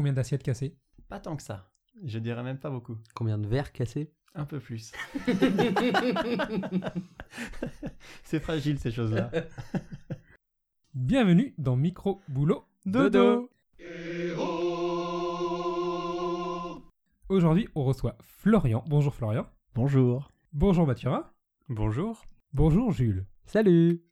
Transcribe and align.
Combien 0.00 0.14
d'assiettes 0.14 0.42
cassées? 0.42 0.78
Pas 1.10 1.20
tant 1.20 1.36
que 1.36 1.42
ça. 1.42 1.70
Je 2.02 2.18
dirais 2.18 2.42
même 2.42 2.56
pas 2.56 2.70
beaucoup. 2.70 2.96
Combien 3.14 3.36
de 3.36 3.46
verres 3.46 3.70
cassés? 3.70 4.10
Un 4.34 4.46
peu 4.46 4.58
plus. 4.58 4.92
c'est 8.24 8.40
fragile 8.40 8.78
ces 8.78 8.92
choses-là. 8.92 9.30
Bienvenue 10.94 11.54
dans 11.58 11.76
Micro 11.76 12.22
Boulot 12.28 12.64
Dodo. 12.86 13.50
Aujourd'hui, 17.28 17.68
on 17.74 17.84
reçoit 17.84 18.16
Florian. 18.22 18.82
Bonjour 18.88 19.14
Florian. 19.14 19.46
Bonjour. 19.74 20.30
Bonjour 20.54 20.86
Mathurin. 20.86 21.30
Bonjour. 21.68 22.24
Bonjour 22.54 22.90
Jules. 22.90 23.26
Salut 23.44 24.02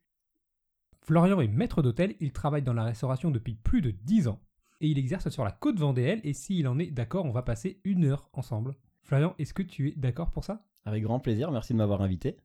Florian 1.01 1.41
est 1.41 1.49
maître 1.49 1.81
d'hôtel, 1.81 2.15
il 2.21 2.33
travaille 2.33 2.61
dans 2.61 2.75
la 2.75 2.85
restauration 2.85 3.31
depuis 3.31 3.55
plus 3.55 3.81
de 3.81 3.91
10 3.91 4.29
ans. 4.29 4.43
Et 4.81 4.89
il 4.89 4.99
exerce 4.99 5.29
sur 5.29 5.45
la 5.45 5.51
côte 5.51 5.79
vendéenne, 5.79 6.21
et 6.25 6.33
s'il 6.33 6.69
en 6.69 6.79
est 6.79 6.91
d'accord, 6.91 7.25
on 7.25 7.31
va 7.31 7.43
passer 7.43 7.81
une 7.85 8.05
heure 8.05 8.29
ensemble. 8.33 8.77
Florian, 9.03 9.35
est-ce 9.39 9.55
que 9.55 9.63
tu 9.63 9.89
es 9.89 9.95
d'accord 9.97 10.31
pour 10.31 10.45
ça? 10.45 10.65
Avec 10.85 11.03
grand 11.03 11.21
plaisir, 11.21 11.51
merci 11.51 11.73
de 11.73 11.79
m'avoir 11.79 12.03
invité. 12.03 12.37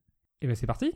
Eh 0.41 0.47
bien 0.47 0.55
c'est 0.55 0.67
parti 0.67 0.93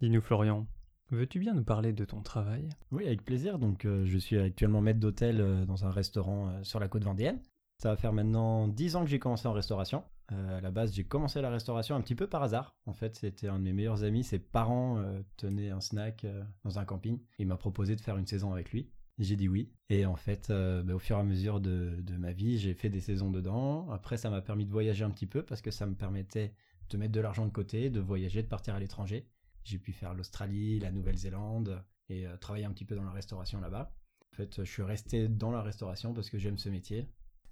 Dis-nous 0.00 0.20
Florian, 0.20 0.66
veux-tu 1.10 1.38
bien 1.38 1.54
nous 1.54 1.64
parler 1.64 1.92
de 1.92 2.04
ton 2.04 2.22
travail? 2.22 2.68
Oui, 2.90 3.06
avec 3.06 3.24
plaisir. 3.24 3.58
Donc, 3.58 3.84
euh, 3.84 4.04
je 4.06 4.18
suis 4.18 4.38
actuellement 4.38 4.80
maître 4.80 5.00
d'hôtel 5.00 5.40
euh, 5.40 5.64
dans 5.64 5.84
un 5.84 5.90
restaurant 5.90 6.48
euh, 6.48 6.62
sur 6.62 6.78
la 6.80 6.88
côte 6.88 7.04
vendéenne. 7.04 7.40
Ça 7.78 7.90
va 7.90 7.96
faire 7.96 8.12
maintenant 8.12 8.68
10 8.68 8.96
ans 8.96 9.04
que 9.04 9.10
j'ai 9.10 9.18
commencé 9.18 9.48
en 9.48 9.52
restauration. 9.52 10.02
Euh, 10.32 10.58
à 10.58 10.60
la 10.60 10.70
base, 10.70 10.92
j'ai 10.94 11.04
commencé 11.04 11.40
la 11.40 11.50
restauration 11.50 11.94
un 11.94 12.00
petit 12.00 12.14
peu 12.14 12.26
par 12.26 12.42
hasard. 12.42 12.74
En 12.86 12.92
fait, 12.92 13.16
c'était 13.16 13.48
un 13.48 13.58
de 13.58 13.64
mes 13.64 13.72
meilleurs 13.72 14.02
amis. 14.02 14.24
Ses 14.24 14.38
parents 14.38 14.98
euh, 14.98 15.20
tenaient 15.36 15.70
un 15.70 15.80
snack 15.80 16.24
euh, 16.24 16.42
dans 16.64 16.78
un 16.78 16.84
camping. 16.84 17.20
Il 17.38 17.46
m'a 17.46 17.56
proposé 17.56 17.94
de 17.96 18.00
faire 18.00 18.16
une 18.16 18.26
saison 18.26 18.52
avec 18.52 18.72
lui. 18.72 18.90
J'ai 19.18 19.36
dit 19.36 19.48
oui. 19.48 19.72
Et 19.88 20.04
en 20.04 20.16
fait, 20.16 20.50
euh, 20.50 20.82
bah, 20.82 20.94
au 20.94 20.98
fur 20.98 21.16
et 21.16 21.20
à 21.20 21.22
mesure 21.22 21.60
de, 21.60 21.96
de 22.00 22.16
ma 22.16 22.32
vie, 22.32 22.58
j'ai 22.58 22.74
fait 22.74 22.90
des 22.90 23.00
saisons 23.00 23.30
dedans. 23.30 23.88
Après, 23.90 24.16
ça 24.16 24.28
m'a 24.28 24.42
permis 24.42 24.66
de 24.66 24.70
voyager 24.70 25.04
un 25.04 25.10
petit 25.10 25.26
peu 25.26 25.42
parce 25.42 25.62
que 25.62 25.70
ça 25.70 25.86
me 25.86 25.94
permettait 25.94 26.54
de 26.90 26.98
mettre 26.98 27.12
de 27.12 27.20
l'argent 27.20 27.46
de 27.46 27.52
côté, 27.52 27.90
de 27.90 28.00
voyager, 28.00 28.42
de 28.42 28.48
partir 28.48 28.74
à 28.74 28.80
l'étranger. 28.80 29.26
J'ai 29.64 29.78
pu 29.78 29.92
faire 29.92 30.14
l'Australie, 30.14 30.78
la 30.78 30.92
Nouvelle-Zélande 30.92 31.82
et 32.08 32.26
euh, 32.26 32.36
travailler 32.36 32.66
un 32.66 32.72
petit 32.72 32.84
peu 32.84 32.94
dans 32.94 33.04
la 33.04 33.10
restauration 33.10 33.60
là-bas. 33.60 33.92
En 34.32 34.36
fait, 34.36 34.64
je 34.64 34.70
suis 34.70 34.82
resté 34.82 35.28
dans 35.28 35.50
la 35.50 35.62
restauration 35.62 36.12
parce 36.12 36.30
que 36.30 36.38
j'aime 36.38 36.58
ce 36.58 36.68
métier. 36.68 37.08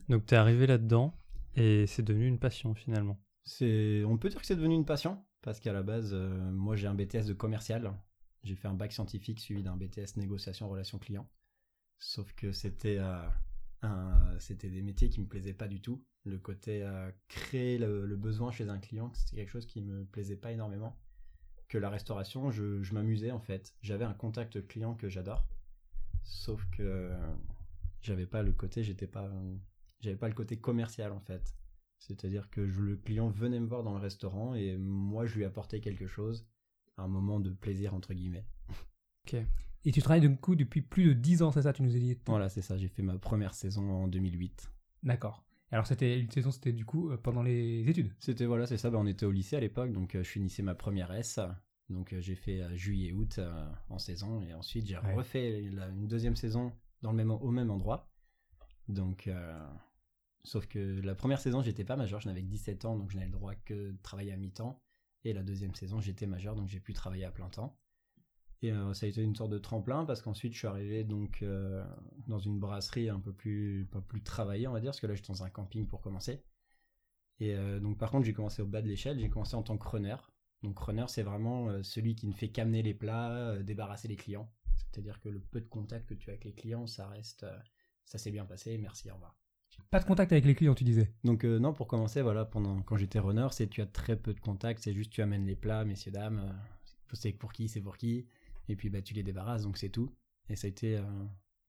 Donc 0.08 0.26
t'es 0.26 0.36
arrivé 0.36 0.66
là-dedans 0.66 1.16
et 1.56 1.86
c'est 1.86 2.02
devenu 2.02 2.26
une 2.26 2.38
passion 2.38 2.74
finalement. 2.74 3.18
C'est, 3.42 4.04
on 4.04 4.18
peut 4.18 4.28
dire 4.28 4.40
que 4.40 4.46
c'est 4.46 4.56
devenu 4.56 4.74
une 4.74 4.84
passion 4.84 5.24
parce 5.42 5.60
qu'à 5.60 5.72
la 5.72 5.82
base, 5.82 6.10
euh, 6.12 6.50
moi 6.52 6.76
j'ai 6.76 6.86
un 6.86 6.94
BTS 6.94 7.26
de 7.26 7.32
commercial. 7.32 7.92
J'ai 8.42 8.54
fait 8.54 8.68
un 8.68 8.74
bac 8.74 8.92
scientifique 8.92 9.40
suivi 9.40 9.62
d'un 9.62 9.76
BTS 9.76 10.16
négociation 10.16 10.68
relations 10.68 10.98
clients. 10.98 11.28
Sauf 12.06 12.34
que 12.34 12.52
c'était 12.52 12.98
euh, 12.98 14.38
c'était 14.38 14.68
des 14.68 14.82
métiers 14.82 15.08
qui 15.08 15.22
me 15.22 15.26
plaisaient 15.26 15.54
pas 15.54 15.68
du 15.68 15.80
tout. 15.80 16.04
Le 16.24 16.38
côté 16.38 16.82
euh, 16.82 17.10
créer 17.28 17.78
le, 17.78 18.14
besoin 18.14 18.52
chez 18.52 18.68
un 18.68 18.78
client, 18.78 19.10
c'était 19.14 19.36
quelque 19.36 19.48
chose 19.50 19.64
qui 19.64 19.80
me 19.80 20.04
plaisait 20.04 20.36
pas 20.36 20.52
énormément. 20.52 20.98
Que 21.66 21.78
la 21.78 21.88
restauration, 21.88 22.50
je, 22.50 22.82
je 22.82 22.92
m'amusais 22.92 23.30
en 23.30 23.40
fait. 23.40 23.74
J'avais 23.80 24.04
un 24.04 24.12
contact 24.12 24.66
client 24.68 24.94
que 24.94 25.08
j'adore. 25.08 25.48
Sauf 26.22 26.68
que 26.72 27.10
j'avais 28.02 28.26
pas 28.26 28.42
le 28.42 28.52
côté, 28.52 28.84
j'étais 28.84 29.06
pas, 29.06 29.30
j'avais 30.00 30.16
pas 30.16 30.28
le 30.28 30.34
côté 30.34 30.58
commercial 30.58 31.10
en 31.10 31.20
fait. 31.20 31.54
C'est-à-dire 31.98 32.50
que 32.50 32.60
le 32.60 32.96
client 32.96 33.30
venait 33.30 33.60
me 33.60 33.66
voir 33.66 33.82
dans 33.82 33.94
le 33.94 34.00
restaurant 34.00 34.54
et 34.54 34.76
moi 34.76 35.24
je 35.24 35.36
lui 35.36 35.46
apportais 35.46 35.80
quelque 35.80 36.06
chose, 36.06 36.46
un 36.98 37.08
moment 37.08 37.40
de 37.40 37.50
plaisir 37.50 37.94
entre 37.94 38.12
guillemets. 38.12 38.44
Et 39.84 39.92
tu 39.92 40.00
travailles 40.00 40.20
du 40.22 40.34
coup 40.36 40.54
depuis 40.56 40.80
plus 40.82 41.04
de 41.06 41.12
10 41.12 41.42
ans, 41.42 41.52
c'est 41.52 41.62
ça, 41.62 41.72
tu 41.72 41.82
nous 41.82 41.94
as 41.94 41.98
dit 41.98 42.18
Voilà, 42.26 42.48
c'est 42.48 42.62
ça, 42.62 42.76
j'ai 42.78 42.88
fait 42.88 43.02
ma 43.02 43.18
première 43.18 43.54
saison 43.54 43.90
en 43.90 44.08
2008. 44.08 44.70
D'accord. 45.02 45.44
Alors 45.70 45.86
c'était 45.86 46.20
une 46.20 46.30
saison, 46.30 46.50
c'était 46.50 46.72
du 46.72 46.84
coup 46.84 47.10
euh, 47.10 47.16
pendant 47.18 47.42
les 47.42 47.84
études? 47.88 48.12
C'était 48.18 48.46
voilà, 48.46 48.66
c'est 48.66 48.76
ça, 48.78 48.90
bah, 48.90 48.98
on 49.00 49.06
était 49.06 49.26
au 49.26 49.30
lycée 49.32 49.56
à 49.56 49.60
l'époque, 49.60 49.92
donc 49.92 50.14
euh, 50.14 50.22
je 50.22 50.28
finissais 50.30 50.62
ma 50.62 50.74
première 50.74 51.12
S. 51.12 51.38
Donc 51.90 52.12
euh, 52.12 52.20
j'ai 52.20 52.34
fait 52.36 52.60
euh, 52.62 52.74
juillet-août 52.76 53.40
en 53.90 53.98
saison 53.98 54.40
et 54.42 54.54
ensuite 54.54 54.86
j'ai 54.86 54.96
Ouais. 54.98 55.14
refait 55.14 55.68
la- 55.72 55.88
une 55.88 56.06
deuxième 56.06 56.36
saison 56.36 56.72
dans 57.02 57.10
le 57.10 57.16
même, 57.16 57.30
au 57.30 57.50
même 57.50 57.70
endroit. 57.70 58.10
Donc, 58.88 59.30
sauf 60.44 60.66
que 60.66 61.00
la 61.02 61.14
première 61.14 61.40
saison 61.40 61.62
j'étais 61.62 61.84
pas 61.84 61.96
majeur, 61.96 62.20
je 62.20 62.28
n'avais 62.28 62.42
que 62.42 62.48
17 62.48 62.84
ans, 62.84 62.96
donc 62.98 63.10
je 63.10 63.16
n'avais 63.16 63.26
le 63.30 63.32
droit 63.32 63.54
que 63.54 63.92
de 63.92 63.96
travailler 64.02 64.32
à 64.32 64.36
mi-temps. 64.36 64.80
Et 65.24 65.32
la 65.32 65.42
deuxième 65.42 65.74
saison 65.74 66.00
j'étais 66.00 66.26
majeur, 66.26 66.54
donc 66.54 66.68
j'ai 66.68 66.80
pu 66.80 66.92
travailler 66.92 67.24
à 67.24 67.30
plein 67.30 67.48
temps. 67.48 67.78
Et 68.64 68.72
euh, 68.72 68.94
ça 68.94 69.04
a 69.04 69.10
été 69.10 69.20
une 69.20 69.36
sorte 69.36 69.50
de 69.50 69.58
tremplin 69.58 70.06
parce 70.06 70.22
qu'ensuite 70.22 70.54
je 70.54 70.58
suis 70.58 70.66
arrivé 70.66 71.04
donc 71.04 71.42
euh, 71.42 71.84
dans 72.28 72.38
une 72.38 72.58
brasserie 72.58 73.10
un 73.10 73.20
peu 73.20 73.30
plus, 73.30 73.86
pas 73.92 74.00
plus 74.00 74.22
travaillée 74.22 74.66
on 74.66 74.72
va 74.72 74.80
dire, 74.80 74.88
parce 74.88 75.00
que 75.00 75.06
là 75.06 75.14
j'étais 75.14 75.34
dans 75.34 75.44
un 75.44 75.50
camping 75.50 75.86
pour 75.86 76.00
commencer. 76.00 76.42
Et 77.40 77.54
euh, 77.54 77.78
donc 77.78 77.98
par 77.98 78.10
contre 78.10 78.24
j'ai 78.24 78.32
commencé 78.32 78.62
au 78.62 78.66
bas 78.66 78.80
de 78.80 78.88
l'échelle, 78.88 79.20
j'ai 79.20 79.28
commencé 79.28 79.54
en 79.54 79.62
tant 79.62 79.76
que 79.76 79.86
runner. 79.86 80.16
Donc 80.62 80.78
runner 80.78 81.04
c'est 81.08 81.22
vraiment 81.22 81.82
celui 81.82 82.14
qui 82.14 82.26
ne 82.26 82.32
fait 82.32 82.48
qu'amener 82.48 82.82
les 82.82 82.94
plats, 82.94 83.58
débarrasser 83.62 84.08
les 84.08 84.16
clients. 84.16 84.50
C'est-à-dire 84.90 85.20
que 85.20 85.28
le 85.28 85.40
peu 85.40 85.60
de 85.60 85.68
contact 85.68 86.08
que 86.08 86.14
tu 86.14 86.30
as 86.30 86.32
avec 86.32 86.46
les 86.46 86.54
clients, 86.54 86.86
ça 86.86 87.06
reste, 87.06 87.44
ça 88.06 88.16
s'est 88.16 88.30
bien 88.30 88.46
passé, 88.46 88.78
merci, 88.78 89.10
au 89.10 89.14
revoir. 89.14 89.36
Pas 89.90 90.00
de 90.00 90.06
contact 90.06 90.32
avec 90.32 90.46
les 90.46 90.54
clients, 90.54 90.74
tu 90.74 90.84
disais. 90.84 91.12
Donc 91.22 91.44
non, 91.44 91.74
pour 91.74 91.86
commencer, 91.86 92.22
voilà, 92.22 92.46
pendant 92.46 92.80
quand 92.80 92.96
j'étais 92.96 93.18
runner, 93.18 93.48
c'est 93.50 93.66
tu 93.66 93.82
as 93.82 93.86
très 93.86 94.16
peu 94.16 94.32
de 94.32 94.40
contact, 94.40 94.82
c'est 94.82 94.94
juste 94.94 95.10
tu 95.10 95.20
amènes 95.20 95.44
les 95.44 95.56
plats, 95.56 95.84
messieurs 95.84 96.12
dames, 96.12 96.58
c'est 97.12 97.32
pour 97.32 97.52
qui, 97.52 97.68
c'est 97.68 97.82
pour 97.82 97.98
qui, 97.98 98.26
et 98.68 98.76
puis 98.76 98.90
bah 98.90 99.02
tu 99.02 99.14
les 99.14 99.22
débarrasses, 99.22 99.62
donc 99.62 99.78
c'est 99.78 99.90
tout. 99.90 100.14
Et 100.48 100.56
ça 100.56 100.66
a 100.66 100.70
été 100.70 100.96
euh, 100.96 101.02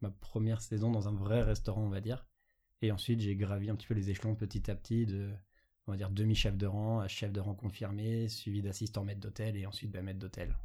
ma 0.01 0.11
première 0.11 0.61
saison 0.61 0.91
dans 0.91 1.07
un 1.07 1.13
vrai 1.13 1.41
restaurant, 1.41 1.83
on 1.83 1.89
va 1.89 2.01
dire. 2.01 2.25
Et 2.81 2.91
ensuite 2.91 3.19
j'ai 3.21 3.35
gravi 3.35 3.69
un 3.69 3.75
petit 3.75 3.87
peu 3.87 3.93
les 3.93 4.09
échelons 4.09 4.35
petit 4.35 4.69
à 4.69 4.75
petit 4.75 5.05
de, 5.05 5.31
on 5.87 5.91
va 5.91 5.97
dire 5.97 6.09
demi-chef 6.09 6.57
de 6.57 6.65
rang 6.65 6.99
à 6.99 7.07
chef 7.07 7.31
de 7.31 7.39
rang 7.39 7.55
confirmé, 7.55 8.27
suivi 8.27 8.61
d'assistant 8.61 9.03
maître 9.03 9.21
d'hôtel 9.21 9.55
et 9.55 9.65
ensuite 9.65 9.91
bah, 9.91 10.01
maître 10.01 10.19
d'hôtel. 10.19 10.55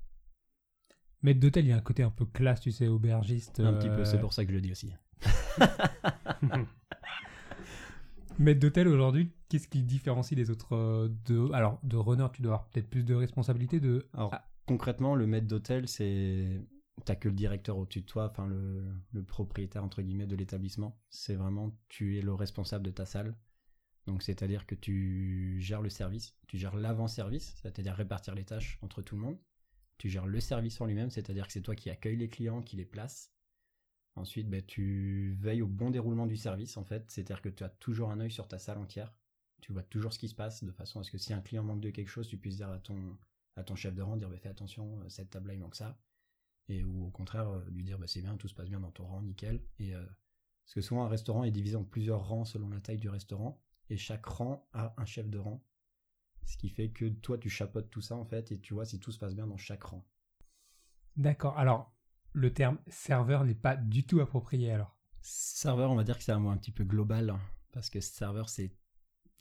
Maître 1.23 1.41
d'hôtel, 1.41 1.67
il 1.67 1.69
y 1.69 1.73
a 1.73 1.77
un 1.77 1.83
côté 1.83 2.03
un 2.03 2.11
peu 2.11 2.25
classe, 2.25 2.61
tu 2.61 2.73
sais, 2.73 2.89
aubergiste. 2.89 3.61
Un 3.61 3.75
petit 3.75 3.89
peu, 3.89 4.01
euh, 4.01 4.05
c'est 4.07 4.19
pour 4.19 4.33
ça 4.33 4.45
que 4.45 4.51
je 4.51 4.55
le 4.55 4.63
dis 4.63 4.73
aussi. 4.73 4.95
Maître 8.39 8.61
d'hôtel 8.61 8.89
aujourd'hui, 8.89 9.31
qu'est-ce 9.51 9.69
qui 9.69 9.83
différencie 9.83 10.35
les 10.35 10.51
autres 10.51 10.75
euh, 10.75 11.11
de 11.27 11.53
alors 11.53 11.79
de 11.83 11.99
runner, 11.99 12.27
tu 12.33 12.41
dois 12.41 12.55
avoir 12.55 12.69
peut-être 12.69 12.89
plus 12.89 13.05
de 13.05 13.15
responsabilités 13.15 13.81
de 13.81 14.09
Alors, 14.15 14.31
Ah. 14.33 14.50
Concrètement, 14.71 15.17
le 15.17 15.27
maître 15.27 15.49
d'hôtel, 15.49 15.89
c'est. 15.89 16.63
T'as 17.05 17.17
que 17.17 17.29
le 17.29 17.35
directeur 17.35 17.77
au-dessus 17.77 18.03
de 18.03 18.07
toi, 18.07 18.29
enfin 18.31 18.47
le, 18.47 19.25
propriétaire 19.25 19.83
entre 19.83 20.01
guillemets 20.01 20.29
de 20.29 20.37
l'établissement. 20.37 21.01
C'est 21.09 21.35
vraiment 21.35 21.77
tu 21.89 22.19
es 22.19 22.23
le 22.23 22.35
responsable 22.35 22.85
de 22.85 22.91
ta 22.93 23.05
salle. 23.05 23.35
Donc 24.07 24.23
c'est-à-dire 24.23 24.67
que 24.67 24.77
tu 24.77 25.57
gères 25.61 25.83
le 25.83 25.89
service, 25.89 26.37
tu 26.47 26.57
gères 26.57 26.77
l'avant-service, 26.77 27.57
c'est-à-dire 27.63 27.95
répartir 27.95 28.35
les 28.35 28.45
tâches 28.45 28.79
entre 28.83 29.03
tout 29.03 29.17
le 29.17 29.23
monde. 29.23 29.39
Tu 29.99 30.09
gères 30.09 30.27
le 30.27 30.39
service 30.41 30.81
en 30.81 30.87
lui-même, 30.87 31.11
c'est-à-dire 31.11 31.47
que 31.47 31.53
c'est 31.53 31.63
toi 31.63 31.75
qui 31.75 31.91
accueille 31.91 32.17
les 32.17 32.29
clients, 32.29 32.63
qui 32.63 32.77
les 32.77 32.85
place. 32.85 33.33
Ensuite, 34.15 34.49
ben, 34.49 34.63
tu 34.65 35.37
veilles 35.41 35.63
au 35.63 35.69
bon 35.69 35.91
déroulement 35.91 36.27
du 36.27 36.37
service 36.37 36.77
en 36.77 36.85
fait, 36.85 37.11
c'est-à-dire 37.11 37.43
que 37.43 37.49
tu 37.49 37.65
as 37.65 37.71
toujours 37.71 38.11
un 38.11 38.21
œil 38.21 38.31
sur 38.31 38.47
ta 38.47 38.59
salle 38.59 38.79
entière. 38.79 39.13
Tu 39.63 39.73
vois 39.73 39.83
toujours 39.83 40.13
ce 40.13 40.19
qui 40.19 40.29
se 40.29 40.35
passe 40.35 40.63
de 40.63 40.71
façon 40.71 41.01
à 41.01 41.03
ce 41.03 41.11
que 41.11 41.19
si 41.19 41.33
un 41.33 41.41
client 41.41 41.65
manque 41.65 41.81
de 41.81 41.91
quelque 41.91 42.09
chose, 42.09 42.29
tu 42.29 42.37
puisses 42.37 42.57
dire 42.59 42.71
à 42.71 42.79
ton 42.79 43.17
à 43.61 43.65
ton 43.65 43.77
chef 43.77 43.95
de 43.95 44.03
rang, 44.03 44.17
dire 44.17 44.29
bah, 44.29 44.37
fais 44.39 44.49
attention, 44.49 45.01
euh, 45.01 45.09
cette 45.09 45.31
table-là 45.31 45.55
il 45.55 45.61
manque 45.61 45.77
ça. 45.77 45.99
Et 46.69 46.85
ou 46.85 47.07
au 47.07 47.11
contraire, 47.11 47.49
euh, 47.49 47.65
lui 47.71 47.85
dire 47.85 47.99
bah, 47.99 48.07
c'est 48.07 48.23
bien, 48.23 48.37
tout 48.37 48.49
se 48.49 48.55
passe 48.55 48.69
bien 48.69 48.81
dans 48.81 48.91
ton 48.91 49.07
rang, 49.07 49.23
nickel. 49.23 49.63
Et, 49.79 49.95
euh, 49.95 50.05
parce 50.65 50.75
que 50.75 50.81
souvent 50.81 51.05
un 51.05 51.09
restaurant 51.09 51.45
est 51.45 51.51
divisé 51.51 51.77
en 51.77 51.85
plusieurs 51.85 52.27
rangs 52.27 52.45
selon 52.45 52.69
la 52.69 52.81
taille 52.81 52.99
du 52.99 53.09
restaurant, 53.09 53.63
et 53.89 53.97
chaque 53.97 54.27
rang 54.27 54.69
a 54.73 54.95
un 54.97 55.05
chef 55.05 55.29
de 55.29 55.39
rang. 55.39 55.65
Ce 56.47 56.57
qui 56.57 56.69
fait 56.69 56.91
que 56.91 57.09
toi 57.09 57.39
tu 57.39 57.51
chapeautes 57.51 57.91
tout 57.91 58.01
ça 58.01 58.17
en 58.17 58.25
fait, 58.25 58.53
et 58.53 58.61
tu 58.61 58.75
vois 58.75 58.85
si 58.85 58.99
tout 58.99 59.13
se 59.13 59.19
passe 59.19 59.35
bien 59.35 59.47
dans 59.47 59.57
chaque 59.57 59.85
rang. 59.85 60.05
D'accord. 61.17 61.59
Alors, 61.59 61.93
le 62.33 62.53
terme 62.53 62.79
serveur 62.87 63.45
n'est 63.45 63.55
pas 63.55 63.77
du 63.77 64.07
tout 64.07 64.21
approprié 64.21 64.73
alors. 64.73 64.97
Serveur, 65.23 65.91
on 65.91 65.97
va 65.97 66.05
dire 66.05 66.17
que 66.17 66.25
c'est 66.25 66.33
un 66.33 66.39
mot 66.39 66.51
un 66.51 66.57
petit 66.57 66.73
peu 66.73 66.85
global, 66.85 67.37
parce 67.73 67.91
que 67.91 68.01
serveur 68.01 68.49
c'est. 68.49 68.73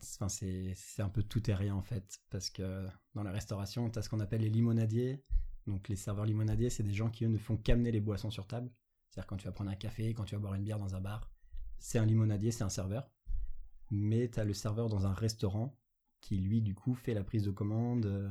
Enfin, 0.02 0.30
c'est 0.30 0.74
c'est 0.76 1.02
un 1.02 1.10
peu 1.10 1.24
tout 1.24 1.50
et 1.50 1.54
rien 1.54 1.76
en 1.76 1.82
fait, 1.82 2.22
parce 2.30 2.50
que 2.50 2.88
dans 3.16 3.24
la 3.24 3.32
restauration, 3.32 3.90
tu 3.90 4.00
as 4.00 4.02
ce 4.02 4.10
qu'on 4.10 4.20
appelle 4.20 4.42
les 4.42 4.50
limonadiers. 4.50 5.24
Donc 5.68 5.88
les 5.90 5.96
serveurs 5.96 6.26
limonadiers, 6.26 6.70
c'est 6.70 6.84
des 6.84 6.94
gens 6.94 7.10
qui 7.10 7.26
eux 7.26 7.30
ne 7.30 7.38
font 7.38 7.58
qu'amener 7.58 7.92
les 7.92 8.00
boissons 8.00 8.32
sur 8.32 8.48
table. 8.48 8.72
C'est-à-dire 9.10 9.28
quand 9.28 9.38
tu 9.38 9.46
vas 9.46 9.52
prendre 9.52 9.72
un 9.72 9.76
café, 9.76 10.14
quand 10.14 10.24
tu 10.24 10.36
vas 10.36 10.42
boire 10.42 10.54
une 10.56 10.64
bière 10.64 10.80
dans 10.80 10.96
un 10.96 11.02
bar, 11.02 11.32
c'est 11.80 12.00
un 12.00 12.06
limonadier, 12.06 12.52
c'est 12.52 12.64
un 12.64 12.70
serveur. 12.70 13.10
Mais 13.92 14.30
tu 14.30 14.40
as 14.40 14.46
le 14.46 14.54
serveur 14.54 14.90
dans 14.90 15.06
un 15.06 15.14
restaurant 15.14 15.78
qui 16.22 16.38
lui 16.38 16.62
du 16.62 16.76
coup 16.76 16.94
fait 16.94 17.14
la 17.14 17.24
prise 17.24 17.44
de 17.44 17.52
commande 17.52 18.06
euh, 18.06 18.30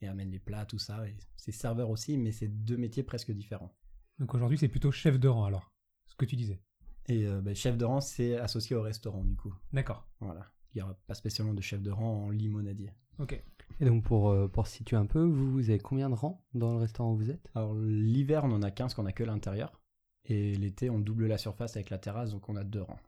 et 0.00 0.08
amène 0.08 0.30
les 0.30 0.38
plats, 0.38 0.66
tout 0.66 0.78
ça. 0.78 1.06
Et 1.08 1.16
c'est 1.36 1.52
serveur 1.52 1.90
aussi, 1.90 2.18
mais 2.18 2.32
c'est 2.32 2.48
deux 2.48 2.76
métiers 2.76 3.02
presque 3.02 3.32
différents. 3.32 3.74
Donc 4.18 4.34
aujourd'hui, 4.34 4.58
c'est 4.58 4.68
plutôt 4.68 4.92
chef 4.92 5.18
de 5.18 5.28
rang 5.28 5.44
alors. 5.44 5.72
Ce 6.06 6.14
que 6.14 6.24
tu 6.24 6.36
disais. 6.36 6.60
Et 7.06 7.26
euh, 7.26 7.40
ben, 7.40 7.54
chef 7.54 7.76
de 7.76 7.84
rang, 7.84 8.00
c'est 8.00 8.36
associé 8.36 8.76
au 8.76 8.82
restaurant 8.82 9.24
du 9.24 9.36
coup. 9.36 9.54
D'accord. 9.72 10.06
Voilà. 10.20 10.52
Il 10.74 10.78
n'y 10.78 10.82
aura 10.82 10.94
pas 11.06 11.14
spécialement 11.14 11.54
de 11.54 11.60
chef 11.60 11.82
de 11.82 11.90
rang 11.90 12.26
en 12.26 12.30
limonadier. 12.30 12.90
Ok. 13.18 13.42
Et 13.80 13.84
donc 13.84 14.04
pour, 14.04 14.30
euh, 14.30 14.48
pour 14.48 14.66
situer 14.66 14.96
un 14.96 15.06
peu, 15.06 15.22
vous, 15.22 15.50
vous 15.50 15.70
avez 15.70 15.78
combien 15.78 16.08
de 16.08 16.14
rangs 16.14 16.44
dans 16.54 16.72
le 16.72 16.78
restaurant 16.78 17.12
où 17.12 17.16
vous 17.16 17.30
êtes? 17.30 17.50
Alors 17.54 17.74
l'hiver, 17.74 18.44
on 18.44 18.52
en 18.52 18.62
a 18.62 18.70
15 18.70 18.94
qu'on 18.94 19.06
a 19.06 19.12
que 19.12 19.24
l'intérieur. 19.24 19.80
Et 20.24 20.54
l'été, 20.54 20.88
on 20.88 20.98
double 20.98 21.26
la 21.26 21.38
surface 21.38 21.76
avec 21.76 21.90
la 21.90 21.98
terrasse, 21.98 22.30
donc 22.30 22.48
on 22.48 22.56
a 22.56 22.64
deux 22.64 22.82
rangs. 22.82 23.00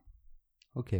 Ok. 0.75 0.95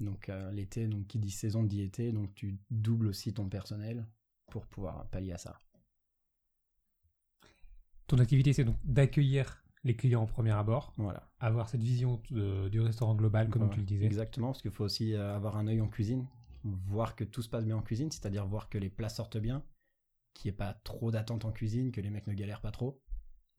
Donc 0.00 0.28
euh, 0.28 0.50
l'été, 0.52 0.86
donc 0.86 1.06
qui 1.06 1.18
dit 1.18 1.30
saison 1.30 1.64
dit 1.64 1.82
été, 1.82 2.12
donc 2.12 2.34
tu 2.34 2.58
doubles 2.70 3.08
aussi 3.08 3.32
ton 3.32 3.48
personnel 3.48 4.06
pour 4.50 4.66
pouvoir 4.66 5.08
pallier 5.08 5.32
à 5.32 5.38
ça. 5.38 5.58
Ton 8.06 8.18
activité, 8.18 8.52
c'est 8.52 8.64
donc 8.64 8.76
d'accueillir 8.84 9.64
les 9.86 9.96
clients 9.96 10.22
en 10.22 10.26
premier 10.26 10.50
abord, 10.50 10.92
Voilà. 10.98 11.28
avoir 11.40 11.68
cette 11.68 11.82
vision 11.82 12.20
de- 12.30 12.68
du 12.68 12.80
restaurant 12.80 13.14
global, 13.14 13.48
comme 13.48 13.70
tu 13.70 13.78
le 13.80 13.86
disais. 13.86 14.04
Exactement, 14.04 14.48
parce 14.48 14.60
qu'il 14.62 14.70
faut 14.70 14.84
aussi 14.84 15.14
euh, 15.14 15.34
avoir 15.34 15.56
un 15.56 15.66
œil 15.66 15.80
en 15.80 15.88
cuisine, 15.88 16.26
voir 16.64 17.14
que 17.16 17.24
tout 17.24 17.42
se 17.42 17.48
passe 17.48 17.64
bien 17.64 17.76
en 17.76 17.82
cuisine, 17.82 18.10
c'est-à-dire 18.10 18.46
voir 18.46 18.68
que 18.68 18.78
les 18.78 18.90
plats 18.90 19.08
sortent 19.08 19.38
bien, 19.38 19.62
qu'il 20.34 20.50
n'y 20.50 20.54
ait 20.54 20.58
pas 20.58 20.74
trop 20.74 21.10
d'attente 21.10 21.44
en 21.44 21.52
cuisine, 21.52 21.92
que 21.92 22.00
les 22.00 22.10
mecs 22.10 22.26
ne 22.26 22.34
galèrent 22.34 22.60
pas 22.60 22.72
trop. 22.72 23.00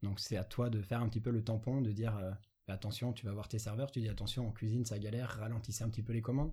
Donc 0.02 0.20
c'est 0.20 0.36
à 0.36 0.44
toi 0.44 0.70
de 0.70 0.80
faire 0.82 1.00
un 1.00 1.08
petit 1.08 1.20
peu 1.20 1.30
le 1.30 1.42
tampon, 1.42 1.80
de 1.80 1.90
dire 1.90 2.16
euh, 2.18 2.30
attention, 2.68 3.12
tu 3.12 3.24
vas 3.26 3.32
voir 3.32 3.48
tes 3.48 3.58
serveurs, 3.58 3.90
tu 3.90 4.00
dis 4.00 4.08
attention, 4.08 4.46
en 4.46 4.52
cuisine 4.52 4.84
ça 4.84 4.98
galère, 4.98 5.30
ralentissez 5.30 5.82
un 5.84 5.88
petit 5.88 6.02
peu 6.02 6.12
les 6.12 6.20
commandes. 6.22 6.52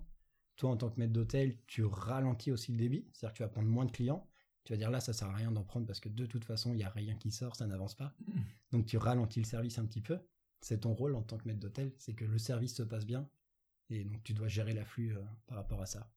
Toi 0.56 0.70
en 0.70 0.76
tant 0.78 0.88
que 0.88 0.98
maître 0.98 1.12
d'hôtel, 1.12 1.58
tu 1.66 1.84
ralentis 1.84 2.50
aussi 2.50 2.72
le 2.72 2.78
débit, 2.78 3.06
c'est-à-dire 3.12 3.34
que 3.34 3.36
tu 3.36 3.42
vas 3.42 3.48
prendre 3.50 3.68
moins 3.68 3.84
de 3.84 3.92
clients. 3.92 4.26
Tu 4.66 4.72
vas 4.72 4.76
dire 4.76 4.90
là, 4.90 4.98
ça 5.00 5.12
sert 5.12 5.28
à 5.28 5.32
rien 5.34 5.52
d'en 5.52 5.62
prendre 5.62 5.86
parce 5.86 6.00
que 6.00 6.08
de 6.08 6.26
toute 6.26 6.44
façon, 6.44 6.72
il 6.72 6.76
n'y 6.76 6.84
a 6.84 6.90
rien 6.90 7.14
qui 7.14 7.30
sort, 7.30 7.54
ça 7.56 7.66
n'avance 7.66 7.94
pas. 7.94 8.12
Donc 8.72 8.84
tu 8.84 8.98
ralentis 8.98 9.38
le 9.40 9.46
service 9.46 9.78
un 9.78 9.86
petit 9.86 10.00
peu. 10.02 10.18
C'est 10.60 10.80
ton 10.80 10.92
rôle 10.92 11.14
en 11.14 11.22
tant 11.22 11.38
que 11.38 11.46
maître 11.46 11.60
d'hôtel, 11.60 11.94
c'est 11.98 12.14
que 12.14 12.24
le 12.24 12.36
service 12.38 12.74
se 12.74 12.82
passe 12.82 13.06
bien. 13.06 13.28
Et 13.90 14.02
donc 14.04 14.22
tu 14.24 14.34
dois 14.34 14.48
gérer 14.48 14.74
l'afflux 14.74 15.16
euh, 15.16 15.22
par 15.46 15.56
rapport 15.58 15.80
à 15.80 15.86
ça. 15.86 16.10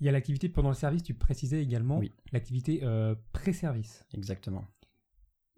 Il 0.00 0.06
y 0.06 0.08
a 0.08 0.12
l'activité 0.12 0.48
pendant 0.48 0.68
le 0.70 0.74
service, 0.74 1.02
tu 1.04 1.14
précisais 1.14 1.62
également 1.62 1.98
Oui. 1.98 2.12
l'activité 2.32 2.80
euh, 2.82 3.14
pré-service. 3.32 4.04
Exactement. 4.14 4.66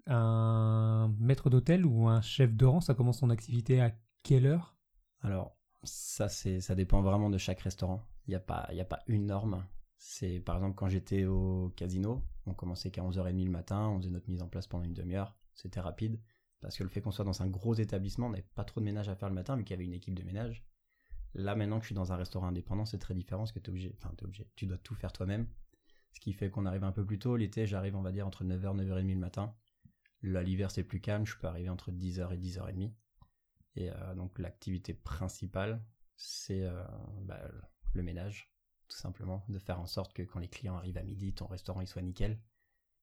Un 0.06 1.14
maître 1.18 1.48
d'hôtel 1.50 1.86
ou 1.86 2.08
un 2.08 2.20
chef 2.20 2.54
de 2.54 2.64
rang, 2.66 2.80
ça 2.80 2.94
commence 2.94 3.18
son 3.20 3.30
activité 3.30 3.80
à 3.80 3.94
quelle 4.22 4.46
heure? 4.46 4.76
Alors, 5.22 5.56
ça, 5.82 6.28
c'est, 6.28 6.60
ça 6.60 6.74
dépend 6.74 7.00
vraiment 7.02 7.30
de 7.30 7.38
chaque 7.38 7.60
restaurant. 7.60 8.02
Il 8.26 8.30
n'y 8.30 8.34
a, 8.36 8.40
pas- 8.40 8.68
il 8.70 8.76
y 8.76 8.80
a 8.80 8.84
pas 8.84 9.00
une 9.06 9.26
norme. 9.26 9.64
C'est, 10.02 10.40
par 10.40 10.56
exemple, 10.56 10.76
quand 10.76 10.88
j'étais 10.88 11.26
au 11.26 11.74
casino, 11.76 12.24
on 12.46 12.54
commençait 12.54 12.90
qu'à 12.90 13.02
11h30 13.02 13.44
le 13.44 13.50
matin, 13.50 13.86
on 13.90 13.98
faisait 13.98 14.10
notre 14.10 14.30
mise 14.30 14.40
en 14.40 14.48
place 14.48 14.66
pendant 14.66 14.84
une 14.84 14.94
demi-heure. 14.94 15.36
C'était 15.54 15.78
rapide. 15.78 16.18
Parce 16.62 16.78
que 16.78 16.82
le 16.82 16.88
fait 16.88 17.02
qu'on 17.02 17.10
soit 17.10 17.24
dans 17.26 17.42
un 17.42 17.48
gros 17.48 17.74
établissement, 17.74 18.28
on 18.28 18.30
n'avait 18.30 18.46
pas 18.54 18.64
trop 18.64 18.80
de 18.80 18.86
ménage 18.86 19.10
à 19.10 19.14
faire 19.14 19.28
le 19.28 19.34
matin, 19.34 19.56
vu 19.56 19.62
qu'il 19.62 19.74
y 19.74 19.78
avait 19.78 19.84
une 19.84 19.92
équipe 19.92 20.14
de 20.14 20.22
ménage. 20.22 20.64
Là, 21.34 21.54
maintenant 21.54 21.78
que 21.78 21.84
je 21.84 21.88
suis 21.88 21.94
dans 21.94 22.12
un 22.12 22.16
restaurant 22.16 22.46
indépendant, 22.48 22.86
c'est 22.86 22.98
très 22.98 23.12
différent, 23.12 23.42
parce 23.42 23.52
que 23.52 23.58
tu 23.58 23.68
obligé, 23.68 23.94
t'es 24.16 24.24
obligé, 24.24 24.48
tu 24.56 24.64
dois 24.66 24.78
tout 24.78 24.94
faire 24.94 25.12
toi-même. 25.12 25.46
Ce 26.12 26.20
qui 26.20 26.32
fait 26.32 26.48
qu'on 26.50 26.64
arrive 26.64 26.84
un 26.84 26.92
peu 26.92 27.04
plus 27.04 27.18
tôt. 27.18 27.36
L'été, 27.36 27.66
j'arrive, 27.66 27.94
on 27.94 28.02
va 28.02 28.10
dire, 28.10 28.26
entre 28.26 28.42
9h, 28.42 28.74
9h30 28.76 29.06
le 29.06 29.20
matin. 29.20 29.54
Là, 30.22 30.42
l'hiver, 30.42 30.70
c'est 30.70 30.82
plus 30.82 31.02
calme, 31.02 31.26
je 31.26 31.36
peux 31.36 31.46
arriver 31.46 31.68
entre 31.68 31.92
10h 31.92 32.32
et 32.32 32.38
10h30. 32.38 32.92
Et 33.76 33.90
euh, 33.90 34.14
donc 34.14 34.38
l'activité 34.38 34.94
principale, 34.94 35.84
c'est 36.16 36.62
euh, 36.62 36.82
bah, 37.22 37.40
le 37.92 38.02
ménage, 38.02 38.49
tout 38.90 38.96
simplement, 38.98 39.44
de 39.48 39.58
faire 39.58 39.80
en 39.80 39.86
sorte 39.86 40.12
que 40.12 40.22
quand 40.22 40.38
les 40.40 40.48
clients 40.48 40.76
arrivent 40.76 40.98
à 40.98 41.02
midi, 41.02 41.32
ton 41.32 41.46
restaurant 41.46 41.80
il 41.80 41.86
soit 41.86 42.02
nickel, 42.02 42.38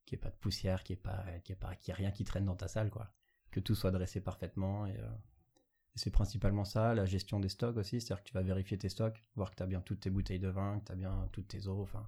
qu'il 0.06 0.16
n'y 0.18 0.22
ait 0.22 0.24
pas 0.24 0.30
de 0.30 0.36
poussière, 0.38 0.84
qu'il 0.84 0.96
n'y 0.96 1.00
ait 1.00 1.02
pas, 1.02 1.24
qu'il 1.44 1.54
y 1.54 1.58
ait 1.58 1.60
pas, 1.60 1.76
qu'il 1.76 1.90
y 1.90 1.92
ait 1.92 1.96
rien 1.96 2.12
qui 2.12 2.24
traîne 2.24 2.46
dans 2.46 2.56
ta 2.56 2.68
salle, 2.68 2.90
quoi, 2.92 3.12
que 3.52 3.60
tout 3.60 3.74
soit 3.76 3.92
dressé 3.92 4.22
parfaitement. 4.22 4.86
Et, 4.86 4.98
euh, 5.00 5.08
et 5.96 6.00
c'est 6.00 6.12
principalement 6.12 6.64
ça, 6.66 6.94
la 6.94 7.06
gestion 7.06 7.40
des 7.40 7.50
stocks 7.50 7.78
aussi, 7.78 8.00
c'est-à-dire 8.00 8.24
que 8.24 8.28
tu 8.30 8.34
vas 8.36 8.44
vérifier 8.44 8.78
tes 8.78 8.90
stocks, 8.90 9.24
voir 9.36 9.50
que 9.50 9.56
tu 9.56 9.64
as 9.64 9.68
bien 9.68 9.82
toutes 9.82 10.02
tes 10.02 10.10
bouteilles 10.12 10.40
de 10.40 10.50
vin, 10.50 10.80
que 10.80 10.86
tu 10.86 10.92
as 10.92 10.96
bien 10.96 11.28
toutes 11.32 11.48
tes 11.48 11.68
eaux, 11.68 11.82
enfin, 11.82 12.08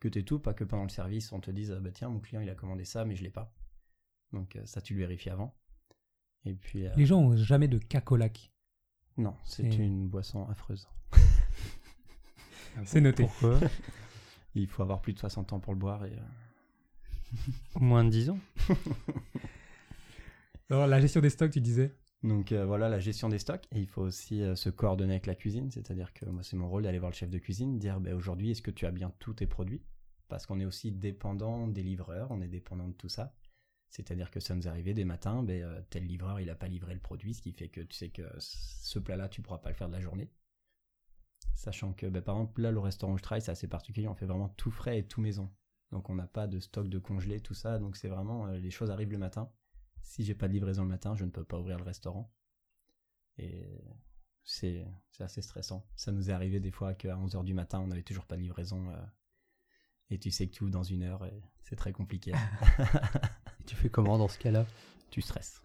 que 0.00 0.08
tu 0.08 0.24
tout, 0.24 0.40
pas 0.40 0.54
que 0.54 0.64
pendant 0.64 0.82
le 0.84 0.88
service 0.88 1.30
on 1.32 1.40
te 1.40 1.50
dise 1.50 1.72
ah 1.72 1.80
bah 1.80 1.90
tiens 1.92 2.08
mon 2.08 2.20
client 2.20 2.40
il 2.40 2.48
a 2.48 2.54
commandé 2.54 2.84
ça 2.86 3.04
mais 3.04 3.14
je 3.16 3.22
l'ai 3.22 3.30
pas. 3.30 3.54
Donc 4.32 4.56
euh, 4.56 4.64
ça 4.64 4.80
tu 4.80 4.94
le 4.94 5.00
vérifies 5.00 5.30
avant. 5.30 5.54
Et 6.46 6.54
puis 6.54 6.86
euh, 6.86 6.94
Les 6.96 7.04
gens 7.06 7.20
ont 7.20 7.36
jamais 7.36 7.68
de 7.68 7.76
cacolac. 7.78 8.50
non, 9.18 9.36
c'est 9.44 9.64
Et- 9.64 9.76
une 9.76 10.08
boisson 10.08 10.48
affreuse. 10.48 10.88
C'est 12.84 13.00
noté. 13.00 13.24
Pourquoi 13.24 13.60
Il 14.54 14.66
faut 14.66 14.82
avoir 14.82 15.00
plus 15.00 15.12
de 15.12 15.18
60 15.18 15.52
ans 15.52 15.60
pour 15.60 15.72
le 15.72 15.78
boire 15.78 16.04
et 16.04 16.12
euh, 16.12 17.36
Moins 17.80 18.04
de 18.04 18.10
10 18.10 18.30
ans 18.30 18.38
Alors, 20.70 20.86
la 20.86 21.00
gestion 21.00 21.20
des 21.20 21.30
stocks, 21.30 21.50
tu 21.50 21.60
disais 21.60 21.94
donc 22.22 22.52
euh, 22.52 22.66
voilà 22.66 22.88
la 22.90 22.98
gestion 22.98 23.30
des 23.30 23.38
stocks 23.38 23.66
et 23.72 23.80
il 23.80 23.86
faut 23.86 24.02
aussi 24.02 24.42
euh, 24.42 24.54
se 24.54 24.68
coordonner 24.68 25.14
avec 25.14 25.26
la 25.26 25.34
cuisine, 25.34 25.70
c'est-à-dire 25.70 26.12
que 26.12 26.26
moi 26.26 26.42
c'est 26.42 26.56
mon 26.56 26.68
rôle 26.68 26.82
d'aller 26.82 26.98
voir 26.98 27.10
le 27.10 27.16
chef 27.16 27.30
de 27.30 27.38
cuisine, 27.38 27.78
dire 27.78 27.98
ben, 27.98 28.14
aujourd'hui 28.14 28.50
est-ce 28.50 28.60
que 28.60 28.70
tu 28.70 28.84
as 28.84 28.90
bien 28.90 29.12
tous 29.20 29.34
tes 29.34 29.46
produits? 29.46 29.82
Parce 30.28 30.44
qu'on 30.44 30.60
est 30.60 30.66
aussi 30.66 30.92
dépendant 30.92 31.66
des 31.66 31.82
livreurs, 31.82 32.30
on 32.30 32.42
est 32.42 32.48
dépendant 32.48 32.88
de 32.88 32.92
tout 32.92 33.08
ça. 33.08 33.32
C'est-à-dire 33.88 34.30
que 34.30 34.38
ça 34.38 34.54
nous 34.54 34.66
est 34.66 34.70
arrivé 34.70 34.94
des 34.94 35.04
matins, 35.04 35.44
euh, 35.48 35.80
tel 35.88 36.06
livreur 36.06 36.40
il 36.40 36.50
a 36.50 36.54
pas 36.54 36.68
livré 36.68 36.92
le 36.92 37.00
produit, 37.00 37.34
ce 37.34 37.42
qui 37.42 37.52
fait 37.52 37.68
que 37.68 37.80
tu 37.80 37.96
sais 37.96 38.10
que 38.10 38.22
ce 38.38 38.98
plat-là 38.98 39.28
tu 39.28 39.40
pourras 39.40 39.58
pas 39.58 39.70
le 39.70 39.74
faire 39.74 39.88
de 39.88 39.94
la 39.94 40.00
journée. 40.00 40.30
Sachant 41.54 41.92
que 41.92 42.06
ben, 42.06 42.22
par 42.22 42.36
exemple 42.36 42.62
là 42.62 42.70
le 42.70 42.78
restaurant 42.78 43.12
où 43.12 43.18
je 43.18 43.22
travaille 43.22 43.42
c'est 43.42 43.50
assez 43.50 43.68
particulier, 43.68 44.08
on 44.08 44.14
fait 44.14 44.26
vraiment 44.26 44.48
tout 44.50 44.70
frais 44.70 44.98
et 44.98 45.06
tout 45.06 45.20
maison. 45.20 45.50
Donc 45.92 46.08
on 46.08 46.14
n'a 46.14 46.26
pas 46.26 46.46
de 46.46 46.60
stock 46.60 46.88
de 46.88 46.98
congelé, 46.98 47.40
tout 47.40 47.54
ça, 47.54 47.78
donc 47.78 47.96
c'est 47.96 48.08
vraiment 48.08 48.46
euh, 48.46 48.58
les 48.58 48.70
choses 48.70 48.90
arrivent 48.90 49.12
le 49.12 49.18
matin. 49.18 49.50
Si 50.02 50.24
j'ai 50.24 50.34
pas 50.34 50.48
de 50.48 50.52
livraison 50.54 50.82
le 50.82 50.88
matin, 50.88 51.14
je 51.14 51.24
ne 51.24 51.30
peux 51.30 51.44
pas 51.44 51.58
ouvrir 51.58 51.78
le 51.78 51.84
restaurant. 51.84 52.32
Et 53.38 53.82
c'est 54.44 54.84
assez 55.18 55.42
stressant. 55.42 55.86
Ça 55.96 56.12
nous 56.12 56.30
est 56.30 56.32
arrivé 56.32 56.60
des 56.60 56.70
fois 56.70 56.94
qu'à 56.94 57.16
11h 57.16 57.44
du 57.44 57.54
matin, 57.54 57.80
on 57.80 57.86
n'avait 57.86 58.02
toujours 58.02 58.26
pas 58.26 58.36
de 58.36 58.42
livraison. 58.42 58.90
euh, 58.90 58.96
et 60.10 60.18
tu 60.18 60.30
sais 60.30 60.48
que 60.48 60.64
ouvres 60.64 60.72
dans 60.72 60.82
une 60.82 61.02
heure 61.02 61.24
et 61.24 61.42
c'est 61.62 61.76
très 61.76 61.92
compliqué. 61.92 62.32
Et 63.60 63.64
tu 63.64 63.76
fais 63.76 63.90
comment 63.90 64.18
dans 64.18 64.26
ce 64.26 64.38
cas-là? 64.38 64.66
Tu 65.10 65.22
stresses. 65.22 65.62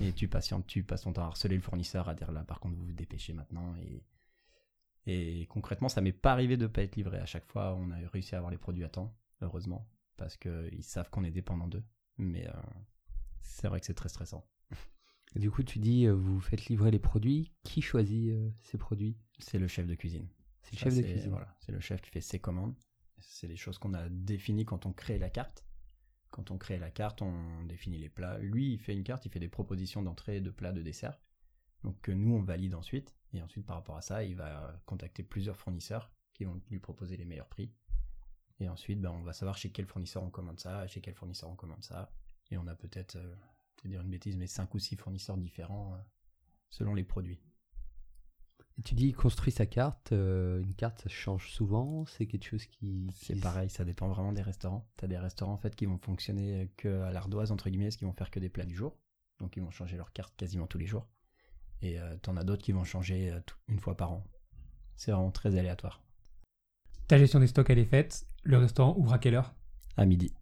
Et 0.00 0.12
tu 0.12 0.26
patientes, 0.26 0.66
tu 0.66 0.82
passes 0.82 1.02
ton 1.02 1.12
temps 1.12 1.22
à 1.22 1.26
harceler 1.26 1.54
le 1.54 1.62
fournisseur, 1.62 2.08
à 2.08 2.14
dire 2.14 2.32
là 2.32 2.42
par 2.42 2.58
contre 2.58 2.76
vous 2.76 2.86
vous 2.86 2.92
dépêchez 2.92 3.32
maintenant. 3.32 3.76
Et, 3.76 4.02
et 5.06 5.46
concrètement, 5.46 5.88
ça 5.88 6.00
m'est 6.00 6.12
pas 6.12 6.32
arrivé 6.32 6.56
de 6.56 6.66
pas 6.66 6.82
être 6.82 6.96
livré. 6.96 7.18
À 7.18 7.26
chaque 7.26 7.46
fois, 7.46 7.74
on 7.74 7.90
a 7.90 7.96
réussi 8.08 8.34
à 8.34 8.38
avoir 8.38 8.50
les 8.50 8.58
produits 8.58 8.84
à 8.84 8.88
temps, 8.88 9.16
heureusement, 9.40 9.88
parce 10.16 10.36
qu'ils 10.36 10.84
savent 10.84 11.10
qu'on 11.10 11.24
est 11.24 11.30
dépendant 11.30 11.68
d'eux. 11.68 11.84
Mais 12.18 12.46
euh, 12.46 12.52
c'est 13.40 13.68
vrai 13.68 13.80
que 13.80 13.86
c'est 13.86 13.94
très 13.94 14.08
stressant. 14.08 14.46
Du 15.36 15.50
coup, 15.50 15.62
tu 15.62 15.78
dis, 15.78 16.06
euh, 16.06 16.12
vous 16.12 16.40
faites 16.40 16.66
livrer 16.66 16.90
les 16.90 16.98
produits. 16.98 17.52
Qui 17.62 17.82
choisit 17.82 18.32
euh, 18.32 18.50
ces 18.62 18.78
produits? 18.78 19.16
C'est 19.38 19.58
le 19.58 19.68
chef 19.68 19.86
de 19.86 19.94
cuisine. 19.94 20.28
C'est 20.62 20.72
le 20.72 20.78
Ça, 20.78 20.84
chef 20.84 20.96
de 20.96 21.02
cuisine. 21.02 21.30
Voilà, 21.30 21.56
c'est 21.60 21.72
le 21.72 21.80
chef 21.80 22.00
qui 22.00 22.10
fait 22.10 22.20
ses 22.20 22.40
commandes. 22.40 22.74
C'est 23.18 23.46
des 23.46 23.56
choses 23.56 23.78
qu'on 23.78 23.94
a 23.94 24.08
définies 24.08 24.64
quand 24.64 24.86
on 24.86 24.92
crée 24.92 25.18
la 25.18 25.30
carte. 25.30 25.64
Quand 26.30 26.50
on 26.50 26.58
crée 26.58 26.78
la 26.78 26.90
carte, 26.90 27.22
on 27.22 27.64
définit 27.64 27.98
les 27.98 28.08
plats. 28.08 28.38
Lui, 28.38 28.74
il 28.74 28.78
fait 28.78 28.92
une 28.92 29.04
carte, 29.04 29.24
il 29.24 29.30
fait 29.30 29.40
des 29.40 29.48
propositions 29.48 30.02
d'entrée, 30.02 30.40
de 30.40 30.50
plats, 30.50 30.72
de 30.72 30.82
dessert. 30.82 31.20
Donc 31.84 32.00
que 32.00 32.12
nous, 32.12 32.34
on 32.34 32.42
valide 32.42 32.74
ensuite. 32.74 33.14
Et 33.32 33.42
ensuite, 33.42 33.66
par 33.66 33.76
rapport 33.76 33.96
à 33.96 34.02
ça, 34.02 34.24
il 34.24 34.36
va 34.36 34.80
contacter 34.86 35.22
plusieurs 35.22 35.56
fournisseurs 35.56 36.10
qui 36.34 36.44
vont 36.44 36.60
lui 36.70 36.78
proposer 36.80 37.16
les 37.16 37.24
meilleurs 37.24 37.48
prix. 37.48 37.72
Et 38.60 38.68
ensuite, 38.68 39.00
ben, 39.00 39.10
on 39.10 39.22
va 39.22 39.32
savoir 39.32 39.56
chez 39.56 39.70
quel 39.70 39.86
fournisseur 39.86 40.22
on 40.22 40.30
commande 40.30 40.60
ça, 40.60 40.86
chez 40.86 41.00
quel 41.00 41.14
fournisseur 41.14 41.50
on 41.50 41.56
commande 41.56 41.82
ça. 41.82 42.12
Et 42.50 42.58
on 42.58 42.66
a 42.66 42.74
peut-être, 42.74 43.16
euh, 43.16 43.34
je 43.78 43.84
vais 43.84 43.88
dire 43.90 44.00
une 44.02 44.10
bêtise, 44.10 44.36
mais 44.36 44.46
5 44.46 44.74
ou 44.74 44.78
6 44.78 44.96
fournisseurs 44.96 45.38
différents 45.38 45.94
euh, 45.94 45.98
selon 46.68 46.94
les 46.94 47.04
produits. 47.04 47.40
Et 48.78 48.82
tu 48.82 48.94
dis, 48.94 49.08
il 49.08 49.14
construit 49.14 49.52
sa 49.52 49.66
carte. 49.66 50.12
euh, 50.12 50.60
une 50.62 50.74
carte, 50.74 51.02
ça 51.02 51.08
change 51.08 51.50
souvent. 51.50 52.04
C'est 52.06 52.26
quelque 52.26 52.44
chose 52.44 52.66
qui. 52.66 53.10
C'est 53.14 53.38
pareil, 53.40 53.68
ça 53.70 53.84
dépend 53.84 54.08
vraiment 54.08 54.32
des 54.32 54.42
restaurants. 54.42 54.90
T'as 54.96 55.06
des 55.06 55.18
restaurants 55.18 55.52
en 55.52 55.58
fait 55.58 55.74
qui 55.74 55.86
vont 55.86 55.98
fonctionner 55.98 56.70
que 56.76 57.02
à 57.02 57.12
l'ardoise 57.12 57.52
entre 57.52 57.68
guillemets, 57.70 57.90
qui 57.90 58.04
vont 58.04 58.12
faire 58.12 58.30
que 58.30 58.40
des 58.40 58.48
plats 58.48 58.64
du 58.64 58.74
jour, 58.74 58.96
donc 59.38 59.56
ils 59.56 59.62
vont 59.62 59.70
changer 59.70 59.96
leur 59.96 60.12
carte 60.12 60.34
quasiment 60.36 60.66
tous 60.66 60.78
les 60.78 60.86
jours. 60.86 61.06
Et 61.82 61.98
euh, 61.98 62.16
t'en 62.22 62.36
as 62.36 62.44
d'autres 62.44 62.62
qui 62.62 62.72
vont 62.72 62.84
changer 62.84 63.30
euh, 63.30 63.40
une 63.68 63.78
fois 63.78 63.96
par 63.96 64.12
an. 64.12 64.24
C'est 64.96 65.12
vraiment 65.12 65.30
très 65.30 65.56
aléatoire. 65.56 66.02
Ta 67.08 67.18
gestion 67.18 67.40
des 67.40 67.46
stocks, 67.46 67.70
elle 67.70 67.78
est 67.78 67.84
faite. 67.84 68.26
Le 68.42 68.58
restaurant 68.58 68.94
ouvre 68.96 69.12
à 69.12 69.18
quelle 69.18 69.34
heure? 69.34 69.54
À 69.96 70.04
midi 70.04 70.32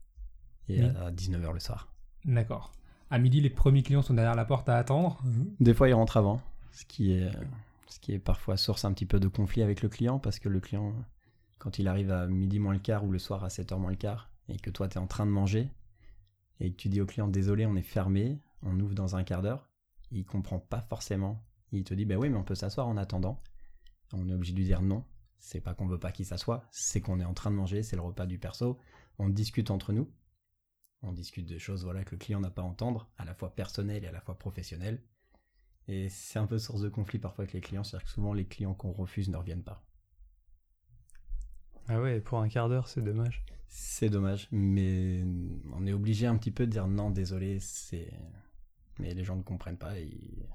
et 0.68 0.82
à 0.82 1.10
19h 1.10 1.52
le 1.52 1.60
soir. 1.60 1.92
D'accord. 2.24 2.72
À 3.10 3.18
midi, 3.18 3.40
les 3.40 3.50
premiers 3.50 3.82
clients 3.82 4.02
sont 4.02 4.14
derrière 4.14 4.34
la 4.34 4.44
porte 4.44 4.68
à 4.68 4.76
attendre. 4.76 5.22
Des 5.60 5.74
fois 5.74 5.88
ils 5.88 5.94
rentrent 5.94 6.16
avant, 6.16 6.42
ce 6.72 6.84
qui 6.84 7.12
est 7.12 7.22
euh, 7.22 7.44
ce 7.88 7.98
qui 8.00 8.12
est 8.12 8.18
parfois 8.18 8.56
source 8.56 8.84
un 8.84 8.92
petit 8.92 9.06
peu 9.06 9.18
de 9.18 9.28
conflit 9.28 9.62
avec 9.62 9.82
le 9.82 9.88
client 9.88 10.18
parce 10.18 10.38
que 10.38 10.48
le 10.50 10.60
client 10.60 10.94
quand 11.58 11.78
il 11.78 11.88
arrive 11.88 12.10
à 12.10 12.26
midi 12.26 12.58
moins 12.58 12.74
le 12.74 12.78
quart 12.78 13.04
ou 13.04 13.10
le 13.10 13.18
soir 13.18 13.44
à 13.44 13.48
7h 13.48 13.78
moins 13.78 13.90
le 13.90 13.96
quart 13.96 14.30
et 14.50 14.58
que 14.58 14.68
toi 14.68 14.88
tu 14.88 14.98
es 14.98 15.00
en 15.00 15.06
train 15.06 15.24
de 15.24 15.30
manger 15.30 15.70
et 16.60 16.70
que 16.70 16.76
tu 16.76 16.90
dis 16.90 17.00
au 17.00 17.06
client 17.06 17.28
désolé 17.28 17.64
on 17.64 17.76
est 17.76 17.82
fermé, 17.82 18.38
on 18.62 18.78
ouvre 18.78 18.94
dans 18.94 19.16
un 19.16 19.24
quart 19.24 19.40
d'heure, 19.40 19.67
il 20.10 20.24
comprend 20.24 20.58
pas 20.58 20.80
forcément. 20.80 21.44
Il 21.72 21.84
te 21.84 21.94
dit 21.94 22.04
bah 22.04 22.16
oui 22.16 22.28
mais 22.28 22.38
on 22.38 22.44
peut 22.44 22.54
s'asseoir 22.54 22.88
en 22.88 22.96
attendant. 22.96 23.42
On 24.12 24.28
est 24.28 24.34
obligé 24.34 24.52
de 24.52 24.58
lui 24.58 24.64
dire 24.64 24.82
non, 24.82 25.04
c'est 25.38 25.60
pas 25.60 25.74
qu'on 25.74 25.86
veut 25.86 26.00
pas 26.00 26.12
qu'il 26.12 26.26
s'assoie, 26.26 26.66
c'est 26.70 27.00
qu'on 27.00 27.20
est 27.20 27.24
en 27.24 27.34
train 27.34 27.50
de 27.50 27.56
manger, 27.56 27.82
c'est 27.82 27.96
le 27.96 28.02
repas 28.02 28.26
du 28.26 28.38
perso, 28.38 28.78
on 29.18 29.28
discute 29.28 29.70
entre 29.70 29.92
nous. 29.92 30.10
On 31.02 31.12
discute 31.12 31.46
de 31.46 31.58
choses 31.58 31.84
voilà 31.84 32.04
que 32.04 32.12
le 32.12 32.18
client 32.18 32.40
n'a 32.40 32.50
pas 32.50 32.62
à 32.62 32.64
entendre, 32.64 33.08
à 33.18 33.24
la 33.24 33.34
fois 33.34 33.54
personnelles 33.54 34.04
et 34.04 34.08
à 34.08 34.12
la 34.12 34.20
fois 34.20 34.38
professionnelles. 34.38 35.00
Et 35.86 36.08
c'est 36.08 36.38
un 36.38 36.46
peu 36.46 36.58
source 36.58 36.82
de 36.82 36.88
conflit 36.88 37.18
parfois 37.18 37.44
avec 37.44 37.54
les 37.54 37.60
clients, 37.60 37.84
c'est-à-dire 37.84 38.06
que 38.06 38.12
souvent 38.12 38.32
les 38.32 38.46
clients 38.46 38.74
qu'on 38.74 38.92
refuse 38.92 39.28
ne 39.28 39.36
reviennent 39.36 39.62
pas. 39.62 39.84
Ah 41.86 42.00
ouais, 42.00 42.20
pour 42.20 42.40
un 42.40 42.48
quart 42.48 42.68
d'heure, 42.68 42.88
c'est 42.88 43.00
dommage. 43.00 43.44
C'est 43.68 44.10
dommage, 44.10 44.48
mais 44.50 45.24
on 45.72 45.86
est 45.86 45.92
obligé 45.92 46.26
un 46.26 46.36
petit 46.36 46.50
peu 46.50 46.66
de 46.66 46.70
dire 46.70 46.86
non, 46.88 47.10
désolé, 47.10 47.60
c'est. 47.60 48.12
Mais 48.98 49.14
les 49.14 49.24
gens 49.24 49.36
ne 49.36 49.42
comprennent 49.42 49.78
pas 49.78 49.98
et 49.98 50.46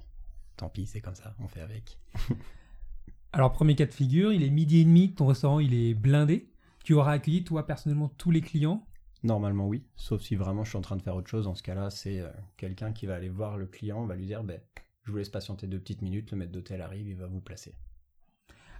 tant 0.56 0.68
pis, 0.68 0.86
c'est 0.86 1.00
comme 1.00 1.14
ça, 1.14 1.34
on 1.38 1.48
fait 1.48 1.60
avec. 1.60 1.98
Alors, 3.32 3.52
premier 3.52 3.74
cas 3.74 3.86
de 3.86 3.92
figure, 3.92 4.32
il 4.32 4.42
est 4.42 4.50
midi 4.50 4.78
et 4.78 4.84
demi, 4.84 5.12
ton 5.12 5.26
restaurant 5.26 5.58
il 5.58 5.74
est 5.74 5.94
blindé. 5.94 6.52
Tu 6.84 6.94
auras 6.94 7.12
accueilli, 7.12 7.42
toi, 7.42 7.66
personnellement, 7.66 8.08
tous 8.08 8.30
les 8.30 8.40
clients? 8.40 8.86
Normalement, 9.24 9.66
oui. 9.66 9.84
Sauf 9.96 10.22
si 10.22 10.36
vraiment 10.36 10.64
je 10.64 10.68
suis 10.68 10.78
en 10.78 10.82
train 10.82 10.96
de 10.96 11.02
faire 11.02 11.16
autre 11.16 11.28
chose. 11.28 11.44
Dans 11.44 11.54
ce 11.54 11.62
cas-là, 11.62 11.90
c'est 11.90 12.20
euh, 12.20 12.28
quelqu'un 12.56 12.92
qui 12.92 13.06
va 13.06 13.14
aller 13.14 13.30
voir 13.30 13.56
le 13.56 13.66
client, 13.66 14.04
va 14.04 14.14
lui 14.14 14.26
dire 14.26 14.44
ben, 14.44 14.60
Je 15.02 15.10
vous 15.10 15.16
laisse 15.16 15.30
patienter 15.30 15.66
deux 15.66 15.80
petites 15.80 16.02
minutes, 16.02 16.30
le 16.30 16.36
maître 16.36 16.52
d'hôtel 16.52 16.82
arrive, 16.82 17.08
il 17.08 17.16
va 17.16 17.26
vous 17.26 17.40
placer. 17.40 17.74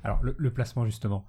Alors, 0.02 0.23
le, 0.23 0.37
le 0.38 0.52
placement, 0.52 0.85
justement. 0.85 1.26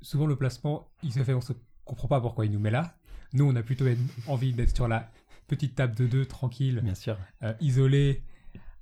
Souvent, 0.00 0.26
le 0.26 0.36
placement, 0.36 0.90
il 1.02 1.12
se 1.12 1.22
fait, 1.22 1.34
on 1.34 1.42
se 1.42 1.52
comprend 1.84 2.08
pas 2.08 2.20
pourquoi 2.20 2.46
il 2.46 2.52
nous 2.52 2.58
met 2.58 2.70
là. 2.70 2.96
Nous, 3.32 3.44
on 3.44 3.54
a 3.54 3.62
plutôt 3.62 3.84
envie 4.26 4.52
d'être 4.54 4.74
sur 4.74 4.88
la 4.88 5.12
petite 5.50 5.74
table 5.74 5.94
de 5.96 6.06
deux, 6.06 6.24
tranquille, 6.26 6.80
Bien 6.82 6.94
sûr. 6.94 7.18
euh, 7.42 7.52
isolé, 7.60 8.22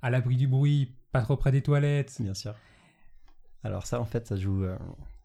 à 0.01 0.09
l'abri 0.09 0.37
du 0.37 0.47
bruit, 0.47 0.95
pas 1.11 1.21
trop 1.21 1.35
près 1.37 1.51
des 1.51 1.61
toilettes. 1.61 2.21
Bien 2.21 2.33
sûr. 2.33 2.55
Alors 3.63 3.85
ça, 3.85 3.99
en 3.99 4.05
fait, 4.05 4.27
ça 4.27 4.35
joue... 4.35 4.63
euh, 4.63 4.77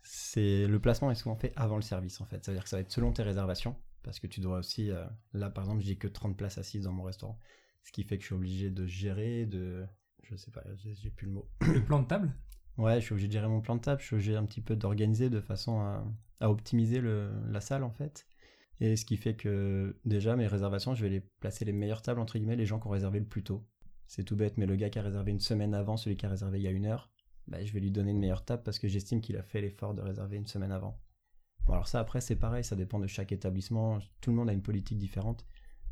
c'est 0.03 0.67
Le 0.67 0.79
placement 0.81 1.11
est 1.11 1.15
souvent 1.15 1.37
fait 1.37 1.53
avant 1.57 1.77
le 1.77 1.83
service, 1.83 2.21
en 2.21 2.25
fait. 2.27 2.45
Ça 2.45 2.51
veut 2.51 2.57
dire 2.57 2.65
que 2.65 2.69
ça 2.71 2.77
va 2.77 2.81
être 2.81 2.91
selon 2.91 3.13
tes 3.13 3.23
réservations, 3.23 3.77
parce 4.03 4.19
que 4.19 4.27
tu 4.27 4.41
dois 4.41 4.59
aussi... 4.59 4.91
euh, 4.91 5.05
Là, 5.33 5.51
par 5.51 5.65
exemple, 5.65 5.83
j'ai 5.83 5.97
que 5.97 6.09
30 6.09 6.37
places 6.37 6.59
assises 6.59 6.83
dans 6.85 6.93
mon 6.93 7.05
restaurant. 7.05 7.39
Ce 7.85 7.93
qui 7.93 8.03
fait 8.03 8.17
que 8.17 8.23
je 8.23 8.27
suis 8.29 8.35
obligé 8.35 8.71
de 8.71 8.87
gérer, 8.87 9.47
de... 9.47 9.87
Je 10.23 10.37
sais 10.37 10.51
pas, 10.51 10.63
j'ai 10.77 10.95
j'ai 10.95 11.11
plus 11.11 11.27
le 11.27 11.33
mot. 11.35 11.49
Le 11.61 11.85
plan 11.85 12.01
de 12.01 12.07
table? 12.07 12.33
Ouais, 12.79 12.97
je 13.01 13.05
suis 13.05 13.13
obligé 13.13 13.29
de 13.29 13.33
gérer 13.33 13.47
mon 13.47 13.61
plan 13.61 13.77
de 13.77 13.81
table, 13.83 14.01
je 14.01 14.07
suis 14.07 14.15
obligé 14.17 14.35
un 14.37 14.45
petit 14.47 14.63
peu 14.63 14.75
d'organiser 14.75 15.29
de 15.31 15.41
façon 15.41 15.81
à, 15.81 16.05
à 16.41 16.51
optimiser 16.51 17.01
le, 17.01 17.31
la 17.51 17.61
salle 17.61 17.85
en 17.85 17.91
fait. 17.93 18.27
Et 18.81 18.97
ce 18.97 19.05
qui 19.05 19.17
fait 19.17 19.35
que 19.35 19.97
déjà 20.05 20.37
mes 20.37 20.47
réservations, 20.47 20.95
je 20.95 21.03
vais 21.03 21.11
les 21.11 21.21
placer 21.21 21.65
les 21.65 21.73
meilleures 21.73 22.03
tables 22.03 22.21
entre 22.21 22.39
guillemets, 22.39 22.57
les 22.57 22.67
gens 22.67 22.81
qui 22.81 22.87
ont 22.87 22.91
réservé 22.91 23.21
le 23.21 23.27
plus 23.27 23.43
tôt. 23.43 23.67
C'est 24.07 24.25
tout 24.25 24.37
bête, 24.37 24.59
mais 24.59 24.67
le 24.67 24.77
gars 24.77 24.91
qui 24.91 24.99
a 24.99 25.03
réservé 25.03 25.31
une 25.31 25.41
semaine 25.41 25.75
avant, 25.75 25.97
celui 25.97 26.17
qui 26.17 26.27
a 26.27 26.29
réservé 26.29 26.59
il 26.59 26.63
y 26.63 26.69
a 26.69 26.71
une 26.71 26.87
heure, 26.87 27.11
bah, 27.47 27.65
je 27.65 27.73
vais 27.73 27.81
lui 27.81 27.91
donner 27.91 28.11
une 28.11 28.19
meilleure 28.19 28.45
table 28.45 28.63
parce 28.63 28.79
que 28.79 28.89
j'estime 28.89 29.21
qu'il 29.21 29.37
a 29.37 29.43
fait 29.43 29.61
l'effort 29.61 29.95
de 29.95 30.03
réserver 30.03 30.37
une 30.37 30.47
semaine 30.47 30.73
avant. 30.73 30.99
Bon 31.67 31.73
alors 31.73 31.89
ça 31.89 32.01
après 32.01 32.21
c'est 32.21 32.37
pareil, 32.37 32.65
ça 32.65 32.77
dépend 32.77 32.99
de 32.99 33.07
chaque 33.07 33.33
établissement, 33.33 33.99
tout 34.21 34.31
le 34.31 34.37
monde 34.37 34.51
a 34.51 34.53
une 34.53 34.63
politique 34.63 34.99
différente. 34.99 35.47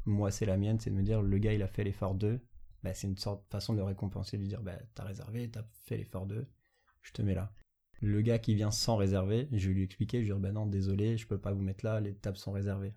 Moi 0.05 0.31
c'est 0.31 0.47
la 0.47 0.57
mienne, 0.57 0.79
c'est 0.81 0.91
de 0.91 0.95
me 0.95 1.03
dire 1.03 1.23
le 1.23 1.39
gars 1.39 1.55
il 1.55 1.63
a 1.63 1.69
fait 1.69 1.85
l'effort 1.85 2.15
d'eux, 2.15 2.41
bah, 2.83 2.95
c'est 2.95 3.07
une 3.07 3.17
sorte 3.17 3.45
de 3.45 3.51
façon 3.51 3.75
de 3.75 3.81
récompenser, 3.81 4.37
de 4.37 4.43
lui 4.43 4.49
dire 4.49 4.63
bah, 4.63 4.79
t'as 4.95 5.05
réservé, 5.05 5.51
t'as 5.51 5.65
fait 5.85 5.97
l'effort 5.97 6.27
d'eux, 6.27 6.47
je 7.03 7.13
te 7.13 7.23
mets 7.23 7.35
là. 7.35 7.53
Le 8.03 8.21
gars 8.21 8.39
qui 8.39 8.55
vient 8.55 8.71
sans 8.71 8.97
réserver, 8.97 9.49
je 9.53 9.69
vais 9.69 9.75
lui 9.75 9.85
expliquer, 9.85 10.19
je 10.19 10.23
lui 10.23 10.29
dire, 10.31 10.41
ben 10.41 10.53
non, 10.53 10.67
désolé, 10.67 11.17
je 11.17 11.27
peux 11.27 11.39
pas 11.39 11.53
vous 11.53 11.63
mettre 11.63 11.85
là, 11.85 12.01
les 12.01 12.15
tables 12.15 12.37
sont 12.37 12.53
réservées. 12.53 12.95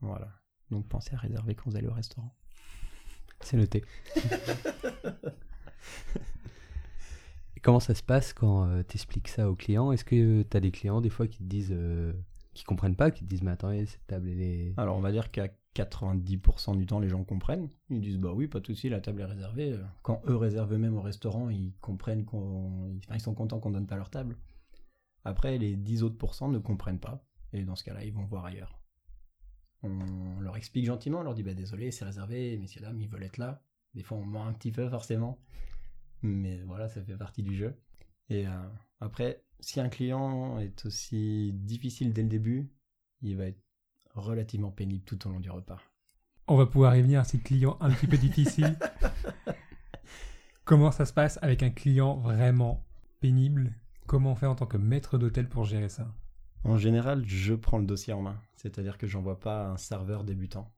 Voilà. 0.00 0.28
Donc 0.70 0.88
pensez 0.88 1.14
à 1.14 1.18
réserver 1.18 1.54
quand 1.54 1.68
vous 1.68 1.76
allez 1.76 1.88
au 1.88 1.92
restaurant. 1.92 2.34
C'est 3.40 3.56
noté. 3.56 3.84
Comment 7.62 7.80
ça 7.80 7.94
se 7.94 8.02
passe 8.02 8.32
quand 8.32 8.82
tu 8.84 8.96
expliques 8.96 9.28
ça 9.28 9.50
aux 9.50 9.56
clients? 9.56 9.92
Est-ce 9.92 10.04
que 10.04 10.42
tu 10.42 10.56
as 10.56 10.60
des 10.60 10.70
clients 10.70 11.00
des 11.00 11.10
fois 11.10 11.26
qui 11.26 11.38
te 11.38 11.44
disent, 11.44 11.72
euh, 11.72 12.12
qui 12.60 12.64
comprennent 12.66 12.96
pas, 12.96 13.10
qui 13.10 13.24
disent, 13.24 13.42
mais 13.42 13.50
attendez, 13.50 13.86
cette 13.86 14.06
table 14.06 14.28
est. 14.28 14.74
Alors 14.76 14.96
on 14.96 15.00
va 15.00 15.12
dire 15.12 15.30
qu'à 15.30 15.48
90% 15.74 16.76
du 16.76 16.86
temps, 16.86 17.00
les 17.00 17.08
gens 17.08 17.24
comprennent. 17.24 17.68
Ils 17.88 18.00
disent, 18.00 18.18
bah 18.18 18.32
oui, 18.34 18.48
pas 18.48 18.60
de 18.60 18.66
souci, 18.66 18.88
la 18.88 19.00
table 19.00 19.22
est 19.22 19.24
réservée. 19.24 19.78
Quand 20.02 20.20
eux 20.28 20.36
réservent 20.36 20.74
eux-mêmes 20.74 20.96
au 20.96 21.02
restaurant, 21.02 21.48
ils 21.48 21.72
comprennent 21.80 22.24
qu'on. 22.24 22.96
Enfin, 22.98 23.14
ils 23.14 23.20
sont 23.20 23.34
contents 23.34 23.60
qu'on 23.60 23.70
donne 23.70 23.86
pas 23.86 23.96
leur 23.96 24.10
table. 24.10 24.36
Après, 25.24 25.58
les 25.58 25.76
10 25.76 26.02
autres 26.02 26.18
pourcents 26.18 26.48
ne 26.48 26.58
comprennent 26.58 27.00
pas. 27.00 27.24
Et 27.52 27.64
dans 27.64 27.76
ce 27.76 27.84
cas-là, 27.84 28.04
ils 28.04 28.12
vont 28.12 28.24
voir 28.24 28.44
ailleurs. 28.44 28.80
On 29.82 30.40
leur 30.40 30.56
explique 30.56 30.84
gentiment, 30.84 31.20
on 31.20 31.22
leur 31.22 31.34
dit, 31.34 31.42
bah 31.42 31.54
désolé, 31.54 31.90
c'est 31.90 32.04
réservé, 32.04 32.58
messieurs, 32.58 32.82
dames, 32.82 33.00
ils 33.00 33.08
veulent 33.08 33.22
être 33.22 33.38
là. 33.38 33.62
Des 33.94 34.02
fois, 34.02 34.18
on 34.18 34.24
ment 34.24 34.46
un 34.46 34.52
petit 34.52 34.72
peu, 34.72 34.88
forcément. 34.88 35.38
Mais 36.22 36.60
voilà, 36.62 36.88
ça 36.88 37.02
fait 37.02 37.16
partie 37.16 37.42
du 37.42 37.54
jeu. 37.56 37.74
Et 38.28 38.46
euh, 38.46 38.68
après, 39.00 39.42
si 39.60 39.80
un 39.80 39.88
client 39.88 40.58
est 40.58 40.86
aussi 40.86 41.52
difficile 41.54 42.12
dès 42.12 42.22
le 42.22 42.28
début, 42.28 42.70
il 43.22 43.36
va 43.36 43.46
être 43.46 43.62
relativement 44.14 44.70
pénible 44.70 45.04
tout 45.04 45.26
au 45.26 45.30
long 45.30 45.40
du 45.40 45.50
repas. 45.50 45.80
On 46.46 46.56
va 46.56 46.66
pouvoir 46.66 46.96
y 46.96 47.02
venir 47.02 47.20
à 47.20 47.24
ces 47.24 47.38
clients 47.38 47.76
un 47.80 47.90
petit 47.90 48.06
peu 48.06 48.16
difficiles. 48.16 48.76
Comment 50.64 50.90
ça 50.90 51.04
se 51.04 51.12
passe 51.12 51.38
avec 51.42 51.62
un 51.62 51.70
client 51.70 52.16
vraiment 52.16 52.84
pénible? 53.20 53.72
Comment 54.06 54.32
on 54.32 54.34
fait 54.34 54.46
en 54.46 54.54
tant 54.54 54.66
que 54.66 54.76
maître 54.76 55.18
d'hôtel 55.18 55.48
pour 55.48 55.64
gérer 55.64 55.88
ça? 55.88 56.12
En 56.64 56.76
général, 56.76 57.24
je 57.26 57.54
prends 57.54 57.78
le 57.78 57.86
dossier 57.86 58.12
en 58.12 58.22
main, 58.22 58.40
c'est-à-dire 58.56 58.98
que 58.98 59.06
j'envoie 59.06 59.40
pas 59.40 59.68
un 59.68 59.76
serveur 59.76 60.24
débutant. 60.24 60.74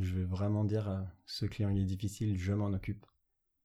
Je 0.00 0.14
vais 0.14 0.24
vraiment 0.24 0.64
dire 0.64 0.88
euh, 0.88 1.00
ce 1.26 1.46
client 1.46 1.70
il 1.70 1.78
est 1.78 1.86
difficile, 1.86 2.36
je 2.38 2.52
m'en 2.52 2.72
occupe. 2.72 3.06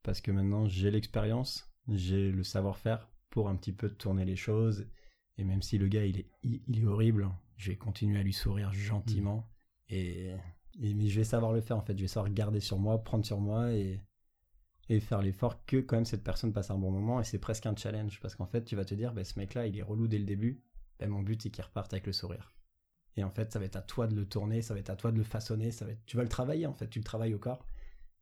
Parce 0.03 0.21
que 0.21 0.31
maintenant 0.31 0.67
j'ai 0.67 0.91
l'expérience, 0.91 1.69
j'ai 1.88 2.31
le 2.31 2.43
savoir-faire 2.43 3.09
pour 3.29 3.50
un 3.50 3.55
petit 3.55 3.74
peu 3.74 3.89
tourner 3.89 4.25
les 4.25 4.36
choses. 4.36 4.88
Et 5.38 5.43
même 5.43 5.62
si 5.62 5.77
le 5.77 5.88
gars 5.88 6.05
il 6.05 6.19
est, 6.19 6.29
il, 6.43 6.79
est 6.79 6.86
horrible, 6.86 7.29
je 7.57 7.72
vais 7.72 7.77
continuer 7.77 8.19
à 8.19 8.24
lui 8.24 8.34
sourire 8.34 8.74
gentiment. 8.74 9.50
Et, 9.89 10.34
et 10.79 10.93
mais 10.93 11.07
je 11.07 11.19
vais 11.19 11.24
savoir 11.24 11.53
le 11.53 11.62
faire 11.62 11.77
en 11.77 11.81
fait, 11.81 11.98
je 11.98 12.03
vais 12.03 12.07
savoir 12.07 12.34
garder 12.34 12.60
sur 12.60 12.79
moi, 12.79 13.03
prendre 13.03 13.25
sur 13.25 13.39
moi 13.39 13.72
et, 13.72 14.01
et 14.89 15.00
faire 15.00 15.22
l'effort 15.22 15.65
que 15.65 15.77
quand 15.77 15.98
même 15.98 16.05
cette 16.05 16.24
personne 16.24 16.53
passe 16.53 16.72
un 16.72 16.77
bon 16.77 16.91
moment. 16.91 17.22
Et 17.22 17.24
c'est 17.24 17.39
presque 17.39 17.65
un 17.65 17.75
challenge 17.75 18.19
parce 18.19 18.36
qu'en 18.36 18.48
fait 18.48 18.63
tu 18.65 18.75
vas 18.75 18.86
te 18.86 18.96
dire, 18.96 19.13
bah, 19.13 19.24
ce 19.24 19.38
mec 19.38 19.53
là 19.53 19.67
il 19.67 19.77
est 19.77 19.84
relou 19.84 20.07
dès 20.07 20.19
le 20.19 20.25
début, 20.25 20.63
bah, 21.00 21.07
mon 21.07 21.22
but 21.22 21.41
c'est 21.41 21.50
qu'il 21.51 21.63
reparte 21.63 21.93
avec 21.93 22.07
le 22.07 22.13
sourire. 22.13 22.57
Et 23.17 23.24
en 23.24 23.31
fait, 23.31 23.51
ça 23.51 23.60
va 23.60 23.65
être 23.65 23.75
à 23.75 23.81
toi 23.81 24.07
de 24.07 24.15
le 24.15 24.25
tourner, 24.25 24.62
ça 24.62 24.75
va 24.75 24.79
être 24.79 24.91
à 24.91 24.96
toi 24.96 25.12
de 25.12 25.17
le 25.17 25.24
façonner, 25.24 25.72
ça 25.72 25.86
va 25.86 25.91
être... 25.91 26.05
tu 26.05 26.17
vas 26.17 26.24
le 26.24 26.29
travailler 26.29 26.67
en 26.67 26.74
fait, 26.74 26.88
tu 26.88 27.00
le 27.00 27.03
travailles 27.03 27.34
au 27.34 27.39
corps. 27.39 27.65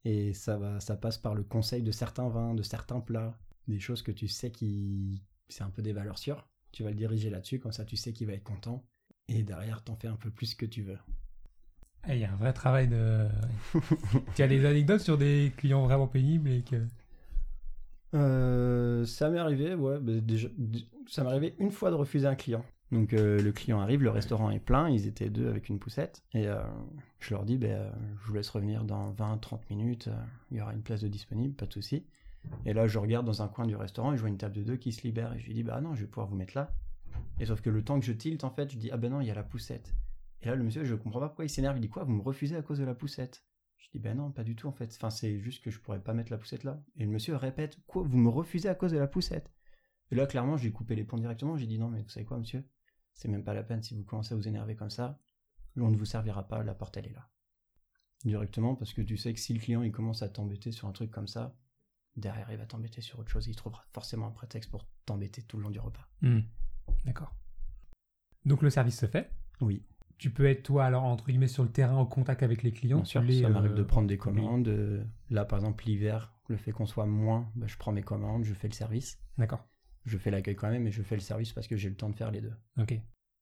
Et 0.06 0.34
ça, 0.34 0.58
va, 0.58 0.80
ça 0.80 0.96
passe 0.96 1.18
par 1.18 1.36
le 1.36 1.44
conseil 1.44 1.84
de 1.84 1.92
certains 1.92 2.30
vins, 2.30 2.54
de 2.54 2.64
certains 2.64 3.02
plats, 3.02 3.38
des 3.68 3.80
choses 3.80 4.02
que 4.02 4.12
tu 4.12 4.28
sais 4.28 4.52
qui. 4.52 5.22
C'est 5.50 5.64
un 5.64 5.70
peu 5.70 5.82
des 5.82 5.94
valeurs 5.94 6.18
sûres. 6.18 6.48
Tu 6.72 6.84
vas 6.84 6.90
le 6.90 6.96
diriger 6.96 7.30
là-dessus, 7.30 7.60
comme 7.60 7.72
ça 7.72 7.86
tu 7.86 7.96
sais 7.96 8.14
qu'il 8.14 8.28
va 8.28 8.34
être 8.34 8.44
content. 8.44 8.84
Et 9.28 9.44
derrière, 9.44 9.84
t'en 9.84 9.96
fais 9.96 10.08
un 10.08 10.16
peu 10.16 10.30
plus 10.30 10.56
que 10.56 10.66
tu 10.66 10.82
veux. 10.82 10.98
Eh, 12.08 12.14
Il 12.14 12.20
y 12.20 12.26
a 12.26 12.32
un 12.32 12.36
vrai 12.36 12.54
travail 12.54 12.88
de. 12.88 13.28
tu 14.36 14.44
as 14.44 14.48
des 14.48 14.66
anecdotes 14.66 15.02
sur 15.02 15.18
des 15.18 15.52
clients 15.58 15.84
vraiment 15.84 16.08
pénibles 16.08 16.50
et 16.50 16.62
que. 16.62 16.86
Euh, 18.14 19.06
ça 19.06 19.30
m'est 19.30 19.40
arrivé, 19.40 19.74
ouais, 19.74 20.00
bah, 20.00 20.14
déjà, 20.22 20.48
ça 21.08 21.24
m'est 21.24 21.30
arrivé 21.30 21.56
une 21.60 21.72
fois 21.72 21.90
de 21.90 21.96
refuser 21.96 22.28
un 22.28 22.36
client. 22.36 22.64
Donc 22.92 23.14
euh, 23.14 23.42
le 23.42 23.52
client 23.52 23.80
arrive, 23.82 24.04
le 24.04 24.12
restaurant 24.12 24.52
est 24.52 24.60
plein, 24.60 24.90
ils 24.90 25.08
étaient 25.08 25.30
deux 25.30 25.50
avec 25.50 25.70
une 25.70 25.80
poussette, 25.80 26.24
et 26.34 26.48
euh, 26.48 26.62
je 27.20 27.34
leur 27.34 27.44
dis, 27.44 27.58
ben, 27.58 27.72
euh, 27.72 27.92
je 28.22 28.28
vous 28.28 28.34
laisse 28.36 28.50
revenir 28.50 28.84
dans 28.84 29.12
20-30 29.14 29.60
minutes, 29.70 30.08
euh, 30.08 30.16
il 30.52 30.58
y 30.58 30.62
aura 30.62 30.74
une 30.74 30.84
place 30.84 31.02
de 31.02 31.08
disponible, 31.08 31.56
pas 31.56 31.66
de 31.66 31.74
souci. 31.74 32.06
Et 32.66 32.74
là, 32.74 32.88
je 32.88 33.00
regarde 33.00 33.26
dans 33.26 33.42
un 33.42 33.48
coin 33.48 33.66
du 33.66 33.76
restaurant 33.76 34.14
et 34.14 34.16
je 34.18 34.22
vois 34.22 34.30
une 34.30 34.38
table 34.38 34.56
de 34.56 34.64
deux 34.64 34.78
qui 34.78 34.92
se 34.92 35.04
libère, 35.04 35.34
et 35.34 35.40
je 35.40 35.46
lui 35.48 35.54
dis, 35.54 35.64
bah 35.64 35.80
non, 35.82 35.94
je 35.96 36.02
vais 36.02 36.08
pouvoir 36.08 36.28
vous 36.28 36.36
mettre 36.36 36.56
là. 36.56 36.74
Et 37.40 37.46
sauf 37.46 37.62
que 37.62 37.70
le 37.70 37.84
temps 37.84 38.00
que 38.00 38.06
je 38.06 38.14
tilte, 38.14 38.44
en 38.44 38.50
fait, 38.50 38.72
je 38.72 38.78
dis, 38.78 38.92
ah 38.92 38.98
ben 38.98 39.12
non, 39.12 39.22
il 39.22 39.28
y 39.28 39.32
a 39.32 39.36
la 39.36 39.44
poussette. 39.44 39.94
Et 40.42 40.48
là, 40.48 40.56
le 40.56 40.64
monsieur, 40.64 40.84
je 40.84 40.96
comprends 40.96 41.20
pas 41.20 41.28
pourquoi 41.28 41.46
il 41.46 41.50
s'énerve, 41.50 41.78
il 41.78 41.82
dit 41.82 41.90
quoi, 41.90 42.04
vous 42.04 42.14
me 42.14 42.22
refusez 42.22 42.56
à 42.56 42.62
cause 42.62 42.80
de 42.80 42.86
la 42.86 42.96
poussette? 42.96 43.46
Je 43.78 43.90
dis, 43.92 44.00
ben 44.00 44.18
non, 44.18 44.32
pas 44.32 44.44
du 44.44 44.56
tout, 44.56 44.68
en 44.68 44.72
fait, 44.72 44.94
enfin, 44.96 45.10
c'est 45.10 45.40
juste 45.40 45.64
que 45.64 45.70
je 45.70 45.80
pourrais 45.80 46.02
pas 46.02 46.14
mettre 46.14 46.32
la 46.32 46.38
poussette 46.38 46.64
là. 46.64 46.82
Et 46.98 47.06
le 47.06 47.12
monsieur 47.12 47.36
répète, 47.36 47.78
quoi, 47.88 48.04
vous 48.04 48.18
me 48.18 48.30
refusez 48.30 48.70
à 48.70 48.76
cause 48.76 48.92
de 48.92 48.98
la 48.98 49.08
poussette? 49.08 49.52
Et 50.12 50.16
là, 50.16 50.28
clairement, 50.28 50.58
j'ai 50.58 50.72
coupé 50.72 50.96
les 50.96 51.04
ponts 51.04 51.18
directement, 51.18 51.58
j'ai 51.58 51.68
dit, 51.68 51.80
non, 51.80 51.90
mais 51.90 52.02
vous 52.02 52.10
savez 52.10 52.26
quoi, 52.26 52.38
monsieur? 52.38 52.64
C'est 53.14 53.28
même 53.28 53.44
pas 53.44 53.54
la 53.54 53.64
peine 53.64 53.82
si 53.82 53.96
vous 53.96 54.04
commencez 54.04 54.34
à 54.34 54.38
vous 54.38 54.48
énerver 54.48 54.76
comme 54.76 54.90
ça. 54.90 55.20
On 55.78 55.90
ne 55.90 55.98
vous 55.98 56.06
servira 56.06 56.48
pas, 56.48 56.64
la 56.64 56.74
porte 56.74 56.98
elle 56.98 57.08
est 57.08 57.14
là. 57.14 57.30
Directement 58.24 58.76
parce 58.76 58.94
que 58.94 59.02
tu 59.02 59.18
sais 59.18 59.34
que 59.34 59.40
si 59.40 59.54
le 59.54 59.60
client 59.60 59.84
il 59.84 59.92
commence 59.92 60.22
à 60.22 60.30
t'embêter 60.30 60.72
sur 60.72 60.88
un 60.88 60.92
truc 60.92 61.12
comme 61.12 61.28
ça, 61.28 61.56
derrière 62.16 62.48
il 62.52 62.58
va 62.58 62.66
t'embêter 62.66 63.02
sur 63.02 63.20
autre 63.20 63.30
chose, 63.30 63.48
il 63.48 63.56
trouvera 63.56 63.84
forcément 63.94 64.28
un 64.28 64.32
prétexte 64.32 64.70
pour 64.72 64.86
t'embêter 65.06 65.42
tout 65.42 65.58
le 65.58 65.64
long 65.64 65.70
du 65.70 65.80
repas. 65.80 66.08
Hmm. 66.22 66.40
D'accord. 67.06 67.34
Donc 68.46 68.62
le 68.62 68.70
service 68.70 68.98
se 69.00 69.06
fait. 69.06 69.32
Oui, 69.62 69.84
Tu 70.18 70.30
peux 70.32 70.46
être 70.46 70.64
toi 70.64 70.86
alors 70.86 71.04
entre 71.04 71.26
guillemets 71.28 71.48
sur 71.48 71.64
le 71.64 71.70
terrain 71.70 71.96
en 71.96 72.06
contact 72.06 72.44
avec 72.44 72.64
les 72.64 72.72
clients. 72.72 72.98
bien 72.98 73.06
sûr, 73.06 73.22
tu 73.22 73.28
les, 73.28 73.42
ça 73.42 73.50
m'arrive 73.50 73.72
euh, 73.72 73.76
de 73.76 73.84
prendre 73.84 74.08
des 74.08 74.18
commandes. 74.18 74.68
euh, 74.68 75.04
Là 75.30 75.46
par 75.46 75.60
exemple 75.60 75.86
l'hiver, 75.86 76.34
le 76.48 76.58
fait 76.58 76.72
qu'on 76.72 76.86
soit 76.86 77.06
moins, 77.06 77.50
bah, 77.56 77.66
je 77.68 77.78
prends 77.78 77.92
mes 77.92 78.04
commandes, 78.04 78.44
je 78.44 78.54
fais 78.54 78.68
le 78.68 78.74
service. 78.74 79.18
D'accord. 79.38 79.66
Je 80.06 80.18
fais 80.18 80.30
l'accueil 80.30 80.56
quand 80.56 80.70
même, 80.70 80.84
mais 80.84 80.92
je 80.92 81.02
fais 81.02 81.16
le 81.16 81.22
service 81.22 81.52
parce 81.54 81.68
que 81.68 81.76
j'ai 81.76 81.90
le 81.90 81.96
temps 81.96 82.10
de 82.10 82.16
faire 82.16 82.30
les 82.32 82.42
deux. 82.42 82.54
Ok. 82.78 82.94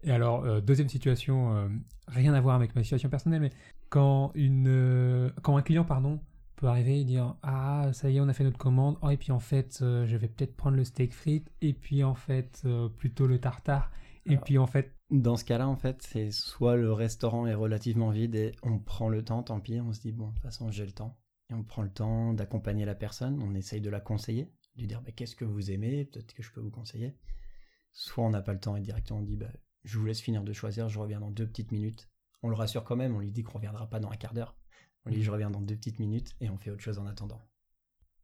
Et 0.06 0.12
alors, 0.12 0.44
euh, 0.46 0.62
deuxième 0.62 0.88
situation, 0.90 1.56
euh, 1.56 1.68
rien 2.08 2.34
à 2.34 2.40
voir 2.42 2.56
avec 2.56 2.74
ma 2.76 2.84
situation 2.84 3.10
personnelle, 3.10 3.42
mais 3.42 3.52
quand, 3.90 4.32
une, 4.36 4.68
euh, 4.68 5.30
quand 5.44 5.58
un 5.58 5.62
client 5.62 5.84
pardon, 5.86 6.22
peut 6.56 6.68
arriver 6.68 7.00
et 7.02 7.04
dire 7.04 7.36
Ah, 7.44 7.90
ça 7.94 8.10
y 8.10 8.18
est, 8.18 8.20
on 8.22 8.28
a 8.28 8.34
fait 8.34 8.44
notre 8.44 8.58
commande, 8.58 8.98
oh, 9.02 9.10
et 9.10 9.18
puis 9.18 9.32
en 9.32 9.40
fait, 9.40 9.80
euh, 9.82 10.06
je 10.06 10.18
vais 10.18 10.28
peut-être 10.28 10.56
prendre 10.56 10.78
le 10.78 10.84
steak 10.84 11.14
frites, 11.14 11.52
et 11.62 11.74
puis 11.74 12.04
en 12.04 12.16
fait, 12.16 12.62
euh, 12.66 12.90
plutôt 12.90 13.28
le 13.28 13.40
tartare, 13.40 13.92
et 14.26 14.32
Alors- 14.32 14.44
puis 14.44 14.58
en 14.58 14.68
fait, 14.68 14.92
Dans 15.12 15.38
ce 15.38 15.46
cas-là, 15.46 15.68
en 15.68 15.76
fait, 15.76 16.02
c'est 16.02 16.32
soit 16.32 16.76
le 16.76 16.92
restaurant 16.92 17.46
est 17.46 17.54
relativement 17.54 18.10
vide 18.10 18.34
et 18.34 18.52
on 18.64 18.80
prend 18.80 19.10
le 19.10 19.24
temps, 19.24 19.44
tant 19.44 19.60
pis, 19.60 19.80
on 19.80 19.94
se 19.94 20.02
dit, 20.02 20.12
bon, 20.12 20.30
de 20.30 20.34
toute 20.34 20.42
façon, 20.42 20.72
j'ai 20.72 20.86
le 20.88 20.92
temps. 20.92 21.20
Et 21.52 21.54
on 21.54 21.64
prend 21.64 21.84
le 21.84 21.92
temps 21.92 22.34
d'accompagner 22.34 22.84
la 22.84 22.96
personne, 22.96 23.40
on 23.44 23.54
essaye 23.54 23.80
de 23.80 23.92
la 23.92 24.00
conseiller, 24.00 24.46
de 24.76 24.82
lui 24.82 24.88
dire, 24.88 25.04
bah, 25.04 25.12
qu'est-ce 25.12 25.36
que 25.36 25.46
vous 25.46 25.70
aimez, 25.70 26.06
peut-être 26.06 26.34
que 26.34 26.42
je 26.42 26.52
peux 26.52 26.62
vous 26.62 26.72
conseiller. 26.72 27.16
Soit 27.92 28.24
on 28.26 28.32
n'a 28.32 28.42
pas 28.42 28.54
le 28.54 28.60
temps 28.60 28.76
et 28.76 28.82
directement 28.82 29.20
on 29.20 29.24
dit, 29.24 29.38
bah, 29.38 29.52
je 29.84 30.00
vous 30.00 30.06
laisse 30.06 30.22
finir 30.22 30.44
de 30.44 30.52
choisir, 30.54 30.90
je 30.90 30.98
reviens 30.98 31.20
dans 31.20 31.30
deux 31.30 31.46
petites 31.46 31.72
minutes. 31.72 32.10
On 32.42 32.50
le 32.50 32.56
rassure 32.56 32.84
quand 32.84 32.96
même, 32.96 33.16
on 33.16 33.20
lui 33.20 33.30
dit 33.32 33.44
qu'on 33.44 33.60
reviendra 33.60 33.88
pas 33.88 34.00
dans 34.00 34.10
un 34.10 34.16
quart 34.16 34.34
d'heure. 34.34 34.56
On 35.06 35.10
lui 35.10 35.18
dit, 35.18 35.24
je 35.24 35.32
reviens 35.32 35.50
dans 35.50 35.62
deux 35.62 35.76
petites 35.76 36.00
minutes 36.00 36.36
et 36.40 36.50
on 36.50 36.58
fait 36.58 36.70
autre 36.72 36.82
chose 36.82 37.00
en 37.00 37.06
attendant. 37.06 37.42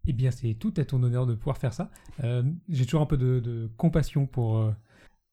Eh 0.07 0.13
bien, 0.13 0.31
c'est 0.31 0.53
tout 0.53 0.73
à 0.77 0.85
ton 0.85 1.03
honneur 1.03 1.25
de 1.25 1.35
pouvoir 1.35 1.57
faire 1.57 1.73
ça. 1.73 1.91
Euh, 2.23 2.43
J'ai 2.69 2.85
toujours 2.85 3.01
un 3.01 3.05
peu 3.05 3.17
de, 3.17 3.39
de 3.39 3.69
compassion 3.77 4.25
pour, 4.25 4.57
euh, 4.57 4.71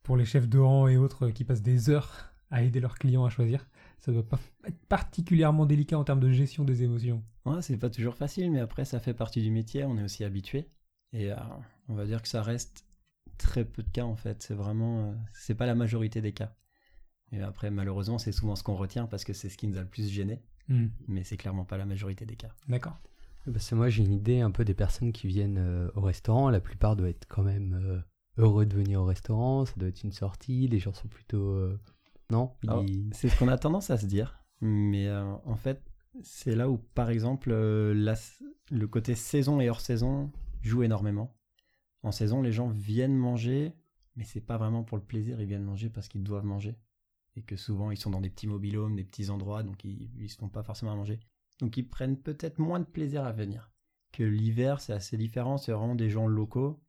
pour 0.02 0.16
les 0.16 0.24
chefs 0.24 0.48
de 0.48 0.58
rang 0.58 0.88
et 0.88 0.96
autres 0.96 1.30
qui 1.30 1.44
passent 1.44 1.62
des 1.62 1.88
heures 1.88 2.32
à 2.50 2.62
aider 2.62 2.80
leurs 2.80 2.98
clients 2.98 3.24
à 3.24 3.30
choisir. 3.30 3.66
Ça 3.98 4.12
doit 4.12 4.26
pas 4.28 4.38
être 4.66 4.84
particulièrement 4.86 5.66
délicat 5.66 5.98
en 5.98 6.04
termes 6.04 6.20
de 6.20 6.30
gestion 6.30 6.64
des 6.64 6.82
émotions. 6.82 7.22
Ouais, 7.44 7.62
c'est 7.62 7.76
pas 7.78 7.90
toujours 7.90 8.16
facile, 8.16 8.50
mais 8.50 8.60
après, 8.60 8.84
ça 8.84 8.98
fait 9.00 9.14
partie 9.14 9.40
du 9.40 9.50
métier, 9.50 9.84
on 9.84 9.96
est 9.98 10.02
aussi 10.02 10.24
habitué. 10.24 10.68
Et 11.12 11.32
euh, 11.32 11.36
on 11.88 11.94
va 11.94 12.04
dire 12.04 12.20
que 12.20 12.28
ça 12.28 12.42
reste 12.42 12.84
très 13.38 13.64
peu 13.64 13.82
de 13.82 13.90
cas 13.90 14.04
en 14.04 14.16
fait. 14.16 14.42
C'est 14.42 14.54
vraiment. 14.54 15.14
c'est 15.32 15.54
pas 15.54 15.66
la 15.66 15.74
majorité 15.74 16.20
des 16.20 16.32
cas. 16.32 16.54
Et 17.32 17.40
après, 17.40 17.70
malheureusement, 17.70 18.18
c'est 18.18 18.32
souvent 18.32 18.56
ce 18.56 18.62
qu'on 18.62 18.76
retient 18.76 19.06
parce 19.06 19.24
que 19.24 19.32
c'est 19.32 19.48
ce 19.48 19.56
qui 19.56 19.66
nous 19.66 19.78
a 19.78 19.82
le 19.82 19.88
plus 19.88 20.08
gêné, 20.08 20.42
Hmm, 20.68 20.87
mais 21.08 21.23
c'est 21.25 21.37
clairement 21.37 21.64
pas 21.64 21.76
la 21.76 21.87
majorité 21.87 22.26
des 22.26 22.37
cas. 22.37 22.50
D'accord. 22.68 22.99
Parce 23.52 23.70
que 23.70 23.75
moi, 23.76 23.88
j'ai 23.88 24.02
une 24.04 24.12
idée 24.12 24.40
un 24.40 24.50
peu 24.50 24.64
des 24.64 24.75
personnes 24.75 25.12
qui 25.12 25.28
viennent 25.28 25.58
euh, 25.58 25.88
au 25.94 26.00
restaurant. 26.00 26.50
La 26.50 26.61
plupart 26.61 26.96
doivent 26.96 27.11
être 27.11 27.26
quand 27.28 27.44
même 27.44 27.75
euh, 27.80 28.00
heureux 28.38 28.66
de 28.66 28.75
venir 28.75 29.00
au 29.00 29.04
restaurant. 29.04 29.64
Ça 29.64 29.75
doit 29.76 29.88
être 29.88 30.02
une 30.02 30.11
sortie. 30.12 30.66
Les 30.66 30.80
gens 30.80 30.92
sont 30.92 31.06
plutôt. 31.08 31.50
euh, 31.50 31.78
Non? 32.30 32.52
Ils- 32.64 33.08
C'est 33.12 33.28
ce 33.28 33.38
qu'on 33.38 33.46
a 33.49 33.56
tendance 33.58 33.90
à 33.90 33.99
se 33.99 34.06
dire, 34.06 34.42
mais 34.61 35.06
euh, 35.06 35.32
en 35.44 35.54
fait, 35.54 35.80
c'est 36.23 36.56
là 36.56 36.68
où, 36.68 36.78
par 36.78 37.08
exemple, 37.11 37.50
euh, 37.52 37.94
la- 37.94 38.16
le 38.73 38.88
côté 38.88 39.14
saison 39.14 39.61
et 39.61 39.70
hors 39.70 39.80
saison 39.80 40.32
joue 40.62 40.82
énormément. 40.82 41.37
En 42.02 42.11
saison, 42.11 42.42
les 42.42 42.50
gens 42.50 42.66
viennent 42.68 43.16
manger, 43.16 43.73
mais 44.16 44.25
c'est 44.25 44.40
pas 44.40 44.56
vraiment 44.58 44.82
pour 44.82 44.96
le 44.99 45.04
plaisir, 45.04 45.40
ils 45.40 45.46
viennent 45.46 45.62
manger 45.62 45.88
parce 45.88 46.08
qu'ils 46.08 46.25
doivent 46.25 46.44
manger. 46.44 46.76
Et 47.36 47.42
que 47.42 47.56
souvent, 47.56 47.90
ils 47.90 47.98
sont 47.98 48.10
dans 48.10 48.20
des 48.20 48.30
petits 48.30 48.46
mobilhomes, 48.46 48.96
des 48.96 49.04
petits 49.04 49.30
endroits, 49.30 49.62
donc 49.62 49.84
ils 49.84 50.10
ne 50.16 50.26
se 50.26 50.36
font 50.36 50.48
pas 50.48 50.62
forcément 50.62 50.92
à 50.92 50.96
manger. 50.96 51.20
Donc 51.60 51.76
ils 51.76 51.88
prennent 51.88 52.16
peut-être 52.16 52.58
moins 52.58 52.80
de 52.80 52.84
plaisir 52.84 53.24
à 53.24 53.32
venir. 53.32 53.70
Que 54.12 54.22
l'hiver, 54.22 54.80
c'est 54.80 54.92
assez 54.92 55.16
différent, 55.16 55.58
c'est 55.58 55.72
vraiment 55.72 55.94
des 55.94 56.10
gens 56.10 56.26
locaux 56.26 56.82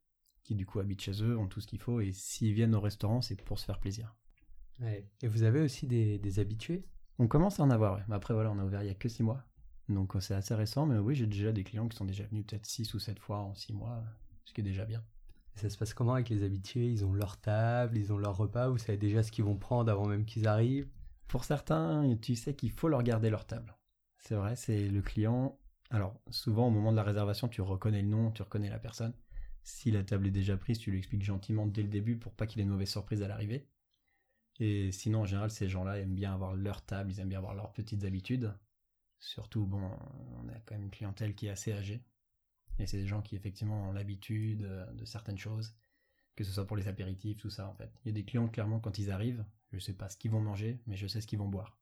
qui 0.44 0.56
du 0.56 0.66
coup 0.66 0.80
habitent 0.80 1.02
chez 1.02 1.22
eux, 1.22 1.38
ont 1.38 1.48
tout 1.48 1.60
ce 1.60 1.68
qu'il 1.68 1.80
faut, 1.80 2.00
et 2.00 2.14
s'ils 2.14 2.54
viennent 2.54 2.74
au 2.74 2.80
restaurant, 2.80 3.22
c'est 3.22 3.36
pour 3.42 3.60
se 3.60 3.66
faire 3.66 3.80
plaisir. 3.80 4.16
Ouais. 4.80 5.06
Et 5.22 5.28
vous 5.28 5.44
avez 5.44 5.60
aussi 5.60 5.88
des, 5.88 6.20
des 6.20 6.40
habitués? 6.40 6.88
On 7.20 7.28
commence 7.28 7.60
à 7.60 7.64
en 7.64 7.70
avoir, 7.70 7.96
ouais. 7.96 8.04
Mais 8.08 8.16
après, 8.16 8.34
voilà, 8.34 8.52
on 8.52 8.60
a 8.60 8.64
ouvert 8.64 8.82
il 8.84 8.88
y 8.88 8.92
a 8.92 8.96
que 8.96 9.10
6 9.10 9.24
mois. 9.24 9.44
Donc 9.90 10.14
c'est 10.20 10.34
assez 10.34 10.54
récent, 10.54 10.86
mais 10.86 10.98
oui, 10.98 11.16
j'ai 11.16 11.28
déjà 11.28 11.52
des 11.52 11.64
clients 11.64 11.88
qui 11.88 11.98
sont 11.98 12.06
déjà 12.06 12.26
venus 12.26 12.46
peut-être 12.46 12.66
6 12.66 12.94
ou 12.94 13.00
7 13.00 13.20
fois 13.20 13.40
en 13.40 13.56
6 13.56 13.74
mois, 13.74 14.04
ce 14.46 14.54
qui 14.54 14.62
est 14.62 14.64
déjà 14.64 14.86
bien. 14.86 15.04
Ça 15.58 15.72
se 15.72 15.78
passe 15.78 15.96
comment 15.96 16.14
avec 16.14 16.30
les 16.30 16.44
habitués? 16.44 16.88
Ils 16.88 17.04
ont 17.04 17.14
leur 17.14 17.38
table, 17.38 17.98
ils 17.98 18.14
ont 18.14 18.18
leur 18.18 18.38
repas. 18.38 18.70
Vous 18.70 18.78
savez 18.78 18.98
déjà 18.98 19.24
ce 19.24 19.32
qu'ils 19.32 19.44
vont 19.44 19.58
prendre 19.58 19.92
avant 19.92 20.06
même 20.06 20.24
qu'ils 20.24 20.48
arrivent? 20.48 20.88
Pour 21.28 21.46
certains, 21.46 22.16
tu 22.22 22.36
sais 22.36 22.54
qu'il 22.54 22.70
faut 22.70 22.88
leur 22.88 23.02
garder 23.02 23.32
leur 23.32 23.46
table. 23.46 23.76
C'est 24.20 24.36
vrai, 24.36 24.56
c'est 24.56 24.88
le 24.88 25.02
client. 25.02 25.58
Alors, 25.90 26.22
souvent, 26.30 26.68
au 26.68 26.70
moment 26.70 26.92
de 26.92 26.98
la 26.98 27.04
réservation, 27.04 27.48
tu 27.48 27.62
reconnais 27.62 28.04
le 28.04 28.08
nom, 28.08 28.30
tu 28.32 28.44
reconnais 28.44 28.70
la 28.70 28.78
personne. 28.78 29.14
Si 29.64 29.90
la 29.90 30.04
table 30.04 30.28
est 30.28 30.32
déjà 30.32 30.58
prise, 30.58 30.78
tu 30.78 30.92
lui 30.92 31.00
expliques 31.00 31.24
gentiment 31.24 31.66
dès 31.66 31.82
le 31.82 31.90
début 31.90 32.18
pour 32.18 32.34
pas 32.34 32.46
qu'il 32.46 32.62
ait 32.62 32.64
une 32.64 32.70
mauvaise 32.70 32.90
surprise 32.92 33.24
à 33.24 33.28
l'arrivée. 33.28 33.68
Et 34.60 34.92
sinon, 34.92 35.22
en 35.22 35.26
général, 35.26 35.50
ces 35.50 35.68
gens-là 35.68 35.98
aiment 35.98 36.16
bien 36.16 36.34
avoir 36.34 36.54
leur 36.54 36.86
table, 36.86 37.12
ils 37.12 37.20
aiment 37.20 37.30
bien 37.30 37.40
avoir 37.40 37.56
leurs 37.56 37.74
petites 37.74 38.04
habitudes. 38.04 38.54
Surtout, 39.20 39.66
bon, 39.66 39.82
on 39.82 40.50
a 40.50 40.60
quand 40.66 40.76
même 40.76 40.84
une 40.84 40.92
clientèle 40.92 41.34
qui 41.34 41.48
est 41.48 41.52
assez 41.52 41.74
âgée. 41.74 42.04
Et 42.80 42.86
c'est 42.86 42.98
des 42.98 43.08
gens 43.08 43.22
qui, 43.22 43.36
effectivement, 43.36 43.90
ont 43.90 43.92
l'habitude 43.92 44.64
euh, 44.64 44.86
de 44.94 45.06
certaines 45.06 45.38
choses, 45.38 45.76
que 46.36 46.44
ce 46.44 46.52
soit 46.52 46.68
pour 46.68 46.78
les 46.78 46.88
apéritifs, 46.88 47.38
tout 47.38 47.50
ça, 47.50 47.68
en 47.68 47.74
fait. 47.74 47.92
Il 48.04 48.10
y 48.10 48.12
a 48.12 48.14
des 48.14 48.24
clients, 48.24 48.48
clairement, 48.48 48.80
quand 48.80 48.98
ils 49.00 49.12
arrivent, 49.12 49.44
je 49.72 49.80
sais 49.80 49.94
pas 49.94 50.10
ce 50.10 50.18
qu'ils 50.18 50.32
vont 50.32 50.42
manger, 50.42 50.80
mais 50.86 50.96
je 50.96 51.08
sais 51.08 51.22
ce 51.22 51.28
qu'ils 51.28 51.40
vont 51.40 51.50
boire. 51.50 51.78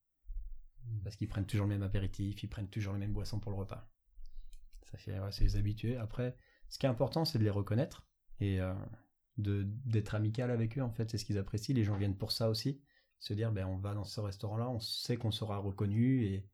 Parce 1.04 1.16
qu'ils 1.16 1.28
prennent 1.28 1.46
toujours 1.46 1.68
le 1.68 1.74
même 1.74 1.84
apéritif, 1.84 2.42
ils 2.44 2.48
prennent 2.48 2.70
toujours 2.70 2.94
les 2.94 3.00
mêmes 3.00 3.14
boissons 3.14 3.40
pour 3.40 3.52
le 3.52 3.58
repas. 3.58 3.90
Ça 4.84 4.98
fait, 4.98 5.20
ouais, 5.20 5.30
les 5.40 5.56
habitués. 5.56 5.98
Après, 5.98 6.36
ce 6.70 6.78
qui 6.78 6.86
est 6.86 6.90
important, 6.90 7.26
c'est 7.26 7.40
de 7.40 7.44
les 7.44 7.50
reconnaître 7.50 8.08
et 8.40 8.62
euh, 8.62 8.74
de 9.38 9.64
d'être 9.86 10.16
amical 10.16 10.52
avec 10.52 10.78
eux, 10.78 10.82
en 10.82 10.92
fait. 10.92 11.10
C'est 11.10 11.18
ce 11.18 11.26
qu'ils 11.26 11.38
apprécient. 11.38 11.76
Les 11.76 11.84
gens 11.84 11.98
viennent 11.98 12.18
pour 12.18 12.32
ça 12.32 12.50
aussi. 12.50 12.82
Se 13.20 13.34
dire, 13.34 13.52
ben, 13.52 13.66
on 13.66 13.78
va 13.78 13.94
dans 13.94 14.04
ce 14.04 14.20
restaurant-là, 14.20 14.70
on 14.70 14.80
sait 14.80 15.18
qu'on 15.18 15.32
sera 15.32 15.58
reconnu 15.58 16.26
et, 16.26 16.46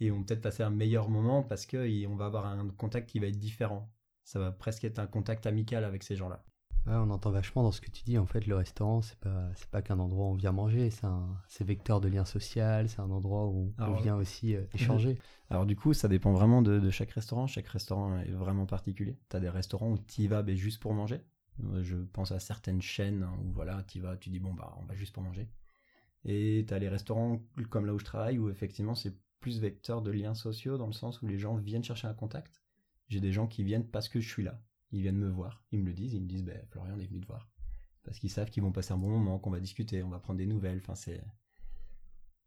et 0.00 0.10
on 0.10 0.22
peut-être 0.22 0.42
passer 0.42 0.62
un 0.62 0.70
meilleur 0.70 1.08
moment 1.08 1.42
parce 1.42 1.66
qu'on 1.66 2.16
va 2.16 2.26
avoir 2.26 2.46
un 2.46 2.68
contact 2.70 3.08
qui 3.08 3.18
va 3.18 3.26
être 3.26 3.38
différent. 3.38 3.90
Ça 4.28 4.38
va 4.38 4.52
presque 4.52 4.84
être 4.84 4.98
un 4.98 5.06
contact 5.06 5.46
amical 5.46 5.84
avec 5.84 6.02
ces 6.02 6.14
gens-là. 6.14 6.44
Ouais, 6.86 6.92
on 6.92 7.08
entend 7.08 7.30
vachement 7.30 7.62
dans 7.62 7.72
ce 7.72 7.80
que 7.80 7.90
tu 7.90 8.02
dis. 8.04 8.18
En 8.18 8.26
fait, 8.26 8.46
le 8.46 8.54
restaurant, 8.54 9.00
c'est 9.00 9.18
pas, 9.18 9.48
c'est 9.56 9.70
pas 9.70 9.80
qu'un 9.80 9.98
endroit 9.98 10.26
où 10.26 10.32
on 10.32 10.34
vient 10.34 10.52
manger. 10.52 10.90
C'est 10.90 11.06
un, 11.06 11.34
c'est 11.48 11.64
vecteur 11.64 12.02
de 12.02 12.08
lien 12.08 12.26
social. 12.26 12.90
C'est 12.90 13.00
un 13.00 13.10
endroit 13.10 13.46
où 13.46 13.72
on 13.78 13.82
Alors, 13.82 14.02
vient 14.02 14.16
aussi 14.16 14.54
euh, 14.54 14.64
échanger. 14.74 15.18
Alors 15.48 15.64
du 15.64 15.76
coup, 15.76 15.94
ça 15.94 16.08
dépend 16.08 16.32
vraiment 16.32 16.60
de, 16.60 16.78
de 16.78 16.90
chaque 16.90 17.12
restaurant. 17.12 17.46
Chaque 17.46 17.68
restaurant 17.68 18.18
est 18.18 18.30
vraiment 18.32 18.66
particulier. 18.66 19.18
Tu 19.30 19.36
as 19.36 19.40
des 19.40 19.48
restaurants 19.48 19.92
où 19.92 19.98
tu 19.98 20.20
y 20.22 20.26
vas 20.26 20.44
juste 20.54 20.78
pour 20.82 20.92
manger. 20.92 21.22
Euh, 21.64 21.82
Je 21.82 21.96
pense 21.96 22.30
à 22.30 22.38
certaines 22.38 22.82
chaînes 22.82 23.22
hein, 23.22 23.32
où 23.42 23.50
voilà, 23.50 23.82
tu 23.84 23.98
vas, 23.98 24.18
tu 24.18 24.28
dis 24.28 24.40
bon 24.40 24.52
bah 24.52 24.76
on 24.78 24.84
va 24.84 24.94
juste 24.94 25.14
pour 25.14 25.22
manger. 25.22 25.48
Et 26.26 26.66
tu 26.68 26.74
as 26.74 26.78
les 26.78 26.90
restaurants 26.90 27.40
comme 27.70 27.86
là 27.86 27.94
où 27.94 27.98
je 27.98 28.04
travaille 28.04 28.38
où 28.38 28.50
effectivement 28.50 28.94
c'est 28.94 29.16
plus 29.40 29.58
vecteur 29.58 30.02
de 30.02 30.10
liens 30.10 30.34
sociaux 30.34 30.76
dans 30.76 30.86
le 30.86 30.92
sens 30.92 31.22
où 31.22 31.26
les 31.26 31.38
gens 31.38 31.54
viennent 31.56 31.84
chercher 31.84 32.08
un 32.08 32.14
contact. 32.14 32.60
J'ai 33.08 33.20
des 33.20 33.32
gens 33.32 33.46
qui 33.46 33.64
viennent 33.64 33.86
parce 33.86 34.08
que 34.08 34.20
je 34.20 34.28
suis 34.28 34.42
là. 34.42 34.62
Ils 34.90 35.02
viennent 35.02 35.18
me 35.18 35.28
voir, 35.28 35.64
ils 35.70 35.80
me 35.80 35.86
le 35.86 35.92
disent, 35.92 36.14
ils 36.14 36.22
me 36.22 36.26
disent 36.26 36.44
ben 36.44 36.60
Florian 36.70 36.94
on 36.96 37.00
est 37.00 37.06
venu 37.06 37.20
te 37.20 37.26
voir. 37.26 37.50
Parce 38.04 38.18
qu'ils 38.18 38.30
savent 38.30 38.50
qu'ils 38.50 38.62
vont 38.62 38.72
passer 38.72 38.92
un 38.92 38.98
bon 38.98 39.10
moment, 39.10 39.38
qu'on 39.38 39.50
va 39.50 39.60
discuter, 39.60 40.02
on 40.02 40.08
va 40.08 40.18
prendre 40.18 40.38
des 40.38 40.46
nouvelles. 40.46 40.78
Enfin 40.78 40.94
c'est 40.94 41.22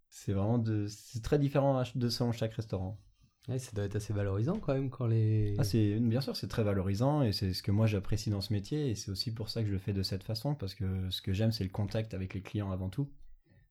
c'est 0.10 0.34
vraiment 0.34 0.58
de 0.58 0.88
c'est 0.88 1.21
très 1.21 1.39
différent 1.39 1.84
de 1.95 2.10
selon 2.10 2.32
chaque 2.32 2.54
restaurant. 2.54 3.00
Ouais, 3.47 3.58
ça 3.58 3.71
doit 3.74 3.86
être 3.86 3.95
assez 3.95 4.13
valorisant 4.13 4.60
quand 4.60 4.74
même 4.74 4.89
quand 4.89 5.08
les. 5.08 5.56
Ah, 5.58 5.63
c'est 5.63 6.00
bien 6.00 6.21
sûr, 6.21 6.36
c'est 6.36 6.47
très 6.47 6.63
valorisant 6.63 7.24
et 7.24 7.32
c'est 7.32 7.54
ce 7.54 7.63
que 7.63 7.71
moi 7.71 7.88
j'apprécie 7.88 8.30
dans 8.30 8.41
ce 8.41 8.54
métier 8.54 8.89
et 8.89 8.95
c'est 8.95 9.10
aussi 9.10 9.34
pour 9.34 9.50
ça 9.50 9.62
que 9.62 9.67
je 9.67 9.71
le 9.71 9.80
fais 9.80 9.93
de 9.93 10.04
cette 10.04 10.24
façon 10.24 10.54
parce 10.54 10.76
que 10.76 11.10
ce 11.10 11.21
que 11.21 11.34
j'aime 11.34 11.52
c'est 11.52 11.63
le 11.63 11.71
contact 11.71 12.13
avec 12.13 12.34
les 12.34 12.41
clients 12.41 12.71
avant 12.71 12.89
tout. 12.89 13.10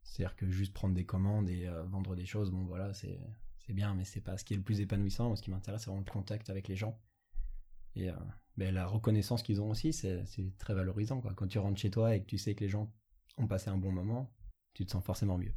C'est-à-dire 0.02 0.34
que 0.34 0.50
juste 0.50 0.72
prendre 0.72 0.94
des 0.94 1.04
commandes 1.04 1.48
et 1.48 1.68
euh, 1.68 1.84
vendre 1.84 2.16
des 2.16 2.26
choses, 2.26 2.50
bon 2.50 2.64
voilà, 2.64 2.92
c'est 2.94 3.20
c'est 3.70 3.74
bien, 3.74 3.94
mais 3.94 4.04
c'est 4.04 4.20
pas 4.20 4.36
ce 4.36 4.44
qui 4.44 4.54
est 4.54 4.56
le 4.56 4.64
plus 4.64 4.80
épanouissant. 4.80 5.28
Moi, 5.28 5.36
ce 5.36 5.42
qui 5.42 5.50
m'intéresse, 5.52 5.82
c'est 5.82 5.90
vraiment 5.90 6.02
le 6.04 6.10
contact 6.10 6.50
avec 6.50 6.66
les 6.66 6.74
gens 6.74 7.00
et 7.94 8.10
euh, 8.10 8.14
ben, 8.56 8.74
la 8.74 8.84
reconnaissance 8.84 9.44
qu'ils 9.44 9.60
ont 9.60 9.70
aussi, 9.70 9.92
c'est 9.92 10.24
très 10.58 10.74
valorisant. 10.74 11.20
Quoi. 11.20 11.34
Quand 11.34 11.46
tu 11.46 11.60
rentres 11.60 11.80
chez 11.80 11.90
toi 11.90 12.16
et 12.16 12.20
que 12.20 12.26
tu 12.26 12.36
sais 12.36 12.56
que 12.56 12.64
les 12.64 12.68
gens 12.68 12.92
ont 13.36 13.46
passé 13.46 13.70
un 13.70 13.76
bon 13.76 13.92
moment, 13.92 14.34
tu 14.74 14.84
te 14.84 14.90
sens 14.90 15.04
forcément 15.04 15.38
mieux. 15.38 15.52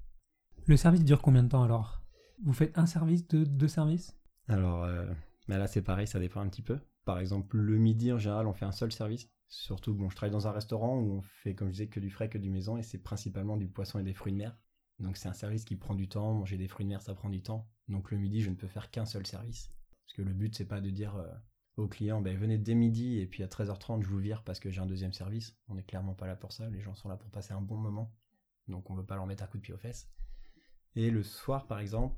Le 0.66 0.78
service 0.78 1.04
dure 1.04 1.24
combien 1.24 1.42
de 1.42 1.50
temps 1.50 1.64
alors? 1.64 2.04
Vous 2.44 2.54
faites 2.54 2.78
un 2.78 2.86
service, 2.86 3.28
deux, 3.28 3.46
deux 3.46 3.68
services? 3.68 4.16
Alors, 4.48 4.84
euh, 4.84 5.12
mais 5.48 5.58
là 5.58 5.66
c'est 5.66 5.82
pareil, 5.82 6.06
ça 6.06 6.20
dépend 6.20 6.42
un 6.42 6.50
petit 6.50 6.62
peu. 6.62 6.80
Par 7.06 7.18
exemple, 7.18 7.58
le 7.58 7.80
midi 7.80 8.12
en 8.12 8.20
général, 8.20 8.46
on 8.46 8.54
fait 8.54 8.66
un 8.66 8.72
seul 8.72 8.92
service. 8.92 9.28
Surtout 9.48 9.96
bon, 9.96 10.12
je 10.12 10.16
travaille 10.16 10.32
dans 10.32 10.48
un 10.48 10.52
restaurant 10.52 11.00
où 11.00 11.14
on 11.14 11.22
fait, 11.24 11.56
comme 11.56 11.70
je 11.70 11.74
disais, 11.74 11.88
que 11.88 12.00
du 12.00 12.12
frais, 12.12 12.30
que 12.30 12.38
du 12.38 12.52
maison, 12.52 12.78
et 12.78 12.84
c'est 12.84 13.00
principalement 13.00 13.58
du 13.58 13.68
poisson 13.68 13.98
et 13.98 14.04
des 14.04 14.14
fruits 14.14 14.34
de 14.34 14.38
mer. 14.38 14.56
Donc 15.00 15.18
c'est 15.18 15.28
un 15.28 15.34
service 15.34 15.66
qui 15.66 15.76
prend 15.76 15.96
du 15.96 16.08
temps. 16.08 16.34
Manger 16.34 16.58
des 16.58 16.68
fruits 16.68 16.86
de 16.86 16.90
mer, 16.90 17.02
ça 17.02 17.14
prend 17.14 17.30
du 17.30 17.42
temps. 17.42 17.68
Donc 17.88 18.12
le 18.12 18.18
midi, 18.18 18.42
je 18.42 18.50
ne 18.50 18.56
peux 18.56 18.68
faire 18.68 18.92
qu'un 18.92 19.06
seul 19.06 19.26
service. 19.26 19.72
Parce 20.06 20.14
que 20.18 20.22
le 20.22 20.34
but, 20.34 20.56
c'est 20.56 20.66
pas 20.66 20.82
de 20.82 20.90
dire 20.90 21.16
euh, 21.16 21.28
au 21.78 21.88
client, 21.88 22.22
ben, 22.22 22.38
venez 22.38 22.58
dès 22.58 22.76
midi 22.76 23.20
et 23.20 23.28
puis 23.28 23.44
à 23.44 23.48
13h30, 23.48 24.04
je 24.04 24.08
vous 24.08 24.20
vire 24.20 24.44
parce 24.44 24.60
que 24.60 24.70
j'ai 24.70 24.82
un 24.82 24.86
deuxième 24.86 25.14
service. 25.14 25.56
On 25.68 25.76
n'est 25.76 25.84
clairement 25.84 26.14
pas 26.14 26.28
là 26.28 26.36
pour 26.36 26.52
ça. 26.52 26.70
Les 26.70 26.82
gens 26.82 26.96
sont 26.96 27.10
là 27.10 27.18
pour 27.18 27.30
passer 27.32 27.54
un 27.54 27.62
bon 27.62 27.78
moment. 27.78 28.14
Donc 28.68 28.90
on 28.90 28.96
veut 28.96 29.06
pas 29.06 29.16
leur 29.16 29.26
mettre 29.26 29.44
un 29.44 29.48
coup 29.48 29.58
de 29.58 29.64
pied 29.64 29.74
aux 29.74 29.78
fesses. 29.78 30.10
Et 30.96 31.10
le 31.10 31.24
soir, 31.24 31.68
par 31.68 31.80
exemple, 31.80 32.16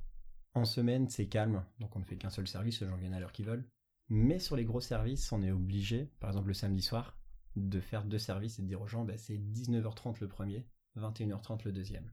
en 0.53 0.65
semaine, 0.65 1.09
c'est 1.09 1.27
calme, 1.27 1.65
donc 1.79 1.95
on 1.95 1.99
ne 1.99 2.05
fait 2.05 2.17
qu'un 2.17 2.29
seul 2.29 2.47
service, 2.47 2.81
les 2.81 2.87
gens 2.87 2.95
viennent 2.95 3.13
à 3.13 3.19
l'heure 3.19 3.31
qu'ils 3.31 3.45
veulent. 3.45 3.67
Mais 4.09 4.39
sur 4.39 4.55
les 4.55 4.65
gros 4.65 4.81
services, 4.81 5.31
on 5.31 5.41
est 5.41 5.51
obligé, 5.51 6.11
par 6.19 6.29
exemple 6.29 6.47
le 6.47 6.53
samedi 6.53 6.81
soir, 6.81 7.17
de 7.55 7.79
faire 7.79 8.05
deux 8.05 8.19
services 8.19 8.59
et 8.59 8.61
de 8.61 8.67
dire 8.67 8.81
aux 8.81 8.87
gens, 8.87 9.05
bah, 9.05 9.17
c'est 9.17 9.37
19h30 9.37 10.17
le 10.19 10.27
premier, 10.27 10.65
21h30 10.97 11.65
le 11.65 11.71
deuxième. 11.71 12.11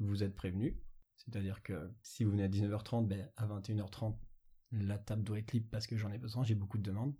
Vous 0.00 0.22
êtes 0.22 0.34
prévenus, 0.34 0.74
c'est-à-dire 1.16 1.62
que 1.62 1.90
si 2.02 2.24
vous 2.24 2.32
venez 2.32 2.44
à 2.44 2.48
19h30, 2.48 3.06
ben, 3.06 3.28
à 3.36 3.46
21h30, 3.46 4.16
la 4.72 4.98
table 4.98 5.22
doit 5.22 5.38
être 5.38 5.52
libre 5.52 5.68
parce 5.70 5.86
que 5.86 5.96
j'en 5.96 6.10
ai 6.10 6.18
besoin, 6.18 6.44
j'ai 6.44 6.54
beaucoup 6.54 6.78
de 6.78 6.82
demandes. 6.82 7.14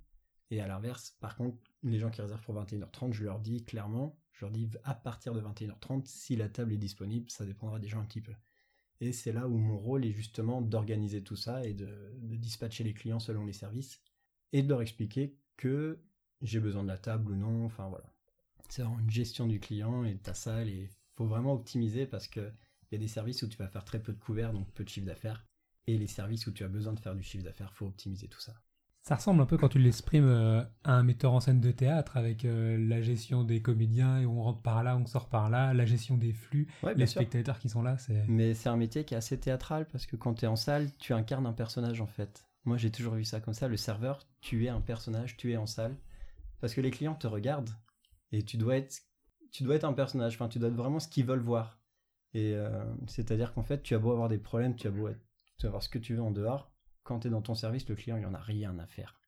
Et 0.51 0.61
à 0.61 0.67
l'inverse, 0.67 1.17
par 1.21 1.37
contre, 1.37 1.59
les 1.83 1.99
gens 1.99 2.11
qui 2.11 2.21
réservent 2.21 2.43
pour 2.43 2.55
21h30, 2.55 3.13
je 3.13 3.25
leur 3.25 3.41
dis 3.41 3.65
clairement, 3.65 4.19
je 4.33 4.45
leur 4.45 4.51
dis 4.51 4.69
à 4.83 4.95
partir 4.95 5.33
de 5.35 5.41
21h30, 5.41 6.07
si 6.07 6.37
la 6.37 6.49
table 6.49 6.73
est 6.73 6.79
disponible, 6.79 7.31
ça 7.31 7.47
dépendra 7.47 7.79
des 7.79 7.89
gens 7.89 8.01
un 8.01 8.05
petit 8.05 8.21
peu. 8.21 8.33
Et 9.01 9.13
c'est 9.13 9.33
là 9.33 9.49
où 9.49 9.57
mon 9.57 9.79
rôle 9.79 10.05
est 10.05 10.13
justement 10.13 10.63
d'organiser 10.63 11.23
tout 11.23 11.37
ça 11.37 11.65
et 11.65 11.75
de, 11.75 11.89
de, 12.19 12.37
dispatcher 12.37 12.85
les 12.85 12.95
clients 12.95 13.21
selon 13.21 13.45
les 13.45 13.53
services 13.53 14.01
et 14.53 14.63
de 14.63 14.69
leur 14.69 14.83
expliquer 14.83 15.37
que 15.57 16.01
j'ai 16.43 16.61
besoin 16.61 16.83
de 16.83 16.89
la 16.89 16.99
table 16.99 17.33
ou 17.33 17.37
non. 17.37 17.65
Enfin 17.65 17.89
voilà. 17.89 18.13
C'est 18.69 18.83
vraiment 18.83 19.01
une 19.01 19.11
gestion 19.11 19.47
du 19.47 19.61
client 19.61 20.05
et 20.05 20.15
de 20.15 20.21
ta 20.21 20.35
salle 20.35 20.69
et 20.69 20.89
faut 21.17 21.27
vraiment 21.27 21.53
optimiser 21.55 22.07
parce 22.07 22.29
que 22.29 22.53
il 22.91 22.95
y 22.95 22.97
a 22.97 22.99
des 22.99 23.09
services 23.09 23.43
où 23.43 23.49
tu 23.49 23.57
vas 23.57 23.69
faire 23.69 23.85
très 23.85 24.01
peu 24.01 24.13
de 24.13 24.19
couverts, 24.21 24.53
donc 24.53 24.71
peu 24.73 24.85
de 24.85 24.89
chiffre 24.89 25.07
d'affaires. 25.07 25.45
Et 25.87 25.99
les 25.99 26.07
services 26.07 26.47
où 26.47 26.53
tu 26.53 26.65
as 26.65 26.69
besoin 26.69 26.93
de 26.93 27.01
faire 27.01 27.15
du 27.15 27.23
chiffre 27.23 27.45
d'affaires, 27.45 27.73
faut 27.73 27.87
optimiser 27.87 28.29
tout 28.29 28.41
ça. 28.41 28.55
Ça 29.03 29.17
ressemble 29.17 29.43
un 29.43 29.47
peu 29.47 29.59
quand 29.59 29.69
tu 29.69 29.79
l'exprimes 29.79 30.27
euh, 30.27 30.63
à 30.83 30.95
un 30.95 31.03
metteur 31.03 31.33
en 31.35 31.41
scène 31.41 31.61
de 31.61 31.71
théâtre 31.73 32.17
avec 32.17 32.47
euh, 32.47 32.79
la 32.79 33.03
gestion 33.03 33.45
des 33.45 33.61
comédiens 33.61 34.19
et 34.21 34.25
on 34.27 34.43
rentre 34.43 34.63
par 34.63 34.83
là, 34.83 34.97
on 34.97 35.05
sort 35.05 35.29
par 35.29 35.51
là, 35.51 35.75
la 35.75 35.85
gestion 35.85 36.17
des 36.17 36.33
flux, 36.33 36.69
Ouais, 36.83 36.95
les 36.95 37.07
sûr. 37.07 37.21
spectateurs 37.21 37.59
qui 37.59 37.69
sont 37.69 37.83
là. 37.83 37.99
Mais 38.29 38.55
c'est 38.55 38.71
un 38.71 38.79
métier 38.79 39.05
qui 39.05 39.13
est 39.13 39.19
assez 39.19 39.39
théâtral 39.39 39.87
parce 39.89 40.07
que 40.07 40.17
quand 40.17 40.33
tu 40.35 40.47
es 40.47 40.49
en 40.49 40.57
salle, 40.57 40.91
tu 40.99 41.13
incarnes 41.13 41.45
un 41.47 41.53
personnage 41.53 42.01
en 42.01 42.07
fait. 42.07 42.47
Moi 42.65 42.79
j'ai 42.79 42.91
toujours 42.91 43.15
vu 43.15 43.25
ça 43.25 43.41
comme 43.41 43.53
ça. 43.53 43.69
Le 43.69 43.77
serveur, 43.77 44.27
tu 44.41 44.65
es 44.65 44.69
un 44.71 44.81
personnage, 44.81 45.37
tu 45.37 45.53
es 45.53 45.57
en 45.59 45.67
salle. 45.67 45.97
Parce 46.61 46.73
que 46.75 46.81
les 46.81 46.91
clients 46.91 47.15
te 47.15 47.27
regardent 47.27 47.75
et 48.33 48.43
tu 48.43 48.57
dois 48.57 48.77
être, 48.79 49.03
tu 49.55 49.63
dois 49.63 49.77
être 49.77 49.85
un 49.85 49.93
personnage. 49.93 50.37
Tu 50.51 50.59
dois 50.59 50.69
être 50.69 50.75
vraiment 50.75 50.99
ce 50.99 51.07
qu'ils 51.07 51.25
veulent 51.25 51.39
voir. 51.39 51.79
Euh, 52.35 52.93
c'est-à-dire 53.07 53.55
qu'en 53.55 53.63
fait, 53.63 53.83
tu 53.85 53.95
as 53.95 54.01
beau 54.01 54.11
avoir 54.11 54.29
des 54.29 54.39
problèmes, 54.39 54.75
tu 54.75 54.89
as 54.89 54.91
beau 54.91 55.09
avoir 55.63 55.83
ce 55.83 55.89
que 55.89 55.99
tu 55.99 56.17
veux 56.17 56.23
en 56.23 56.33
dehors. 56.33 56.73
Quand 57.05 57.21
tu 57.21 57.29
es 57.29 57.31
dans 57.31 57.41
ton 57.41 57.55
service, 57.55 57.89
le 57.89 57.95
client, 57.95 58.17
il 58.17 58.27
en 58.27 58.35
a 58.35 58.41
rien 58.41 58.77
à 58.81 58.87
faire. 58.87 59.21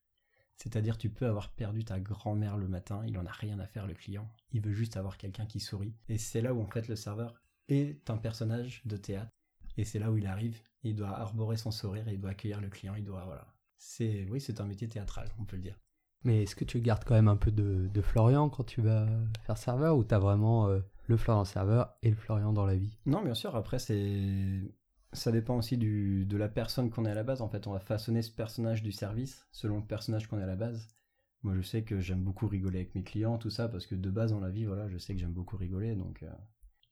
C'est-à-dire, 0.56 0.98
tu 0.98 1.10
peux 1.10 1.26
avoir 1.26 1.50
perdu 1.50 1.84
ta 1.84 2.00
grand-mère 2.00 2.56
le 2.56 2.66
matin, 2.66 3.04
il 3.06 3.16
en 3.18 3.24
a 3.24 3.30
rien 3.30 3.60
à 3.60 3.66
faire, 3.66 3.86
le 3.86 3.94
client. 3.94 4.28
Il 4.50 4.62
veut 4.62 4.72
juste 4.72 4.96
avoir 4.96 5.16
quelqu'un 5.16 5.46
qui 5.46 5.60
sourit. 5.60 5.94
Et 6.08 6.18
c'est 6.18 6.40
là 6.40 6.52
où, 6.52 6.60
en 6.60 6.66
fait, 6.66 6.88
le 6.88 6.96
serveur 6.96 7.40
est 7.68 8.10
un 8.10 8.16
personnage 8.16 8.82
de 8.84 8.96
théâtre. 8.96 9.30
Et 9.76 9.84
c'est 9.84 10.00
là 10.00 10.10
où 10.10 10.18
il 10.18 10.26
arrive. 10.26 10.60
Il 10.82 10.96
doit 10.96 11.16
arborer 11.16 11.56
son 11.56 11.70
sourire, 11.70 12.08
il 12.08 12.18
doit 12.18 12.30
accueillir 12.30 12.60
le 12.60 12.68
client, 12.68 12.96
il 12.96 13.04
doit, 13.04 13.24
voilà. 13.26 13.46
C'est, 13.78 14.26
oui, 14.28 14.40
c'est 14.40 14.60
un 14.60 14.66
métier 14.66 14.88
théâtral, 14.88 15.30
on 15.38 15.44
peut 15.44 15.56
le 15.56 15.62
dire. 15.62 15.78
Mais 16.26 16.42
est-ce 16.42 16.56
que 16.56 16.64
tu 16.64 16.80
gardes 16.80 17.04
quand 17.04 17.14
même 17.14 17.28
un 17.28 17.36
peu 17.36 17.52
de, 17.52 18.00
Florian 18.02 18.48
quand 18.48 18.64
tu 18.64 18.80
vas 18.80 19.06
faire 19.44 19.56
serveur 19.56 19.96
ou 19.96 20.02
t'as 20.02 20.18
vraiment 20.18 20.66
euh, 20.66 20.80
le 21.06 21.16
Florian 21.16 21.44
serveur 21.44 21.96
et 22.02 22.10
le 22.10 22.16
Florian 22.16 22.52
dans 22.52 22.66
la 22.66 22.74
vie? 22.74 22.98
Non, 23.06 23.22
bien 23.22 23.34
sûr, 23.34 23.54
après, 23.54 23.78
c'est. 23.78 24.60
Ça 25.12 25.30
dépend 25.30 25.56
aussi 25.56 25.78
de 25.78 26.36
la 26.36 26.48
personne 26.48 26.90
qu'on 26.90 27.06
est 27.06 27.10
à 27.10 27.14
la 27.14 27.22
base. 27.22 27.42
En 27.42 27.48
fait, 27.48 27.68
on 27.68 27.72
va 27.72 27.78
façonner 27.78 28.22
ce 28.22 28.32
personnage 28.32 28.82
du 28.82 28.90
service 28.90 29.46
selon 29.52 29.76
le 29.76 29.84
personnage 29.84 30.26
qu'on 30.26 30.40
est 30.40 30.42
à 30.42 30.48
la 30.48 30.56
base. 30.56 30.88
Moi, 31.44 31.54
je 31.54 31.62
sais 31.62 31.84
que 31.84 32.00
j'aime 32.00 32.24
beaucoup 32.24 32.48
rigoler 32.48 32.80
avec 32.80 32.96
mes 32.96 33.04
clients, 33.04 33.38
tout 33.38 33.48
ça, 33.48 33.68
parce 33.68 33.86
que 33.86 33.94
de 33.94 34.10
base 34.10 34.32
dans 34.32 34.40
la 34.40 34.50
vie, 34.50 34.64
voilà, 34.64 34.88
je 34.88 34.98
sais 34.98 35.14
que 35.14 35.20
j'aime 35.20 35.32
beaucoup 35.32 35.56
rigoler. 35.56 35.94
Donc, 35.94 36.24
euh, 36.24 36.30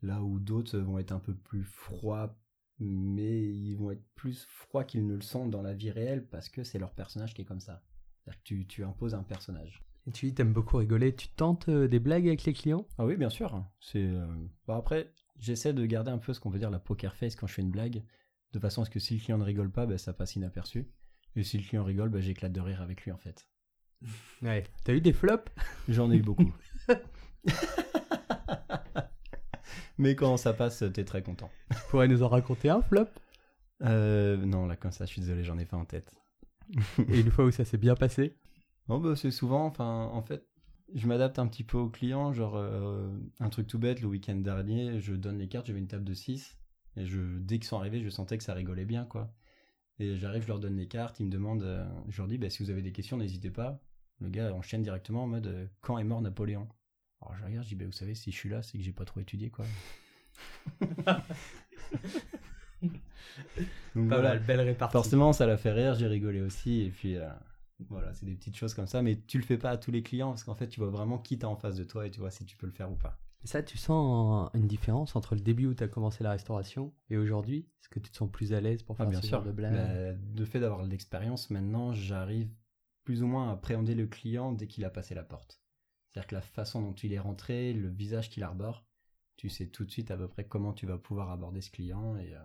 là 0.03 0.23
où 0.23 0.39
d'autres 0.39 0.79
vont 0.79 1.01
être 1.01 1.11
un 1.11 1.19
peu 1.19 1.35
plus 1.35 1.65
froids, 1.65 2.39
mais 2.79 3.43
ils 3.43 3.75
vont 3.75 3.91
être 3.91 4.07
plus 4.15 4.47
froids 4.49 4.85
qu'ils 4.85 5.09
ne 5.09 5.17
le 5.17 5.23
sont 5.23 5.49
dans 5.49 5.61
la 5.61 5.75
vie 5.75 5.91
réelle 5.91 6.25
parce 6.25 6.49
que 6.49 6.63
c'est 6.63 6.79
leur 6.79 6.95
personnage 6.95 7.35
qui 7.35 7.43
est 7.43 7.47
comme 7.47 7.61
ça. 7.61 7.83
Tu, 8.43 8.67
tu 8.67 8.85
imposes 8.85 9.15
un 9.15 9.23
personnage. 9.23 9.83
Et 10.07 10.11
tu 10.11 10.27
dis 10.27 10.35
t'aimes 10.35 10.53
beaucoup 10.53 10.77
rigoler, 10.77 11.15
tu 11.15 11.29
tentes 11.29 11.69
euh, 11.69 11.89
des 11.89 11.99
blagues 11.99 12.27
avec 12.27 12.45
les 12.45 12.53
clients? 12.53 12.87
Ah 12.99 13.07
oui, 13.07 13.17
bien 13.17 13.31
sûr. 13.31 13.65
C'est 13.81 14.03
euh, 14.03 14.27
bon, 14.67 14.75
après, 14.75 15.13
j'essaie 15.39 15.73
de 15.73 15.85
garder 15.87 16.11
un 16.11 16.19
peu 16.19 16.35
ce 16.35 16.41
qu'on 16.41 16.51
veut 16.51 16.59
dire 16.59 16.71
la 16.71 16.79
poker 16.79 17.17
face 17.17 17.37
quand 17.37 17.47
je 17.47 17.55
fais 17.55 17.63
une 17.63 17.71
blague, 17.71 18.03
de 18.53 18.59
façon 18.59 18.83
à 18.83 18.85
ce 18.85 18.91
que 18.91 18.99
si 18.99 19.15
le 19.15 19.21
client 19.21 19.39
ne 19.39 19.45
rigole 19.45 19.71
pas, 19.71 19.87
ben, 19.87 19.97
ça 19.97 20.13
passe 20.13 20.37
inaperçu. 20.37 20.91
Et 21.37 21.43
si 21.43 21.59
le 21.59 21.65
client 21.65 21.85
rigole, 21.85 22.11
ben, 22.11 22.21
j'éclate 22.21 22.53
de 22.53 22.61
rire 22.61 22.83
avec 22.83 23.03
lui 23.03 23.13
en 23.13 23.19
fait. 23.19 23.49
Ouais. 24.43 24.65
T'as 24.85 24.93
eu 24.93 25.01
des 25.01 25.15
flops? 25.15 25.51
J'en 25.89 26.11
ai 26.11 26.17
eu 26.17 26.23
beaucoup. 26.23 26.53
Mais 29.99 30.17
quand 30.17 30.37
ça 30.37 30.53
passe, 30.53 30.85
t'es 30.93 31.05
très 31.05 31.23
content. 31.23 31.51
Tu 31.71 31.79
pourrais 31.89 32.09
nous 32.09 32.23
en 32.23 32.29
raconter 32.29 32.69
un 32.69 32.83
flop? 32.83 33.07
Euh, 33.83 34.37
non, 34.37 34.67
là 34.67 34.77
comme 34.77 34.93
ça, 34.93 35.07
je 35.07 35.13
suis 35.13 35.21
désolé, 35.21 35.45
j'en 35.45 35.59
ai 35.59 35.65
pas 35.65 35.77
en 35.77 35.85
tête. 35.85 36.13
Et 37.09 37.21
une 37.21 37.31
fois 37.31 37.45
où 37.45 37.51
ça 37.51 37.65
s'est 37.65 37.79
bien 37.79 37.95
passé 37.95 38.37
Non, 38.89 38.99
bah, 38.99 39.17
c'est 39.17 39.31
souvent, 39.31 39.67
enfin, 39.67 40.09
en 40.13 40.23
fait, 40.23 40.47
je 40.95 41.07
m'adapte 41.07 41.39
un 41.39 41.47
petit 41.47 41.65
peu 41.65 41.79
aux 41.79 41.89
clients. 41.89 42.33
Genre, 42.33 42.57
euh, 42.57 43.09
un 43.41 43.49
truc 43.49 43.67
tout 43.67 43.79
bête, 43.79 44.01
le 44.01 44.09
week-end 44.09 44.37
dernier, 44.37 45.01
je 45.01 45.15
donne 45.15 45.39
les 45.39 45.49
cartes, 45.49 45.67
j'avais 45.67 45.79
une 45.79 45.89
table 45.89 46.05
de 46.05 46.15
6. 46.15 46.59
Et 46.97 47.07
je, 47.07 47.21
dès 47.39 47.59
qu'ils 47.59 47.67
sont 47.67 47.79
arrivés, 47.79 48.03
je 48.03 48.09
sentais 48.09 48.39
que 48.39 48.45
ça 48.45 48.55
rigolait 48.55 48.85
bien, 48.85 49.05
quoi. 49.05 49.35
Et 49.99 50.17
j'arrive, 50.17 50.43
je 50.43 50.49
leur 50.49 50.61
donne 50.61 50.77
les 50.77 50.89
cartes, 50.89 51.21
ils 51.21 51.27
me 51.27 51.31
demandent, 51.31 51.63
euh, 51.63 51.85
je 52.09 52.19
leur 52.19 52.29
dis, 52.29 52.39
bah, 52.39 52.51
si 52.51 52.63
vous 52.63 52.71
avez 52.71 52.83
des 52.83 52.93
questions, 52.93 53.17
n'hésitez 53.17 53.51
pas. 53.51 53.81
Le 54.21 54.29
gars 54.29 54.53
enchaîne 54.55 54.83
directement 54.83 55.25
en 55.25 55.27
mode, 55.27 55.47
euh, 55.47 55.67
quand 55.81 55.99
est 55.99 56.05
mort 56.05 56.21
Napoléon? 56.21 56.69
Alors 57.21 57.37
je 57.37 57.45
regarde, 57.45 57.65
je 57.65 57.71
dis, 57.71 57.77
bah, 57.77 57.87
vous 57.87 57.93
savez, 57.93 58.15
si 58.15 58.31
je 58.31 58.37
suis 58.37 58.49
là, 58.49 58.63
c'est 58.63 58.79
que 58.79 58.85
j'ai 58.85 58.93
pas 58.93 59.05
trop 59.05 59.21
étudié, 59.21 59.51
quoi. 59.51 59.65
Donc, 63.95 64.09
voilà. 64.09 64.37
belle 64.37 64.61
répartie. 64.61 64.93
Forcément, 64.93 65.33
ça 65.33 65.47
l'a 65.47 65.57
fait 65.57 65.73
rire, 65.73 65.95
j'ai 65.95 66.07
rigolé 66.07 66.41
aussi. 66.41 66.83
Et 66.83 66.91
puis, 66.91 67.17
euh, 67.17 67.29
voilà, 67.89 68.13
c'est 68.15 68.27
des 68.27 68.35
petites 68.35 68.57
choses 68.57 68.75
comme 68.75 68.87
ça. 68.87 69.03
Mais 69.03 69.17
tu 69.27 69.39
le 69.39 69.45
fais 69.45 69.59
pas 69.59 69.71
à 69.71 69.77
tous 69.79 69.91
les 69.91 70.03
clients 70.03 70.31
parce 70.31 70.45
qu'en 70.45 70.55
fait, 70.55 70.69
tu 70.69 70.81
vois 70.81 70.91
vraiment 70.91 71.19
qui 71.19 71.39
t'as 71.39 71.47
en 71.47 71.57
face 71.57 71.77
de 71.77 71.85
toi 71.85 72.07
et 72.07 72.11
tu 72.11 72.21
vois 72.21 72.31
si 72.31 72.45
tu 72.45 72.57
peux 72.57 72.67
le 72.67 72.73
faire 72.73 72.91
ou 72.91 72.97
pas. 72.97 73.19
Ça, 73.45 73.63
tu 73.63 73.77
sens 73.77 74.51
une 74.55 74.67
différence 74.67 75.17
entre 75.17 75.35
le 75.35 75.41
début 75.43 75.67
où 75.67 75.75
tu 75.75 75.85
as 75.85 75.89
commencé 75.89 76.25
la 76.25 76.31
restauration 76.31 76.95
et 77.11 77.19
aujourd'hui 77.19 77.69
Est-ce 77.83 77.91
que 77.91 77.99
tu 78.01 78.11
te 78.11 78.17
sens 78.17 78.31
plus 78.31 78.55
à 78.55 78.61
l'aise 78.61 78.83
pour 78.83 78.97
faire 78.97 79.07
Ah, 79.07 79.11
bien 79.11 79.21
ce 79.21 79.27
sûr. 79.27 79.45
genre 79.45 79.47
de 79.47 79.53
Bah, 79.53 80.13
de 80.15 80.45
fait 80.47 80.61
d'avoir 80.61 80.83
de 80.83 80.89
l'expérience, 80.89 81.51
maintenant, 81.51 81.93
j'arrive 81.93 82.49
plus 83.05 83.23
ou 83.23 83.27
moins 83.27 83.51
à 83.51 83.53
appréhender 83.53 83.95
le 83.95 84.07
client 84.07 84.53
dès 84.53 84.67
qu'il 84.67 84.83
a 84.87 84.91
passé 84.91 85.15
la 85.15 85.25
porte. 85.25 85.61
C'est-à-dire 86.09 86.27
que 86.29 86.35
la 86.37 86.41
façon 86.41 86.81
dont 86.81 86.95
il 86.95 87.13
est 87.13 87.19
rentré, 87.19 87.75
le 87.75 87.89
visage 87.89 88.31
qu'il 88.31 88.43
arbore, 88.45 88.87
tu 89.37 89.51
sais 89.51 89.67
tout 89.67 89.85
de 89.85 89.91
suite 89.91 90.11
à 90.11 90.17
peu 90.17 90.27
près 90.29 90.45
comment 90.47 90.73
tu 90.73 90.87
vas 90.87 90.97
pouvoir 90.97 91.31
aborder 91.31 91.61
ce 91.61 91.71
client. 91.71 92.17
Et, 92.17 92.33
euh, 92.35 92.39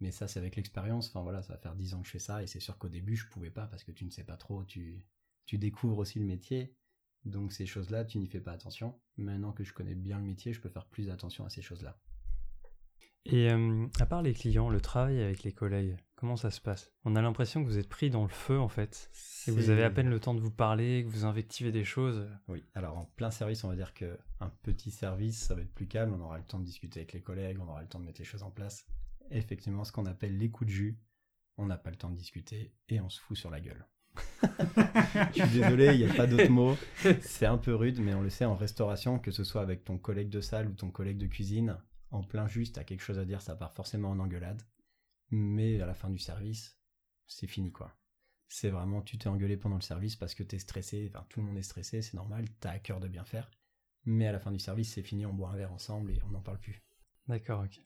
Mais 0.00 0.10
ça, 0.12 0.28
c'est 0.28 0.38
avec 0.38 0.56
l'expérience. 0.56 1.08
Enfin 1.08 1.22
voilà, 1.22 1.42
ça 1.42 1.54
va 1.54 1.58
faire 1.58 1.74
10 1.74 1.94
ans 1.94 2.00
que 2.00 2.06
je 2.06 2.12
fais 2.12 2.18
ça 2.18 2.42
et 2.42 2.46
c'est 2.46 2.60
sûr 2.60 2.78
qu'au 2.78 2.88
début, 2.88 3.16
je 3.16 3.26
pouvais 3.28 3.50
pas 3.50 3.66
parce 3.66 3.84
que 3.84 3.92
tu 3.92 4.04
ne 4.04 4.10
sais 4.10 4.24
pas 4.24 4.36
trop, 4.36 4.64
tu, 4.64 5.04
tu 5.46 5.58
découvres 5.58 5.98
aussi 5.98 6.18
le 6.18 6.24
métier. 6.24 6.76
Donc 7.24 7.52
ces 7.52 7.66
choses-là, 7.66 8.04
tu 8.04 8.18
n'y 8.18 8.28
fais 8.28 8.40
pas 8.40 8.52
attention. 8.52 8.98
Maintenant 9.16 9.52
que 9.52 9.64
je 9.64 9.72
connais 9.72 9.94
bien 9.94 10.18
le 10.18 10.24
métier, 10.24 10.52
je 10.52 10.60
peux 10.60 10.68
faire 10.68 10.86
plus 10.86 11.10
attention 11.10 11.44
à 11.44 11.50
ces 11.50 11.62
choses-là. 11.62 11.98
Et 13.30 13.50
euh, 13.50 13.86
à 14.00 14.06
part 14.06 14.22
les 14.22 14.32
clients, 14.32 14.70
le 14.70 14.80
travail 14.80 15.20
avec 15.20 15.42
les 15.42 15.52
collègues, 15.52 15.96
comment 16.16 16.36
ça 16.36 16.50
se 16.50 16.60
passe? 16.60 16.90
On 17.04 17.14
a 17.14 17.20
l'impression 17.20 17.62
que 17.62 17.68
vous 17.68 17.76
êtes 17.76 17.88
pris 17.88 18.08
dans 18.08 18.22
le 18.22 18.28
feu 18.28 18.58
en 18.58 18.68
fait. 18.68 19.10
Et 19.46 19.50
vous 19.50 19.68
avez 19.68 19.84
à 19.84 19.90
peine 19.90 20.08
le 20.08 20.18
temps 20.18 20.34
de 20.34 20.40
vous 20.40 20.50
parler, 20.50 21.04
que 21.04 21.10
vous 21.10 21.26
invectivez 21.26 21.70
des 21.70 21.84
choses. 21.84 22.26
Oui, 22.46 22.64
alors 22.74 22.96
en 22.96 23.04
plein 23.04 23.30
service, 23.30 23.64
on 23.64 23.68
va 23.68 23.76
dire 23.76 23.92
que 23.92 24.18
un 24.40 24.48
petit 24.62 24.90
service, 24.90 25.38
ça 25.38 25.54
va 25.54 25.60
être 25.60 25.74
plus 25.74 25.86
calme, 25.86 26.14
on 26.14 26.24
aura 26.24 26.38
le 26.38 26.44
temps 26.44 26.58
de 26.58 26.64
discuter 26.64 27.00
avec 27.00 27.12
les 27.12 27.20
collègues, 27.20 27.58
on 27.60 27.68
aura 27.68 27.82
le 27.82 27.88
temps 27.88 28.00
de 28.00 28.06
mettre 28.06 28.20
les 28.20 28.24
choses 28.24 28.42
en 28.42 28.50
place. 28.50 28.86
Effectivement, 29.30 29.84
ce 29.84 29.92
qu'on 29.92 30.06
appelle 30.06 30.38
les 30.38 30.50
coups 30.50 30.68
de 30.68 30.74
jus, 30.74 30.98
on 31.56 31.66
n'a 31.66 31.76
pas 31.76 31.90
le 31.90 31.96
temps 31.96 32.10
de 32.10 32.16
discuter 32.16 32.72
et 32.88 33.00
on 33.00 33.08
se 33.08 33.20
fout 33.20 33.36
sur 33.36 33.50
la 33.50 33.60
gueule. 33.60 33.86
Je 35.34 35.42
suis 35.42 35.60
désolé, 35.60 35.94
il 35.94 36.04
n'y 36.04 36.10
a 36.10 36.14
pas 36.14 36.26
d'autre 36.26 36.50
mot. 36.50 36.76
C'est 37.20 37.46
un 37.46 37.58
peu 37.58 37.74
rude, 37.74 38.00
mais 38.00 38.14
on 38.14 38.22
le 38.22 38.30
sait 38.30 38.44
en 38.44 38.56
restauration, 38.56 39.18
que 39.18 39.30
ce 39.30 39.44
soit 39.44 39.62
avec 39.62 39.84
ton 39.84 39.98
collègue 39.98 40.30
de 40.30 40.40
salle 40.40 40.68
ou 40.68 40.74
ton 40.74 40.90
collègue 40.90 41.18
de 41.18 41.26
cuisine, 41.26 41.78
en 42.10 42.22
plein 42.22 42.46
jus, 42.46 42.72
tu 42.72 42.78
as 42.78 42.84
quelque 42.84 43.02
chose 43.02 43.18
à 43.18 43.24
dire, 43.24 43.42
ça 43.42 43.54
part 43.54 43.74
forcément 43.74 44.10
en 44.10 44.18
engueulade. 44.18 44.62
Mais 45.30 45.80
à 45.80 45.86
la 45.86 45.94
fin 45.94 46.08
du 46.08 46.18
service, 46.18 46.78
c'est 47.26 47.46
fini 47.46 47.70
quoi. 47.70 47.94
C'est 48.48 48.70
vraiment, 48.70 49.02
tu 49.02 49.18
t'es 49.18 49.28
engueulé 49.28 49.58
pendant 49.58 49.76
le 49.76 49.82
service 49.82 50.16
parce 50.16 50.34
que 50.34 50.42
t'es 50.42 50.58
stressé, 50.58 51.10
enfin 51.12 51.26
tout 51.28 51.40
le 51.40 51.46
monde 51.46 51.58
est 51.58 51.62
stressé, 51.62 52.00
c'est 52.00 52.14
normal, 52.14 52.46
t'as 52.60 52.70
à 52.70 52.78
cœur 52.78 52.98
de 52.98 53.08
bien 53.08 53.24
faire. 53.24 53.50
Mais 54.04 54.26
à 54.26 54.32
la 54.32 54.38
fin 54.38 54.50
du 54.50 54.58
service, 54.58 54.94
c'est 54.94 55.02
fini, 55.02 55.26
on 55.26 55.34
boit 55.34 55.50
un 55.50 55.56
verre 55.56 55.72
ensemble 55.72 56.12
et 56.12 56.20
on 56.24 56.30
n'en 56.30 56.40
parle 56.40 56.58
plus. 56.58 56.82
D'accord, 57.26 57.64
ok. 57.64 57.82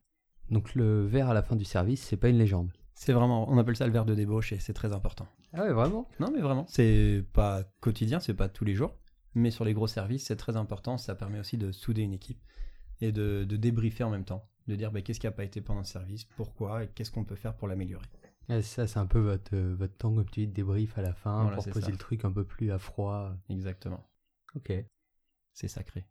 Donc 0.53 0.75
le 0.75 1.07
verre 1.07 1.31
à 1.31 1.35
la 1.35 1.43
fin 1.43 1.57
du 1.57 1.65
service, 1.65 2.03
c'est 2.03 2.17
pas 2.17 2.29
une 2.29 2.39
légende. 2.39 2.71
C'est 2.95 3.13
vraiment, 3.13 3.51
on 3.51 3.59
appelle 3.59 3.77
ça 3.77 3.87
le 3.87 3.93
verre 3.93 4.05
de 4.05 4.15
débauche 4.15 4.53
et 4.53 4.59
c'est 4.59 4.75
très 4.75 4.93
important. 4.93 5.27
Ah 5.55 5.63
ouais, 5.63 5.73
vraiment? 5.73 6.09
Non 6.21 6.31
mais 6.31 6.41
vraiment, 6.41 6.67
c'est 6.69 7.25
pas 7.33 7.65
quotidien, 7.81 8.21
c'est 8.21 8.35
pas 8.35 8.49
tous 8.49 8.65
les 8.65 8.75
jours, 8.75 8.95
mais 9.35 9.51
sur 9.51 9.65
les 9.65 9.73
gros 9.75 9.87
services, 9.87 10.27
c'est 10.27 10.37
très 10.37 10.57
important, 10.57 10.99
ça 10.99 11.15
permet 11.15 11.41
aussi 11.41 11.57
de 11.57 11.73
souder 11.73 12.03
une 12.03 12.13
équipe 12.15 12.41
et 13.01 13.11
de, 13.13 13.45
de 13.45 13.57
débriefer 13.57 14.05
en 14.05 14.11
même 14.11 14.25
temps, 14.25 14.49
de 14.69 14.77
dire 14.77 14.93
bah, 14.93 15.01
qu'est-ce 15.03 15.19
qui 15.21 15.27
a 15.27 15.33
pas 15.33 15.45
été 15.45 15.61
pendant 15.61 15.81
le 15.81 15.87
service, 15.87 16.25
pourquoi 16.37 16.85
et 16.85 16.89
qu'est-ce 16.89 17.11
qu'on 17.11 17.25
peut 17.25 17.35
faire 17.35 17.57
pour 17.57 17.67
l'améliorer. 17.67 18.07
Ouais, 18.49 18.61
Ça, 18.63 18.87
c'est 18.87 18.99
un 18.99 19.07
peu 19.07 19.21
votre, 19.21 19.55
euh, 19.55 19.75
votre 19.79 19.97
temps, 19.97 20.15
comme 20.15 20.27
tu 20.29 20.41
dis, 20.41 20.47
de 20.49 20.53
débrief 20.53 20.99
à 20.99 21.03
la 21.03 21.13
fin 21.15 21.43
Voilà, 21.43 21.57
pour 21.57 21.67
poser 21.69 21.87
ça. 21.87 21.91
le 21.91 21.97
truc 21.97 22.25
un 22.25 22.33
peu 22.33 22.45
plus 22.45 22.71
à 22.73 22.79
froid. 22.79 23.33
Exactement, 23.49 24.05
Ok. 24.55 24.73
c'est 25.55 25.69
sacré. 25.69 26.05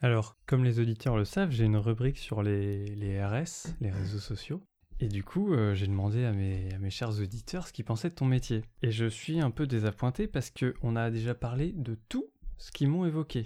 Alors, 0.00 0.36
comme 0.46 0.64
les 0.64 0.78
auditeurs 0.78 1.16
le 1.16 1.24
savent, 1.24 1.50
j'ai 1.50 1.64
une 1.64 1.76
rubrique 1.76 2.18
sur 2.18 2.42
les, 2.42 2.94
les 2.96 3.24
RS, 3.24 3.74
les 3.80 3.90
réseaux 3.90 4.18
sociaux. 4.18 4.62
Et 5.00 5.08
du 5.08 5.22
coup, 5.24 5.52
euh, 5.52 5.74
j'ai 5.74 5.86
demandé 5.86 6.24
à 6.24 6.32
mes, 6.32 6.72
à 6.74 6.78
mes 6.78 6.90
chers 6.90 7.20
auditeurs 7.20 7.66
ce 7.66 7.72
qu'ils 7.72 7.84
pensaient 7.84 8.10
de 8.10 8.14
ton 8.14 8.24
métier. 8.24 8.62
Et 8.82 8.90
je 8.90 9.06
suis 9.06 9.40
un 9.40 9.50
peu 9.50 9.66
désappointé 9.66 10.26
parce 10.26 10.50
que 10.50 10.74
on 10.82 10.96
a 10.96 11.10
déjà 11.10 11.34
parlé 11.34 11.72
de 11.72 11.98
tout 12.08 12.26
ce 12.58 12.70
qu'ils 12.70 12.88
m'ont 12.88 13.04
évoqué. 13.04 13.44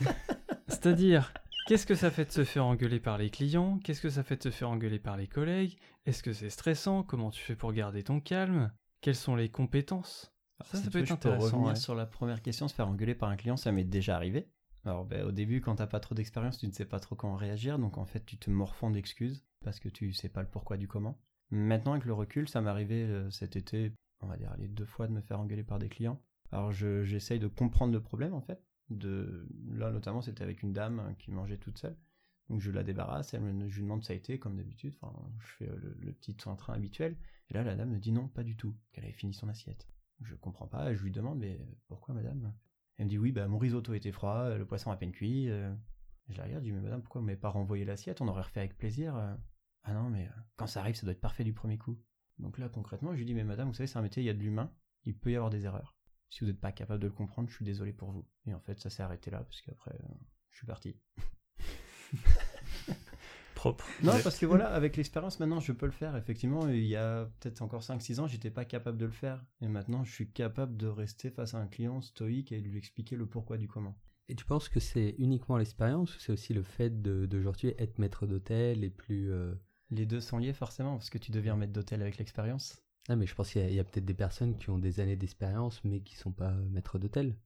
C'est-à-dire, 0.68 1.32
qu'est-ce 1.66 1.86
que 1.86 1.94
ça 1.94 2.10
fait 2.10 2.26
de 2.26 2.32
se 2.32 2.44
faire 2.44 2.66
engueuler 2.66 3.00
par 3.00 3.16
les 3.16 3.30
clients? 3.30 3.78
Qu'est-ce 3.82 4.02
que 4.02 4.10
ça 4.10 4.22
fait 4.22 4.36
de 4.36 4.42
se 4.42 4.50
faire 4.50 4.70
engueuler 4.70 4.98
par 4.98 5.16
les 5.16 5.26
collègues? 5.26 5.76
Est-ce 6.04 6.22
que 6.22 6.32
c'est 6.32 6.50
stressant? 6.50 7.02
Comment 7.02 7.30
tu 7.30 7.42
fais 7.42 7.56
pour 7.56 7.72
garder 7.72 8.02
ton 8.02 8.20
calme? 8.20 8.70
Quelles 9.00 9.16
sont 9.16 9.36
les 9.36 9.48
compétences? 9.48 10.32
Ça, 10.64 10.78
ça 10.78 10.90
peut 10.90 10.98
être 10.98 11.06
je 11.06 11.14
peux 11.14 11.28
intéressant. 11.28 11.44
revenir 11.44 11.68
ouais. 11.68 11.76
sur 11.76 11.94
la 11.94 12.06
première 12.06 12.40
question, 12.40 12.68
se 12.68 12.74
faire 12.74 12.88
engueuler 12.88 13.14
par 13.14 13.30
un 13.30 13.36
client, 13.36 13.56
ça 13.56 13.72
m'est 13.72 13.84
déjà 13.84 14.14
arrivé. 14.14 14.48
Alors 14.84 15.04
ben, 15.04 15.24
au 15.24 15.32
début, 15.32 15.60
quand 15.60 15.76
t'as 15.76 15.86
pas 15.86 16.00
trop 16.00 16.14
d'expérience, 16.14 16.58
tu 16.58 16.66
ne 16.66 16.72
sais 16.72 16.84
pas 16.84 17.00
trop 17.00 17.14
comment 17.14 17.36
réagir, 17.36 17.78
donc 17.78 17.98
en 17.98 18.04
fait 18.04 18.24
tu 18.26 18.36
te 18.36 18.50
morfonds 18.50 18.90
d'excuses 18.90 19.44
parce 19.64 19.78
que 19.80 19.88
tu 19.88 20.12
sais 20.12 20.28
pas 20.28 20.42
le 20.42 20.48
pourquoi 20.48 20.76
du 20.76 20.88
comment. 20.88 21.18
Maintenant 21.50 21.92
avec 21.92 22.04
le 22.04 22.12
recul, 22.14 22.48
ça 22.48 22.60
m'est 22.60 22.70
arrivé 22.70 23.04
euh, 23.04 23.30
cet 23.30 23.56
été, 23.56 23.92
on 24.20 24.26
va 24.26 24.36
dire 24.36 24.54
les 24.58 24.68
deux 24.68 24.84
fois 24.86 25.06
de 25.06 25.12
me 25.12 25.20
faire 25.20 25.38
engueuler 25.40 25.62
par 25.62 25.78
des 25.78 25.88
clients. 25.88 26.20
Alors 26.50 26.72
je- 26.72 27.04
j'essaye 27.04 27.38
de 27.38 27.46
comprendre 27.48 27.92
le 27.92 28.02
problème 28.02 28.34
en 28.34 28.40
fait. 28.40 28.60
De 28.90 29.46
là 29.70 29.90
notamment 29.90 30.20
c'était 30.22 30.42
avec 30.42 30.62
une 30.62 30.72
dame 30.72 31.14
qui 31.18 31.30
mangeait 31.30 31.58
toute 31.58 31.78
seule. 31.78 31.96
Donc 32.48 32.60
je 32.60 32.70
la 32.72 32.82
débarrasse, 32.82 33.34
elle 33.34 33.68
je 33.68 33.76
lui 33.76 33.82
demande 33.84 34.02
ça 34.04 34.12
a 34.12 34.16
été 34.16 34.38
comme 34.38 34.56
d'habitude, 34.56 34.94
enfin 35.00 35.14
je 35.40 35.46
fais 35.58 35.68
euh, 35.70 35.94
le, 36.00 36.12
petit 36.12 36.34
train 36.34 36.74
habituel. 36.74 37.16
Et 37.50 37.54
là 37.54 37.62
la 37.62 37.76
dame 37.76 37.90
me 37.90 37.98
dit 37.98 38.12
non, 38.12 38.28
pas 38.28 38.42
du 38.42 38.56
tout, 38.56 38.74
qu'elle 38.92 39.04
avait 39.04 39.12
fini 39.12 39.32
son 39.32 39.48
assiette. 39.48 39.86
Je 40.20 40.34
comprends 40.34 40.66
pas, 40.66 40.92
je 40.94 41.02
lui 41.02 41.12
demande 41.12 41.38
mais 41.38 41.60
pourquoi 41.86 42.14
madame? 42.14 42.52
Elle 42.98 43.06
me 43.06 43.10
dit 43.10 43.18
oui 43.18 43.32
bah 43.32 43.48
mon 43.48 43.58
risotto 43.58 43.94
était 43.94 44.12
froid, 44.12 44.36
euh, 44.44 44.58
le 44.58 44.66
poisson 44.66 44.90
à 44.90 44.96
peine 44.96 45.12
cuit. 45.12 45.48
euh. 45.50 45.74
Je 46.28 46.38
la 46.38 46.44
regarde, 46.44 46.62
je 46.64 46.68
dis 46.70 46.72
mais 46.72 46.80
madame 46.80 47.02
pourquoi 47.02 47.20
vous 47.20 47.26
m'avez 47.26 47.38
pas 47.38 47.48
renvoyé 47.50 47.84
l'assiette, 47.84 48.20
on 48.20 48.28
aurait 48.28 48.42
refait 48.42 48.60
avec 48.60 48.76
plaisir. 48.76 49.16
euh. 49.16 49.34
Ah 49.84 49.92
non 49.94 50.08
mais 50.10 50.28
quand 50.56 50.66
ça 50.66 50.80
arrive 50.80 50.94
ça 50.94 51.02
doit 51.02 51.12
être 51.12 51.20
parfait 51.20 51.44
du 51.44 51.52
premier 51.52 51.78
coup. 51.78 52.00
Donc 52.38 52.58
là 52.58 52.68
concrètement 52.68 53.12
je 53.12 53.18
lui 53.18 53.24
dis 53.26 53.34
mais 53.34 53.44
madame 53.44 53.68
vous 53.68 53.74
savez 53.74 53.86
c'est 53.86 53.98
un 53.98 54.02
métier, 54.02 54.22
il 54.22 54.26
y 54.26 54.30
a 54.30 54.34
de 54.34 54.38
l'humain, 54.38 54.72
il 55.04 55.16
peut 55.18 55.32
y 55.32 55.36
avoir 55.36 55.50
des 55.50 55.64
erreurs. 55.64 55.96
Si 56.30 56.40
vous 56.40 56.46
n'êtes 56.46 56.60
pas 56.60 56.72
capable 56.72 57.02
de 57.02 57.08
le 57.08 57.12
comprendre, 57.12 57.50
je 57.50 57.54
suis 57.56 57.64
désolé 57.64 57.92
pour 57.92 58.10
vous. 58.10 58.26
Et 58.46 58.54
en 58.54 58.60
fait, 58.60 58.80
ça 58.80 58.88
s'est 58.88 59.02
arrêté 59.02 59.30
là 59.30 59.44
parce 59.44 59.60
qu'après, 59.60 59.98
je 60.50 60.56
suis 60.56 60.66
parti. 60.66 60.96
Propre. 63.62 63.84
Non, 64.02 64.12
parce 64.24 64.38
que 64.38 64.46
voilà, 64.46 64.66
avec 64.74 64.96
l'expérience, 64.96 65.38
maintenant, 65.38 65.60
je 65.60 65.70
peux 65.70 65.86
le 65.86 65.92
faire. 65.92 66.16
Effectivement, 66.16 66.66
il 66.68 66.84
y 66.84 66.96
a 66.96 67.26
peut-être 67.38 67.62
encore 67.62 67.82
5-6 67.82 68.18
ans, 68.18 68.26
j'étais 68.26 68.50
pas 68.50 68.64
capable 68.64 68.98
de 68.98 69.04
le 69.06 69.12
faire. 69.12 69.40
Et 69.60 69.68
maintenant, 69.68 70.02
je 70.02 70.12
suis 70.12 70.28
capable 70.28 70.76
de 70.76 70.88
rester 70.88 71.30
face 71.30 71.54
à 71.54 71.58
un 71.58 71.68
client 71.68 72.00
stoïque 72.00 72.50
et 72.50 72.60
de 72.60 72.66
lui 72.68 72.78
expliquer 72.78 73.14
le 73.14 73.24
pourquoi 73.26 73.58
du 73.58 73.68
comment. 73.68 73.96
Et 74.28 74.34
tu 74.34 74.44
penses 74.44 74.68
que 74.68 74.80
c'est 74.80 75.14
uniquement 75.18 75.56
l'expérience 75.58 76.16
ou 76.16 76.18
c'est 76.18 76.32
aussi 76.32 76.54
le 76.54 76.64
fait 76.64 77.02
de- 77.02 77.26
d'aujourd'hui 77.26 77.72
être 77.78 78.00
maître 78.00 78.26
d'hôtel 78.26 78.82
et 78.82 78.90
plus... 78.90 79.30
euh, 79.30 79.54
Les 79.90 80.06
deux 80.06 80.20
sont 80.20 80.38
liés 80.38 80.54
forcément, 80.54 80.96
parce 80.96 81.10
que 81.10 81.18
tu 81.18 81.30
deviens 81.30 81.54
maître 81.54 81.72
d'hôtel 81.72 82.02
avec 82.02 82.18
l'expérience. 82.18 82.82
Ah 83.08 83.14
mais 83.14 83.26
je 83.26 83.34
pense 83.36 83.52
qu'il 83.52 83.62
y 83.62 83.64
a, 83.64 83.68
il 83.68 83.74
y 83.76 83.80
a 83.80 83.84
peut-être 83.84 84.04
des 84.04 84.14
personnes 84.14 84.56
qui 84.58 84.70
ont 84.70 84.78
des 84.78 84.98
années 84.98 85.16
d'expérience 85.16 85.84
mais 85.84 86.00
qui 86.00 86.16
sont 86.16 86.32
pas 86.32 86.50
maîtres 86.70 86.98
d'hôtel. 86.98 87.36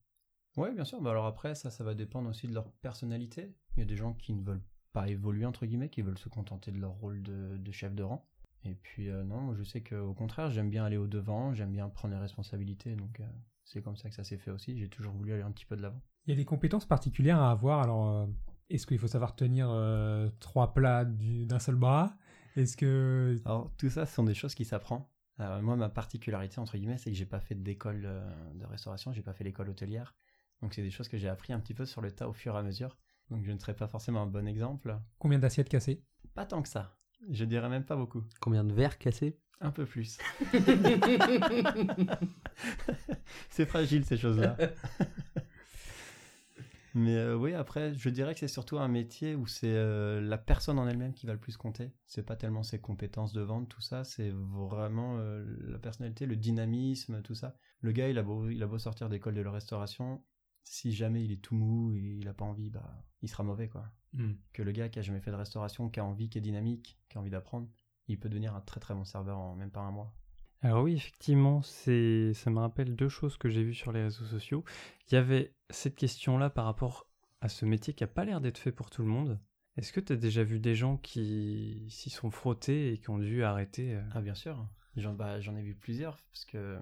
Ouais, 0.57 0.73
bien 0.75 0.85
sûr. 0.87 1.01
Bah 1.03 1.11
alors 1.11 1.27
après, 1.27 1.55
ça, 1.55 1.71
ça 1.71 1.85
va 1.85 1.95
dépendre 1.95 2.31
aussi 2.31 2.47
de 2.49 2.55
leur 2.55 2.71
personnalité. 2.73 3.55
Il 3.77 3.81
y 3.81 3.83
a 3.83 3.87
des 3.87 3.97
gens 3.97 4.15
qui 4.15 4.33
ne 4.33 4.43
veulent 4.43 4.63
pas 4.97 5.09
évoluer, 5.11 5.45
entre 5.45 5.67
guillemets, 5.67 5.91
qui 5.91 6.01
veulent 6.01 6.17
se 6.17 6.31
contenter 6.31 6.73
de 6.73 6.79
leur 6.79 6.93
rôle 6.93 7.23
de, 7.23 7.59
de 7.59 7.71
chef 7.71 7.95
de 7.95 8.03
rang. 8.03 8.27
Et 8.65 8.75
puis, 8.75 9.11
euh, 9.11 9.25
non, 9.25 9.55
je 9.55 9.63
sais 9.63 9.83
qu'au 9.83 10.15
contraire, 10.15 10.49
j'aime 10.49 10.71
bien 10.71 10.87
aller 10.87 10.97
au-devant, 10.97 11.53
j'aime 11.53 11.71
bien 11.71 11.91
prendre 11.91 12.15
les 12.15 12.21
responsabilités. 12.21 12.97
Donc, 12.97 13.21
euh, 13.21 13.25
c'est 13.63 13.83
comme 13.83 13.97
ça 13.97 14.09
que 14.09 14.15
ça 14.15 14.25
s'est 14.25 14.39
fait 14.39 14.51
aussi. 14.51 14.79
J'ai 14.79 14.89
toujours 14.89 15.13
voulu 15.13 15.35
aller 15.35 15.43
un 15.43 15.51
petit 15.51 15.67
peu 15.67 15.77
de 15.77 15.83
l'avant. 15.83 16.01
Il 16.25 16.31
y 16.31 16.33
a 16.33 16.37
des 16.37 16.47
compétences 16.47 16.87
particulières 16.87 17.39
à 17.39 17.51
avoir. 17.51 17.83
Alors, 17.83 18.09
euh, 18.09 18.27
est-ce 18.71 18.87
qu'il 18.87 18.99
faut 18.99 19.07
savoir 19.07 19.37
tenir 19.37 19.69
trois 20.41 20.73
plats 20.73 21.05
du- 21.05 21.45
d'un 21.45 21.59
seul 21.59 21.75
bras? 21.75 22.17
Est-ce 22.57 22.75
que 22.79 23.37
Alors, 23.45 23.71
tout 23.77 23.91
ça, 23.91 24.07
ce 24.07 24.15
sont 24.15 24.25
des 24.25 24.33
choses 24.33 24.55
qui 24.55 24.65
s'apprennent. 24.65 25.05
Alors, 25.39 25.61
moi, 25.61 25.77
ma 25.77 25.91
particularité, 25.91 26.59
entre 26.59 26.79
guillemets, 26.79 26.97
c'est 26.97 27.11
que 27.11 27.17
j'ai 27.19 27.27
pas 27.27 27.41
fait 27.41 27.55
d'école 27.55 28.09
de 28.55 28.65
restauration, 28.65 29.13
j'ai 29.13 29.23
pas 29.23 29.35
fait 29.35 29.45
l'école 29.45 29.69
hôtelière. 29.69 30.15
Donc, 30.63 30.73
c'est 30.73 30.83
des 30.83 30.91
choses 30.91 31.09
que 31.09 31.19
j'ai 31.19 31.29
appris 31.29 31.53
un 31.53 31.61
petit 31.61 31.75
peu 31.75 31.85
sur 31.85 32.01
le 32.01 32.11
tas 32.11 32.29
au 32.29 32.33
fur 32.33 32.55
et 32.55 32.59
à 32.59 32.63
mesure. 32.63 32.97
Donc, 33.31 33.45
je 33.45 33.53
ne 33.53 33.59
serais 33.59 33.75
pas 33.75 33.89
forcément 33.89 34.23
un 34.23 34.27
bon 34.27 34.47
exemple. 34.47 34.97
combien 35.19 35.39
d'assiettes 35.39 35.69
cassées? 35.69 36.03
Pas 36.35 36.47
tant 36.47 36.63
que 36.63 36.69
ça. 36.69 36.97
Je 37.31 37.45
dirais 37.45 37.69
même 37.69 37.85
pas 37.85 37.97
beaucoup. 37.97 38.23
Combien 38.41 38.65
de 38.65 38.73
verres 38.73 38.99
cassés? 38.99 39.39
Un 39.61 39.71
peu 39.71 39.87
plus. 39.87 40.19
c'est 43.49 43.67
fragile 43.67 44.05
ces 44.05 44.17
choses-là. 44.17 44.57
Mais 46.97 47.15
euh, 47.15 47.37
oui, 47.37 47.53
après, 47.53 47.93
je 47.93 48.09
dirais 48.09 48.33
que 48.33 48.41
c'est 48.41 48.49
surtout 48.49 48.79
un 48.79 48.89
métier 48.89 49.35
où 49.35 49.47
c'est 49.47 49.69
euh, 49.69 50.19
la 50.23 50.39
personne 50.39 50.79
en 50.79 50.89
elle-même 50.89 51.13
qui 51.13 51.27
va 51.27 51.35
le 51.35 51.39
plus 51.39 51.59
compter. 51.59 51.93
C'est 52.07 52.23
pas 52.23 52.37
tellement 52.37 52.63
ses 52.63 52.81
compétences 52.81 53.35
de 53.35 53.43
vente, 53.43 53.69
tout 53.69 53.83
ça, 53.83 54.03
c'est 54.03 54.33
vraiment 54.33 55.19
euh, 55.19 55.45
la 55.69 55.79
personnalité, 55.79 56.25
le 56.25 56.37
dynamisme, 56.37 57.21
tout 57.21 57.35
ça. 57.35 57.55
Le 57.83 57.93
gars, 57.93 58.09
il 58.09 58.17
a 58.17 58.23
beau, 58.23 58.49
il 58.49 58.63
a 58.63 58.67
beau 58.67 58.79
sortir 58.79 59.11
d'école 59.11 59.35
de 59.35 59.43
la 59.43 59.51
restauration, 59.51 60.25
si 60.67 60.93
jamais 60.93 61.25
il 61.25 61.33
est 61.33 61.41
tout 61.41 61.55
mou 61.55 61.93
et 61.95 62.19
il 62.21 62.29
a 62.29 62.35
pas 62.35 62.45
envie, 62.45 62.71
bah, 62.71 63.05
il 63.23 63.29
sera 63.29 63.43
mauvais, 63.45 63.69
quoi. 63.69 63.91
Que 64.55 64.63
le 64.63 64.73
gars 64.73 64.89
qui 64.89 64.99
a 64.99 65.03
jamais 65.03 65.21
fait 65.21 65.31
de 65.31 65.37
restauration, 65.37 65.91
qui 65.91 66.01
a 66.01 66.05
envie, 66.05 66.31
qui 66.31 66.39
est 66.39 66.41
dynamique, 66.41 66.99
qui 67.09 67.19
a 67.19 67.21
envie 67.21 67.31
d'apprendre, 67.31 67.69
il 68.09 68.19
peut 68.19 68.31
devenir 68.31 68.55
un 68.55 68.63
très 68.63 68.81
très 68.81 68.95
bon 68.95 69.05
serveur 69.05 69.39
en 69.39 69.55
même 69.55 69.71
pas 69.71 69.81
un 69.81 69.91
mois. 69.91 70.15
Alors 70.63 70.85
oui, 70.85 70.95
effectivement, 70.95 71.61
c'est 71.63 72.33
ça 72.33 72.51
me 72.51 72.59
rappelle 72.59 72.97
deux 72.97 73.11
choses 73.11 73.37
que 73.37 73.51
j'ai 73.51 73.63
vues 73.63 73.75
sur 73.75 73.93
les 73.93 74.03
réseaux 74.03 74.25
sociaux. 74.25 74.65
Il 75.09 75.15
y 75.15 75.19
avait 75.19 75.55
cette 75.69 75.97
question-là 75.97 76.49
par 76.49 76.65
rapport 76.65 77.07
à 77.43 77.49
ce 77.49 77.67
métier 77.67 77.93
qui 77.93 78.05
a 78.05 78.09
pas 78.09 78.25
l'air 78.25 78.41
d'être 78.41 78.59
fait 78.59 78.73
pour 78.73 78.89
tout 78.89 79.03
le 79.03 79.09
monde. 79.09 79.39
Est-ce 79.77 79.93
que 79.93 80.01
tu 80.01 80.15
as 80.15 80.17
déjà 80.17 80.43
vu 80.43 80.59
des 80.59 80.75
gens 80.75 80.97
qui 80.97 81.87
s'y 81.91 82.09
sont 82.09 82.31
frottés 82.31 82.93
et 82.93 82.99
qui 82.99 83.11
ont 83.11 83.19
dû 83.19 83.45
arrêter 83.45 83.95
euh, 83.95 84.03
Ah 84.13 84.23
bien 84.23 84.35
sûr, 84.35 84.67
j'en 84.97 85.13
bah, 85.13 85.41
j'en 85.41 85.55
ai 85.57 85.63
vu 85.63 85.75
plusieurs 85.75 86.17
parce 86.33 86.47
que 86.47 86.79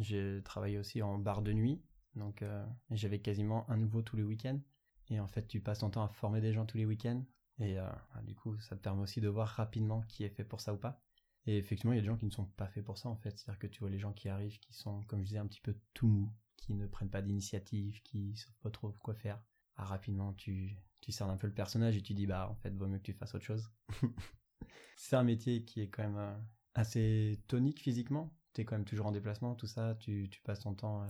j'ai 0.00 0.42
travaillé 0.44 0.76
aussi 0.76 1.00
en 1.00 1.18
bar 1.18 1.40
de 1.40 1.54
nuit, 1.54 1.80
donc 2.16 2.42
euh, 2.42 2.66
j'avais 2.90 3.20
quasiment 3.20 3.68
un 3.70 3.76
nouveau 3.76 4.02
tous 4.02 4.16
les 4.16 4.22
week-ends. 4.22 4.60
Et 5.08 5.20
en 5.20 5.28
fait, 5.28 5.46
tu 5.46 5.60
passes 5.60 5.80
ton 5.80 5.90
temps 5.90 6.02
à 6.02 6.08
former 6.08 6.40
des 6.40 6.52
gens 6.52 6.66
tous 6.66 6.78
les 6.78 6.86
week-ends. 6.86 7.22
Et 7.60 7.78
euh, 7.78 7.88
bah, 8.14 8.22
du 8.22 8.34
coup, 8.34 8.58
ça 8.58 8.76
te 8.76 8.82
permet 8.82 9.02
aussi 9.02 9.20
de 9.20 9.28
voir 9.28 9.48
rapidement 9.48 10.02
qui 10.02 10.24
est 10.24 10.28
fait 10.28 10.44
pour 10.44 10.60
ça 10.60 10.74
ou 10.74 10.78
pas. 10.78 11.02
Et 11.46 11.58
effectivement, 11.58 11.92
il 11.92 11.96
y 11.96 11.98
a 11.98 12.02
des 12.02 12.08
gens 12.08 12.16
qui 12.16 12.26
ne 12.26 12.30
sont 12.30 12.46
pas 12.46 12.66
faits 12.66 12.84
pour 12.84 12.98
ça 12.98 13.08
en 13.08 13.16
fait. 13.16 13.38
C'est-à-dire 13.38 13.60
que 13.60 13.66
tu 13.68 13.80
vois 13.80 13.90
les 13.90 13.98
gens 13.98 14.12
qui 14.12 14.28
arrivent, 14.28 14.58
qui 14.58 14.74
sont, 14.74 15.02
comme 15.04 15.20
je 15.20 15.26
disais, 15.26 15.38
un 15.38 15.46
petit 15.46 15.60
peu 15.60 15.76
tout 15.94 16.08
mous, 16.08 16.32
qui 16.56 16.74
ne 16.74 16.86
prennent 16.86 17.10
pas 17.10 17.22
d'initiative, 17.22 18.02
qui 18.02 18.34
savent 18.36 18.58
pas 18.62 18.70
trop 18.70 18.90
quoi 18.92 19.14
faire. 19.14 19.40
Ah, 19.76 19.84
rapidement, 19.84 20.32
tu, 20.34 20.76
tu 21.00 21.12
cernes 21.12 21.30
un 21.30 21.36
peu 21.36 21.46
le 21.46 21.54
personnage 21.54 21.96
et 21.96 22.02
tu 22.02 22.14
dis, 22.14 22.26
bah 22.26 22.48
en 22.50 22.56
fait, 22.56 22.70
vaut 22.70 22.88
mieux 22.88 22.98
que 22.98 23.04
tu 23.04 23.12
fasses 23.12 23.34
autre 23.34 23.44
chose. 23.44 23.70
c'est 24.96 25.16
un 25.16 25.22
métier 25.22 25.64
qui 25.64 25.82
est 25.82 25.88
quand 25.88 26.02
même 26.02 26.16
euh, 26.16 26.36
assez 26.74 27.40
tonique 27.46 27.80
physiquement. 27.80 28.34
Tu 28.54 28.62
es 28.62 28.64
quand 28.64 28.74
même 28.76 28.86
toujours 28.86 29.06
en 29.06 29.12
déplacement, 29.12 29.54
tout 29.54 29.66
ça. 29.66 29.94
Tu, 29.96 30.28
tu 30.30 30.40
passes 30.42 30.60
ton 30.60 30.74
temps 30.74 31.02
à, 31.02 31.08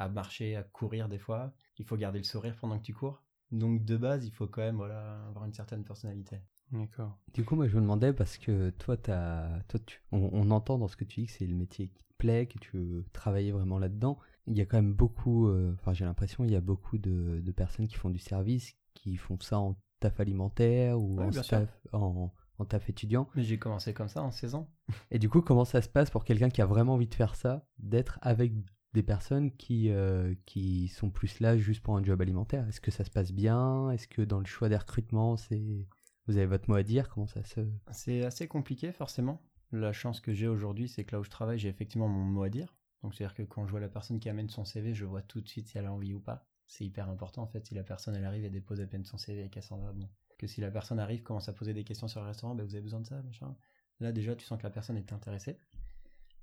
à 0.00 0.08
marcher, 0.08 0.56
à 0.56 0.62
courir 0.62 1.08
des 1.08 1.18
fois. 1.18 1.52
Il 1.78 1.84
faut 1.84 1.96
garder 1.96 2.18
le 2.18 2.24
sourire 2.24 2.56
pendant 2.58 2.78
que 2.78 2.84
tu 2.84 2.94
cours. 2.94 3.22
Donc 3.52 3.84
de 3.84 3.96
base, 3.96 4.26
il 4.26 4.32
faut 4.32 4.46
quand 4.46 4.62
même 4.62 4.76
voilà, 4.76 5.22
avoir 5.28 5.44
une 5.44 5.52
certaine 5.52 5.84
personnalité. 5.84 6.40
D'accord. 6.72 7.18
Du 7.34 7.44
coup, 7.44 7.56
moi, 7.56 7.68
je 7.68 7.76
me 7.76 7.82
demandais 7.82 8.12
parce 8.12 8.38
que 8.38 8.70
toi, 8.70 8.96
t'as, 8.96 9.60
toi 9.64 9.80
tu, 9.84 10.02
on, 10.12 10.30
on 10.32 10.50
entend 10.52 10.78
dans 10.78 10.88
ce 10.88 10.96
que 10.96 11.04
tu 11.04 11.20
dis 11.20 11.26
que 11.26 11.32
c'est 11.32 11.46
le 11.46 11.54
métier 11.54 11.88
qui 11.88 12.04
te 12.04 12.14
plaît, 12.16 12.46
que 12.46 12.58
tu 12.58 12.76
veux 12.76 13.04
travailler 13.12 13.52
vraiment 13.52 13.78
là-dedans. 13.78 14.18
Il 14.46 14.56
y 14.56 14.60
a 14.60 14.66
quand 14.66 14.78
même 14.78 14.94
beaucoup, 14.94 15.48
euh, 15.48 15.74
enfin, 15.74 15.92
j'ai 15.92 16.04
l'impression, 16.04 16.44
il 16.44 16.50
y 16.50 16.56
a 16.56 16.60
beaucoup 16.60 16.96
de, 16.96 17.40
de 17.40 17.52
personnes 17.52 17.88
qui 17.88 17.96
font 17.96 18.08
du 18.10 18.18
service, 18.18 18.72
qui 18.94 19.16
font 19.16 19.38
ça 19.40 19.58
en 19.58 19.76
taf 19.98 20.18
alimentaire 20.20 20.98
ou 20.98 21.18
Ouais, 21.18 21.26
en, 21.26 21.32
staff, 21.32 21.68
en, 21.92 22.32
en 22.58 22.64
taf 22.64 22.88
étudiant. 22.88 23.28
Mais 23.34 23.42
j'ai 23.42 23.58
commencé 23.58 23.92
comme 23.92 24.08
ça 24.08 24.22
en 24.22 24.30
16 24.30 24.54
ans. 24.54 24.70
Et 25.10 25.18
du 25.18 25.28
coup, 25.28 25.42
comment 25.42 25.64
ça 25.64 25.82
se 25.82 25.88
passe 25.88 26.10
pour 26.10 26.24
quelqu'un 26.24 26.48
qui 26.48 26.62
a 26.62 26.66
vraiment 26.66 26.94
envie 26.94 27.08
de 27.08 27.14
faire 27.14 27.34
ça, 27.34 27.66
d'être 27.78 28.18
avec 28.22 28.52
des 28.92 29.02
personnes 29.02 29.52
qui, 29.52 29.90
euh, 29.90 30.34
qui 30.46 30.88
sont 30.88 31.10
plus 31.10 31.40
là 31.40 31.56
juste 31.56 31.82
pour 31.82 31.96
un 31.96 32.02
job 32.02 32.20
alimentaire 32.20 32.66
Est-ce 32.68 32.80
que 32.80 32.90
ça 32.90 33.04
se 33.04 33.10
passe 33.10 33.32
bien? 33.32 33.90
Est-ce 33.90 34.08
que 34.08 34.22
dans 34.22 34.40
le 34.40 34.46
choix 34.46 34.68
des 34.68 34.76
recrutements, 34.76 35.36
c'est 35.36 35.86
vous 36.26 36.36
avez 36.36 36.46
votre 36.46 36.68
mot 36.68 36.76
à 36.76 36.82
dire? 36.82 37.08
Comment 37.08 37.26
ça 37.26 37.44
se 37.44 37.60
C'est 37.92 38.24
assez 38.24 38.48
compliqué 38.48 38.92
forcément. 38.92 39.42
La 39.72 39.92
chance 39.92 40.20
que 40.20 40.32
j'ai 40.32 40.48
aujourd'hui, 40.48 40.88
c'est 40.88 41.04
que 41.04 41.14
là 41.14 41.20
où 41.20 41.24
je 41.24 41.30
travaille, 41.30 41.58
j'ai 41.58 41.68
effectivement 41.68 42.08
mon 42.08 42.24
mot 42.24 42.42
à 42.42 42.48
dire. 42.48 42.74
Donc 43.02 43.14
c'est-à-dire 43.14 43.34
que 43.34 43.42
quand 43.42 43.64
je 43.66 43.70
vois 43.70 43.80
la 43.80 43.88
personne 43.88 44.18
qui 44.18 44.28
amène 44.28 44.48
son 44.48 44.64
CV, 44.64 44.94
je 44.94 45.04
vois 45.04 45.22
tout 45.22 45.40
de 45.40 45.48
suite 45.48 45.68
si 45.68 45.78
elle 45.78 45.86
a 45.86 45.92
envie 45.92 46.12
ou 46.12 46.20
pas. 46.20 46.46
C'est 46.66 46.84
hyper 46.84 47.08
important 47.08 47.42
en 47.42 47.46
fait. 47.46 47.66
Si 47.66 47.74
la 47.74 47.84
personne 47.84 48.14
elle 48.14 48.24
arrive 48.24 48.44
et 48.44 48.50
dépose 48.50 48.80
à 48.80 48.86
peine 48.86 49.04
son 49.04 49.18
CV 49.18 49.44
et 49.44 49.48
qu'elle 49.48 49.62
s'en 49.62 49.78
va, 49.78 49.92
bon. 49.92 50.08
Que 50.38 50.46
si 50.46 50.60
la 50.60 50.70
personne 50.70 50.98
arrive, 50.98 51.22
commence 51.22 51.48
à 51.48 51.52
poser 51.52 51.74
des 51.74 51.84
questions 51.84 52.08
sur 52.08 52.20
le 52.20 52.26
restaurant, 52.26 52.54
ben 52.54 52.64
vous 52.64 52.74
avez 52.74 52.82
besoin 52.82 53.00
de 53.00 53.06
ça, 53.06 53.22
machin. 53.22 53.56
Là 54.00 54.12
déjà, 54.12 54.34
tu 54.34 54.44
sens 54.44 54.58
que 54.58 54.64
la 54.64 54.70
personne 54.70 54.96
est 54.96 55.12
intéressée. 55.12 55.58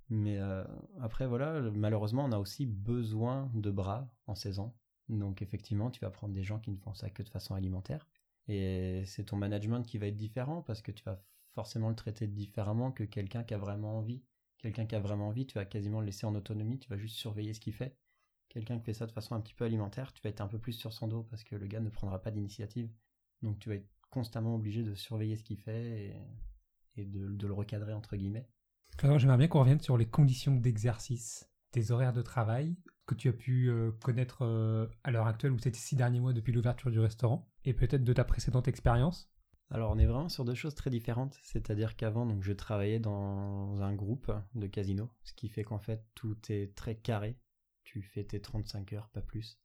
Mais 0.10 0.38
euh, 0.38 0.64
après, 1.02 1.28
voilà, 1.28 1.60
malheureusement, 1.74 2.26
on 2.26 2.32
a 2.32 2.40
aussi 2.40 2.66
besoin 2.66 3.52
de 3.54 3.72
bras 3.72 4.10
en 4.26 4.36
saison. 4.36 4.74
Donc 5.10 5.42
effectivement, 5.42 5.92
tu 5.92 6.00
vas 6.00 6.12
prendre 6.12 6.34
des 6.34 6.44
gens 6.44 6.60
qui 6.60 6.72
ne 6.72 6.78
font 6.78 6.94
ça 6.94 7.10
que 7.10 7.24
de 7.24 7.30
façon 7.30 7.56
alimentaire. 7.56 8.08
Et 8.48 9.04
c'est 9.06 9.26
ton 9.26 9.38
management 9.38 9.84
qui 9.84 9.98
va 9.98 10.08
être 10.08 10.18
différent 10.18 10.62
parce 10.62 10.82
que 10.82 10.92
tu 10.92 11.04
vas 11.04 11.22
forcément 11.54 11.90
le 11.90 11.96
traiter 11.96 12.28
différemment 12.28 12.92
que 12.92 13.04
quelqu'un 13.04 13.44
qui 13.44 13.54
a 13.54 13.58
vraiment 13.58 13.98
envie. 13.98 14.24
Quelqu'un 14.60 14.86
qui 14.86 14.96
a 14.96 15.00
vraiment 15.00 15.28
envie, 15.28 15.46
tu 15.46 15.56
vas 15.56 15.66
quasiment 15.66 16.00
le 16.00 16.08
laisser 16.08 16.26
en 16.26 16.34
autonomie, 16.34 16.80
tu 16.80 16.90
vas 16.90 16.98
juste 16.98 17.16
surveiller 17.18 17.54
ce 17.54 17.60
qu'il 17.60 17.74
fait. 17.74 17.96
Quelqu'un 18.50 18.80
qui 18.80 18.86
fait 18.86 18.94
ça 18.94 19.06
de 19.06 19.12
façon 19.12 19.36
un 19.36 19.42
petit 19.42 19.54
peu 19.54 19.66
alimentaire, 19.66 20.14
tu 20.14 20.22
vas 20.24 20.30
être 20.30 20.42
un 20.42 20.48
peu 20.48 20.58
plus 20.58 20.74
sur 20.74 20.94
son 20.94 21.08
dos 21.08 21.24
parce 21.24 21.44
que 21.44 21.56
le 21.56 21.68
gars 21.68 21.80
ne 21.80 21.90
prendra 21.90 22.22
pas 22.22 22.32
d'initiative. 22.32 22.90
Donc 23.44 23.60
tu 23.60 23.70
vas 23.70 23.76
être 23.76 23.90
constamment 24.10 24.56
obligé 24.56 24.84
de 24.84 24.96
surveiller 24.96 25.36
ce 25.36 25.44
qu'il 25.44 25.58
fait 25.58 26.16
et, 26.96 27.06
de 27.06 27.46
le 27.46 27.54
recadrer 27.54 27.94
entre 27.94 28.16
guillemets. 28.16 28.48
Alors, 29.04 29.20
j'aimerais 29.20 29.38
bien 29.38 29.48
qu'on 29.48 29.60
revienne 29.60 29.80
sur 29.80 29.96
les 29.96 30.08
conditions 30.08 30.56
d'exercice, 30.56 31.48
tes 31.72 31.92
horaires 31.92 32.14
de 32.14 32.24
travail 32.24 32.76
que 33.06 33.14
tu 33.14 33.30
as 33.30 33.34
pu 33.34 33.70
euh, 33.70 33.92
connaître 34.04 34.40
euh, 34.42 34.88
à 35.04 35.12
l'heure 35.12 35.28
actuelle 35.28 35.52
ou 35.52 35.60
ces 35.60 35.72
six 35.72 35.96
derniers 35.96 36.20
mois 36.20 36.34
depuis 36.34 36.52
l'ouverture 36.52 36.92
du 36.92 37.00
restaurant 37.00 37.48
et 37.64 37.74
peut-être 37.74 38.04
de 38.04 38.14
ta 38.14 38.26
précédente 38.26 38.68
expérience. 38.68 39.32
Alors 39.70 39.92
on 39.92 39.98
est 39.98 40.06
vraiment 40.06 40.30
sur 40.30 40.46
deux 40.46 40.56
choses 40.56 40.76
très 40.76 40.90
différentes, 40.90 41.38
c'est-à-dire 41.42 41.96
qu'avant 41.96 42.26
donc 42.26 42.42
je 42.42 42.54
travaillais 42.54 43.00
dans 43.00 43.82
un 43.82 43.94
groupe 43.94 44.32
de 44.56 44.68
casino, 44.68 45.10
ce 45.24 45.34
qui 45.34 45.50
fait 45.50 45.64
qu'en 45.64 45.80
fait 45.80 46.06
tout 46.16 46.38
est 46.50 46.74
très 46.76 46.96
carré. 46.96 47.38
Tu 47.84 48.02
fais 48.02 48.24
tes 48.24 48.42
35 48.42 48.94
heures, 48.94 49.10
pas 49.10 49.22
plus. 49.22 49.60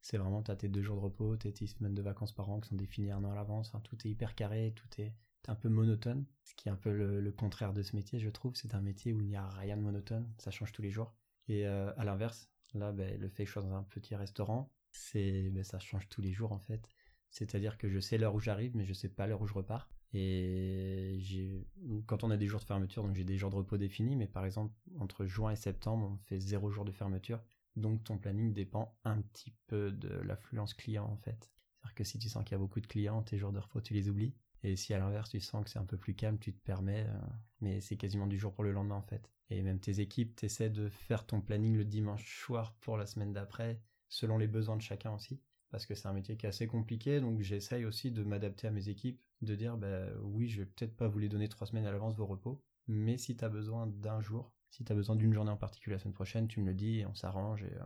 C'est 0.00 0.18
vraiment, 0.18 0.42
tu 0.42 0.50
as 0.50 0.56
tes 0.56 0.68
deux 0.68 0.82
jours 0.82 0.96
de 0.96 1.02
repos, 1.02 1.36
tes 1.36 1.50
10 1.50 1.68
semaines 1.68 1.94
de 1.94 2.02
vacances 2.02 2.32
par 2.32 2.50
an 2.50 2.60
qui 2.60 2.68
sont 2.68 2.76
définies 2.76 3.10
un 3.10 3.24
an 3.24 3.32
à 3.32 3.34
l'avance, 3.34 3.72
tout 3.84 3.96
est 4.04 4.10
hyper 4.10 4.34
carré, 4.34 4.72
tout 4.76 5.00
est 5.00 5.14
un 5.48 5.54
peu 5.54 5.68
monotone, 5.68 6.24
ce 6.44 6.54
qui 6.54 6.68
est 6.68 6.72
un 6.72 6.76
peu 6.76 6.92
le, 6.92 7.32
contraire 7.32 7.72
de 7.72 7.82
ce 7.82 7.96
métier 7.96 8.18
je 8.18 8.30
trouve, 8.30 8.54
c'est 8.54 8.74
un 8.74 8.80
métier 8.80 9.12
où 9.12 9.20
il 9.20 9.28
n'y 9.28 9.36
a 9.36 9.48
rien 9.48 9.76
de 9.76 9.82
monotone, 9.82 10.28
ça 10.38 10.50
change 10.50 10.72
tous 10.72 10.82
les 10.82 10.90
jours. 10.90 11.14
Et 11.48 11.66
euh, 11.66 11.92
à 11.96 12.04
l'inverse, 12.04 12.50
là 12.74 12.92
ben, 12.92 13.20
le 13.20 13.28
fait 13.28 13.44
que 13.44 13.48
je 13.48 13.52
sois 13.52 13.62
dans 13.62 13.74
un 13.74 13.82
petit 13.84 14.14
restaurant, 14.14 14.72
c'est 14.90 15.50
ben, 15.50 15.64
ça 15.64 15.78
change 15.78 16.08
tous 16.08 16.22
les 16.22 16.32
jours 16.32 16.52
en 16.52 16.58
fait. 16.58 16.88
C'est-à-dire 17.30 17.76
que 17.76 17.88
je 17.88 17.98
sais 17.98 18.18
l'heure 18.18 18.34
où 18.34 18.40
j'arrive, 18.40 18.76
mais 18.76 18.84
je 18.84 18.94
sais 18.94 19.08
pas 19.08 19.26
l'heure 19.26 19.42
où 19.42 19.46
je 19.46 19.54
repars. 19.54 19.88
Et 20.14 21.16
j'ai, 21.18 21.66
quand 22.06 22.24
on 22.24 22.30
a 22.30 22.36
des 22.36 22.46
jours 22.46 22.60
de 22.60 22.64
fermeture, 22.64 23.02
donc 23.02 23.14
j'ai 23.14 23.24
des 23.24 23.36
jours 23.36 23.50
de 23.50 23.56
repos 23.56 23.76
définis, 23.76 24.16
mais 24.16 24.26
par 24.26 24.46
exemple, 24.46 24.74
entre 24.98 25.26
juin 25.26 25.50
et 25.50 25.56
septembre, 25.56 26.10
on 26.12 26.16
fait 26.24 26.40
zéro 26.40 26.70
jour 26.70 26.84
de 26.84 26.92
fermeture. 26.92 27.42
Donc 27.74 28.02
ton 28.04 28.16
planning 28.16 28.54
dépend 28.54 28.96
un 29.04 29.20
petit 29.20 29.52
peu 29.66 29.90
de 29.90 30.08
l'affluence 30.08 30.72
client, 30.72 31.04
en 31.04 31.16
fait. 31.16 31.50
Que 31.94 32.04
si 32.04 32.18
tu 32.18 32.28
sens 32.28 32.44
qu'il 32.44 32.52
y 32.52 32.54
a 32.56 32.58
beaucoup 32.58 32.80
de 32.80 32.86
clients, 32.86 33.22
tes 33.22 33.38
jours 33.38 33.52
de 33.52 33.58
repos, 33.58 33.80
tu 33.80 33.94
les 33.94 34.08
oublies. 34.08 34.34
Et 34.62 34.76
si 34.76 34.94
à 34.94 34.98
l'inverse, 34.98 35.30
tu 35.30 35.40
sens 35.40 35.64
que 35.64 35.70
c'est 35.70 35.78
un 35.78 35.84
peu 35.84 35.96
plus 35.96 36.14
calme, 36.14 36.38
tu 36.38 36.52
te 36.52 36.58
permets, 36.58 37.06
euh, 37.08 37.18
mais 37.60 37.80
c'est 37.80 37.96
quasiment 37.96 38.26
du 38.26 38.38
jour 38.38 38.52
pour 38.52 38.64
le 38.64 38.72
lendemain 38.72 38.96
en 38.96 39.02
fait. 39.02 39.30
Et 39.50 39.62
même 39.62 39.78
tes 39.78 40.00
équipes, 40.00 40.34
tu 40.34 40.46
essaies 40.46 40.70
de 40.70 40.88
faire 40.88 41.24
ton 41.24 41.40
planning 41.40 41.76
le 41.76 41.84
dimanche 41.84 42.42
soir 42.42 42.74
pour 42.80 42.96
la 42.96 43.06
semaine 43.06 43.32
d'après, 43.32 43.80
selon 44.08 44.38
les 44.38 44.48
besoins 44.48 44.76
de 44.76 44.82
chacun 44.82 45.12
aussi. 45.12 45.40
Parce 45.70 45.86
que 45.86 45.94
c'est 45.94 46.08
un 46.08 46.12
métier 46.12 46.36
qui 46.36 46.46
est 46.46 46.48
assez 46.48 46.66
compliqué, 46.66 47.20
donc 47.20 47.40
j'essaye 47.42 47.84
aussi 47.84 48.10
de 48.10 48.24
m'adapter 48.24 48.66
à 48.66 48.70
mes 48.70 48.88
équipes, 48.88 49.20
de 49.42 49.54
dire, 49.54 49.76
bah 49.76 50.06
oui, 50.22 50.48
je 50.48 50.62
vais 50.62 50.66
peut-être 50.66 50.96
pas 50.96 51.08
vous 51.08 51.18
les 51.18 51.28
donner 51.28 51.48
trois 51.48 51.66
semaines 51.66 51.86
à 51.86 51.92
l'avance 51.92 52.16
vos 52.16 52.26
repos, 52.26 52.62
mais 52.88 53.18
si 53.18 53.36
tu 53.36 53.44
as 53.44 53.48
besoin 53.48 53.86
d'un 53.86 54.20
jour, 54.20 54.52
si 54.70 54.84
tu 54.84 54.92
as 54.92 54.94
besoin 54.94 55.16
d'une 55.16 55.32
journée 55.32 55.50
en 55.50 55.56
particulier 55.56 55.94
la 55.94 55.98
semaine 55.98 56.14
prochaine, 56.14 56.48
tu 56.48 56.60
me 56.60 56.66
le 56.66 56.74
dis 56.74 57.00
et 57.00 57.06
on 57.06 57.14
s'arrange. 57.14 57.62
Et, 57.64 57.72
euh, 57.72 57.84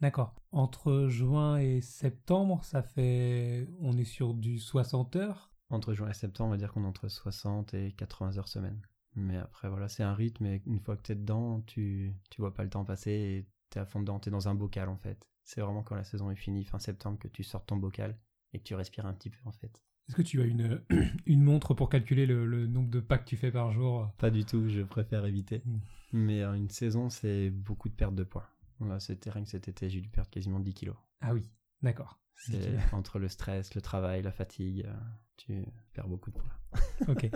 D'accord. 0.00 0.34
Entre 0.52 1.08
juin 1.08 1.58
et 1.58 1.80
septembre, 1.80 2.62
ça 2.64 2.82
fait. 2.82 3.68
On 3.80 3.96
est 3.96 4.04
sur 4.04 4.34
du 4.34 4.58
60 4.58 5.16
heures? 5.16 5.50
Entre 5.70 5.92
juin 5.92 6.08
et 6.08 6.14
septembre, 6.14 6.48
on 6.48 6.50
va 6.52 6.56
dire 6.56 6.72
qu'on 6.72 6.84
est 6.84 6.88
entre 6.88 7.08
60 7.08 7.74
et 7.74 7.92
80 7.92 8.38
heures 8.38 8.48
semaine. 8.48 8.80
Mais 9.16 9.36
après, 9.36 9.68
voilà, 9.68 9.88
c'est 9.88 10.02
un 10.02 10.14
rythme 10.14 10.46
et 10.46 10.62
une 10.66 10.80
fois 10.80 10.96
que 10.96 11.02
tu 11.02 11.12
es 11.12 11.14
dedans, 11.14 11.60
tu, 11.62 12.14
tu 12.30 12.40
vois 12.40 12.54
pas 12.54 12.62
le 12.62 12.70
temps 12.70 12.84
passer 12.84 13.10
et 13.10 13.46
tu 13.70 13.78
es 13.78 13.80
à 13.80 13.84
fond 13.84 14.00
dedans, 14.00 14.20
tu 14.20 14.28
es 14.28 14.32
dans 14.32 14.48
un 14.48 14.54
bocal 14.54 14.88
en 14.88 14.96
fait. 14.96 15.26
C'est 15.44 15.60
vraiment 15.60 15.82
quand 15.82 15.96
la 15.96 16.04
saison 16.04 16.30
est 16.30 16.36
finie, 16.36 16.64
fin 16.64 16.78
septembre, 16.78 17.18
que 17.18 17.28
tu 17.28 17.42
sors 17.42 17.64
ton 17.64 17.76
bocal 17.76 18.16
et 18.52 18.58
que 18.58 18.64
tu 18.64 18.74
respires 18.74 19.06
un 19.06 19.14
petit 19.14 19.30
peu 19.30 19.38
en 19.44 19.52
fait. 19.52 19.82
Est-ce 20.08 20.16
que 20.16 20.22
tu 20.22 20.40
as 20.40 20.44
une, 20.44 20.82
une 21.26 21.42
montre 21.42 21.74
pour 21.74 21.88
calculer 21.88 22.24
le, 22.24 22.46
le 22.46 22.66
nombre 22.66 22.88
de 22.88 23.00
pas 23.00 23.18
que 23.18 23.24
tu 23.24 23.36
fais 23.36 23.50
par 23.50 23.72
jour? 23.72 24.10
Pas 24.18 24.30
du 24.30 24.44
tout, 24.44 24.68
je 24.68 24.82
préfère 24.82 25.26
éviter. 25.26 25.62
Mm. 25.64 25.78
Mais 26.12 26.42
euh, 26.42 26.54
une 26.54 26.70
saison, 26.70 27.10
c'est 27.10 27.50
beaucoup 27.50 27.88
de 27.88 27.94
perte 27.94 28.14
de 28.14 28.24
poids. 28.24 28.48
Voilà, 28.78 29.00
c'était 29.00 29.30
rien 29.30 29.42
que 29.42 29.50
cet 29.50 29.68
été, 29.68 29.90
j'ai 29.90 30.00
dû 30.00 30.08
perdre 30.08 30.30
quasiment 30.30 30.60
10 30.60 30.74
kilos. 30.74 30.96
Ah 31.20 31.34
oui, 31.34 31.50
d'accord. 31.82 32.20
C'est 32.46 32.78
entre 32.92 33.18
le 33.18 33.28
stress, 33.28 33.74
le 33.74 33.80
travail, 33.80 34.22
la 34.22 34.30
fatigue, 34.30 34.84
euh, 34.86 34.94
tu 35.36 35.64
perds 35.92 36.08
beaucoup 36.08 36.30
de 36.30 36.38
poids. 36.38 36.52
Ok. 37.08 37.28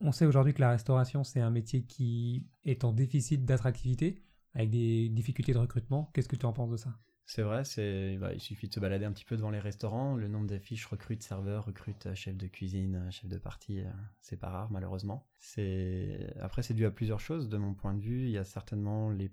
On 0.00 0.12
sait 0.12 0.24
aujourd'hui 0.24 0.54
que 0.54 0.60
la 0.60 0.70
restauration, 0.70 1.24
c'est 1.24 1.40
un 1.40 1.50
métier 1.50 1.84
qui 1.84 2.46
est 2.64 2.84
en 2.84 2.92
déficit 2.92 3.44
d'attractivité, 3.44 4.22
avec 4.54 4.70
des 4.70 5.08
difficultés 5.10 5.52
de 5.52 5.58
recrutement. 5.58 6.10
Qu'est-ce 6.14 6.28
que 6.28 6.36
tu 6.36 6.46
en 6.46 6.52
penses 6.52 6.70
de 6.70 6.76
ça? 6.76 6.98
C'est 7.26 7.42
vrai, 7.42 7.64
c'est, 7.64 8.16
bah, 8.16 8.32
il 8.32 8.40
suffit 8.40 8.66
de 8.66 8.74
se 8.74 8.80
balader 8.80 9.04
un 9.04 9.12
petit 9.12 9.26
peu 9.26 9.36
devant 9.36 9.50
les 9.50 9.60
restaurants. 9.60 10.16
Le 10.16 10.26
nombre 10.26 10.46
d'affiches 10.46 10.86
recrute 10.86 11.22
serveur, 11.22 11.66
recrute 11.66 12.06
euh, 12.06 12.14
chef 12.14 12.36
de 12.36 12.48
cuisine, 12.48 12.96
euh, 12.96 13.10
chef 13.10 13.28
de 13.28 13.38
partie, 13.38 13.84
c'est 14.20 14.36
pas 14.38 14.48
rare 14.48 14.70
malheureusement. 14.72 15.28
C'est 15.38 16.34
après 16.40 16.62
c'est 16.62 16.74
dû 16.74 16.86
à 16.86 16.90
plusieurs 16.90 17.20
choses 17.20 17.48
de 17.48 17.56
mon 17.56 17.74
point 17.74 17.94
de 17.94 18.00
vue. 18.00 18.24
Il 18.24 18.30
y 18.30 18.38
a 18.38 18.44
certainement 18.44 19.10
les 19.10 19.30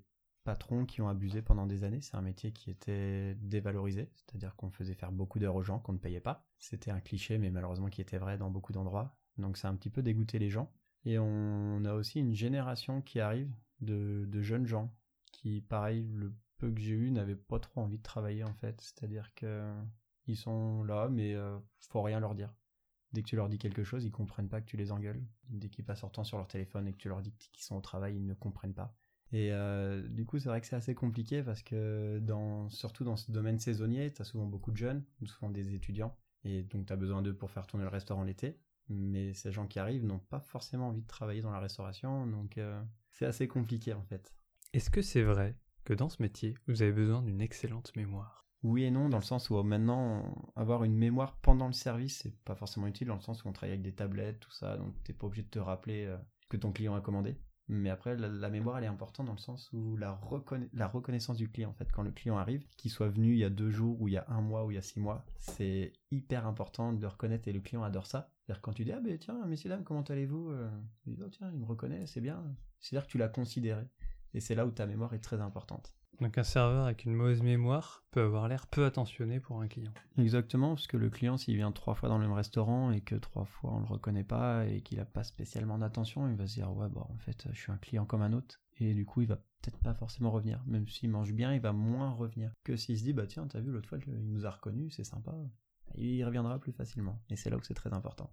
patrons 0.47 0.85
qui 0.85 1.01
ont 1.01 1.09
abusé 1.09 1.41
pendant 1.41 1.65
des 1.65 1.83
années. 1.83 1.99
C'est 1.99 2.15
un 2.15 2.21
métier 2.21 2.53
qui 2.53 2.69
était 2.69 3.35
dévalorisé, 3.35 4.09
c'est-à-dire 4.15 4.55
qu'on 4.55 4.69
faisait 4.69 4.93
faire 4.93 5.11
beaucoup 5.11 5.39
d'heures 5.39 5.57
aux 5.57 5.61
gens 5.61 5.79
qu'on 5.79 5.91
ne 5.91 5.97
payait 5.97 6.21
pas. 6.21 6.47
C'était 6.57 6.89
un 6.89 7.01
cliché, 7.01 7.37
mais 7.37 7.49
malheureusement 7.49 7.89
qui 7.89 7.99
était 7.99 8.17
vrai 8.17 8.37
dans 8.37 8.49
beaucoup 8.49 8.71
d'endroits. 8.71 9.13
Donc 9.37 9.57
ça 9.57 9.67
a 9.67 9.71
un 9.71 9.75
petit 9.75 9.89
peu 9.89 10.01
dégoûté 10.01 10.39
les 10.39 10.49
gens. 10.49 10.71
Et 11.03 11.19
on 11.19 11.83
a 11.83 11.93
aussi 11.93 12.21
une 12.21 12.33
génération 12.33 13.01
qui 13.01 13.19
arrive 13.19 13.51
de, 13.81 14.41
jeunes 14.41 14.65
gens 14.65 14.95
qui, 15.33 15.59
pareil, 15.59 16.07
le 16.13 16.33
peu 16.59 16.71
que 16.71 16.79
j'ai 16.79 16.93
eu, 16.93 17.11
n'avaient 17.11 17.35
pas 17.35 17.59
trop 17.59 17.81
envie 17.81 17.97
de 17.97 18.03
travailler 18.03 18.45
en 18.45 18.53
fait. 18.53 18.79
C'est-à-dire 18.79 19.33
que 19.35 19.69
ils 20.27 20.37
sont 20.37 20.81
là, 20.83 21.09
mais 21.09 21.35
euh, 21.35 21.59
faut 21.89 22.01
rien 22.01 22.21
leur 22.21 22.35
dire. 22.35 22.53
Dès 23.11 23.21
que 23.21 23.27
tu 23.27 23.35
leur 23.35 23.49
dis 23.49 23.57
quelque 23.57 23.83
chose, 23.83 24.05
ils 24.05 24.11
comprennent 24.11 24.47
pas 24.47 24.61
que 24.61 24.65
tu 24.67 24.77
les 24.77 24.93
engueules. 24.93 25.25
Dès 25.49 25.67
qu'ils 25.67 25.83
passent 25.83 26.03
leur 26.03 26.11
temps 26.13 26.23
sur 26.23 26.37
leur 26.37 26.47
téléphone 26.47 26.87
et 26.87 26.93
que 26.93 26.97
tu 26.97 27.09
leur 27.09 27.21
dis 27.21 27.33
qu'ils 27.51 27.65
sont 27.65 27.75
au 27.75 27.81
travail, 27.81 28.15
ils 28.15 28.25
ne 28.25 28.33
comprennent 28.33 28.73
pas. 28.73 28.95
Et 29.33 29.51
euh, 29.51 30.07
du 30.07 30.25
coup, 30.25 30.39
c'est 30.39 30.49
vrai 30.49 30.61
que 30.61 30.67
c'est 30.67 30.75
assez 30.75 30.95
compliqué 30.95 31.43
parce 31.43 31.61
que 31.61 32.19
dans, 32.19 32.69
surtout 32.69 33.03
dans 33.03 33.17
ce 33.17 33.31
domaine 33.31 33.59
saisonnier, 33.59 34.11
tu 34.13 34.21
as 34.21 34.25
souvent 34.25 34.45
beaucoup 34.45 34.71
de 34.71 34.77
jeunes, 34.77 35.03
souvent 35.25 35.49
des 35.49 35.73
étudiants, 35.75 36.17
et 36.43 36.63
donc 36.63 36.85
tu 36.85 36.93
as 36.93 36.95
besoin 36.95 37.21
d'eux 37.21 37.35
pour 37.35 37.51
faire 37.51 37.67
tourner 37.67 37.83
le 37.83 37.89
restaurant 37.89 38.23
l'été. 38.23 38.59
Mais 38.89 39.33
ces 39.33 39.51
gens 39.51 39.67
qui 39.67 39.79
arrivent 39.79 40.05
n'ont 40.05 40.19
pas 40.19 40.39
forcément 40.39 40.87
envie 40.87 41.01
de 41.01 41.07
travailler 41.07 41.41
dans 41.41 41.51
la 41.51 41.59
restauration, 41.59 42.25
donc 42.25 42.57
euh, 42.57 42.81
c'est 43.11 43.25
assez 43.25 43.47
compliqué 43.47 43.93
en 43.93 44.03
fait. 44.03 44.33
Est-ce 44.71 44.89
que 44.89 45.01
c'est 45.01 45.23
vrai 45.23 45.57
que 45.83 45.93
dans 45.93 46.07
ce 46.07 46.21
métier, 46.21 46.55
vous 46.67 46.81
avez 46.81 46.93
besoin 46.93 47.21
d'une 47.21 47.41
excellente 47.41 47.93
mémoire? 47.97 48.47
Oui 48.63 48.85
et 48.85 48.91
non, 48.91 49.09
dans 49.09 49.17
le 49.17 49.23
sens 49.23 49.49
où 49.49 49.61
maintenant, 49.61 50.51
avoir 50.55 50.83
une 50.83 50.95
mémoire 50.95 51.37
pendant 51.41 51.67
le 51.67 51.73
service, 51.73 52.19
c'est 52.19 52.35
pas 52.43 52.55
forcément 52.55 52.87
utile, 52.87 53.07
dans 53.07 53.15
le 53.15 53.21
sens 53.21 53.43
où 53.43 53.47
on 53.49 53.53
travaille 53.53 53.73
avec 53.73 53.83
des 53.83 53.93
tablettes, 53.93 54.39
tout 54.39 54.51
ça, 54.51 54.77
donc 54.77 54.95
t'es 55.03 55.13
pas 55.13 55.27
obligé 55.27 55.43
de 55.43 55.49
te 55.49 55.59
rappeler 55.59 56.05
euh, 56.05 56.17
que 56.49 56.57
ton 56.57 56.71
client 56.71 56.95
a 56.95 57.01
commandé. 57.01 57.35
Mais 57.69 57.89
après, 57.89 58.15
la, 58.15 58.49
mémoire, 58.49 58.77
elle 58.77 58.85
est 58.85 58.87
importante 58.87 59.25
dans 59.25 59.33
le 59.33 59.37
sens 59.37 59.69
où 59.73 59.97
la, 59.97 60.13
reconna- 60.13 60.69
reconnaissance 60.87 61.35
du 61.35 61.49
client, 61.49 61.69
en 61.69 61.73
fait, 61.73 61.91
quand 61.91 62.01
le 62.01 62.11
client 62.11 62.37
arrive, 62.37 62.65
qu'il 62.77 62.91
soit 62.91 63.09
venu 63.09 63.33
il 63.33 63.39
y 63.39 63.43
a 63.43 63.49
deux 63.49 63.71
jours, 63.71 63.99
ou 64.01 64.07
il 64.07 64.13
y 64.13 64.17
a 64.17 64.25
un 64.29 64.39
mois, 64.39 64.63
ou 64.65 64.71
il 64.71 64.75
y 64.75 64.77
a 64.77 64.81
six 64.81 65.01
mois, 65.01 65.25
c'est 65.37 65.91
hyper 66.11 66.47
important 66.47 66.93
de 66.93 67.05
reconnaître 67.05 67.47
et 67.49 67.53
le 67.53 67.59
client 67.59 67.83
adore 67.83 68.07
ça. 68.07 68.31
C'est-à-dire 68.45 68.61
quand 68.61 68.71
tu 68.73 68.85
dis, 68.85 68.93
ah 68.93 69.01
ben 69.01 69.17
tiens, 69.17 69.45
messieurs, 69.45 69.69
dames, 69.69 69.83
comment 69.83 70.03
allez-vous 70.03 70.51
Euh, 70.51 70.69
Il 71.05 71.15
dit, 71.15 71.21
oh 71.25 71.29
tiens, 71.29 71.51
il 71.51 71.59
me 71.59 71.65
reconnaît, 71.65 72.05
c'est 72.07 72.21
bien. 72.21 72.41
C'est-à-dire 72.79 73.05
que 73.05 73.11
tu 73.11 73.17
l'as 73.17 73.27
considéré. 73.27 73.83
Et 74.33 74.39
c'est 74.39 74.55
là 74.55 74.65
où 74.65 74.71
ta 74.71 74.85
mémoire 74.85 75.13
est 75.13 75.19
très 75.19 75.41
importante. 75.41 75.96
Donc 76.19 76.37
un 76.37 76.43
serveur 76.43 76.85
avec 76.85 77.05
une 77.05 77.13
mauvaise 77.13 77.43
mémoire 77.43 78.03
peut 78.11 78.23
avoir 78.23 78.47
l'air 78.47 78.65
peu 78.67 78.85
attentionné 78.85 79.39
pour 79.39 79.61
un 79.61 79.67
client. 79.67 79.93
Exactement, 80.17 80.69
parce 80.69 80.87
que 80.87 80.97
le 80.97 81.11
client, 81.11 81.37
s'il 81.37 81.55
vient 81.55 81.71
trois 81.71 81.93
fois 81.93 82.09
dans 82.09 82.17
le 82.17 82.23
même 82.23 82.33
restaurant 82.33 82.91
et 82.91 83.01
que 83.01 83.15
trois 83.15 83.45
fois 83.45 83.73
on 83.73 83.79
le 83.79 83.85
reconnaît 83.85 84.23
pas 84.23 84.65
et 84.65 84.81
qu'il 84.81 84.99
a 84.99 85.05
pas 85.05 85.23
spécialement 85.23 85.77
d'attention, 85.77 86.27
il 86.27 86.35
va 86.35 86.47
se 86.47 86.55
dire 86.55 86.75
ouais 86.75 86.89
bon 86.89 87.01
en 87.01 87.17
fait 87.19 87.47
je 87.51 87.59
suis 87.59 87.71
un 87.71 87.77
client 87.77 88.05
comme 88.05 88.23
un 88.23 88.33
autre 88.33 88.59
et 88.79 88.95
du 88.95 89.05
coup 89.05 89.21
il 89.21 89.27
va 89.27 89.35
peut-être 89.35 89.79
pas 89.79 89.93
forcément 89.93 90.31
revenir. 90.31 90.63
Même 90.65 90.87
s'il 90.87 91.11
mange 91.11 91.33
bien, 91.33 91.53
il 91.53 91.61
va 91.61 91.71
moins 91.71 92.09
revenir 92.09 92.51
que 92.63 92.75
s'il 92.75 92.97
se 92.97 93.03
dit 93.03 93.13
bah 93.13 93.27
tiens 93.27 93.45
t'as 93.47 93.59
vu 93.59 93.71
l'autre 93.71 93.87
fois 93.87 93.99
il 94.07 94.31
nous 94.31 94.45
a 94.47 94.49
reconnu, 94.49 94.89
c'est 94.89 95.03
sympa. 95.03 95.35
Il 95.95 96.23
reviendra 96.25 96.59
plus 96.59 96.71
facilement 96.71 97.21
et 97.29 97.35
c'est 97.35 97.51
là 97.51 97.57
où 97.57 97.63
c'est 97.63 97.75
très 97.75 97.93
important, 97.93 98.31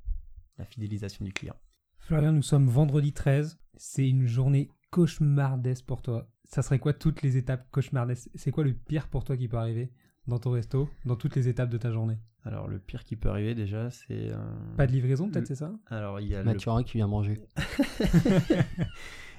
la 0.57 0.64
fidélisation 0.64 1.25
du 1.25 1.33
client. 1.35 1.57
Florian, 1.99 2.33
nous 2.33 2.42
sommes 2.42 2.68
vendredi 2.68 3.14
13. 3.14 3.59
C'est 3.77 4.07
une 4.07 4.27
journée 4.27 4.70
cauchemardesque 4.90 5.87
pour 5.87 6.03
toi. 6.03 6.29
Ça 6.48 6.62
serait 6.62 6.78
quoi 6.78 6.92
toutes 6.92 7.22
les 7.22 7.37
étapes 7.37 7.68
cauchemardesques? 7.70 8.28
C'est 8.35 8.50
quoi 8.50 8.64
le 8.64 8.74
pire 8.74 9.09
pour 9.09 9.24
toi 9.24 9.37
qui 9.37 9.48
peut 9.48 9.57
arriver 9.57 9.90
dans 10.26 10.38
ton 10.38 10.50
resto, 10.52 10.88
dans 11.04 11.16
toutes 11.16 11.37
les 11.37 11.48
étapes 11.48 11.70
de 11.70 11.78
ta 11.78 11.90
journée? 11.90 12.18
Alors 12.44 12.68
le 12.68 12.78
pire 12.78 13.04
qui 13.04 13.16
peut 13.16 13.30
arriver 13.30 13.54
déjà 13.54 13.90
c'est 13.90 14.30
euh, 14.30 14.37
Pas 14.76 14.87
de 14.87 14.92
livraison, 14.92 15.28
peut-être, 15.30 15.48
Le- 15.48 15.54
c'est 15.54 15.54
ça? 15.54 15.72
Alors 15.87 16.20
il 16.20 16.28
y 16.28 16.35
a 16.35 16.40
le 16.40 16.44
Mathurin 16.44 16.83
qui 16.83 16.98
vient 16.98 17.07
manger. 17.09 17.40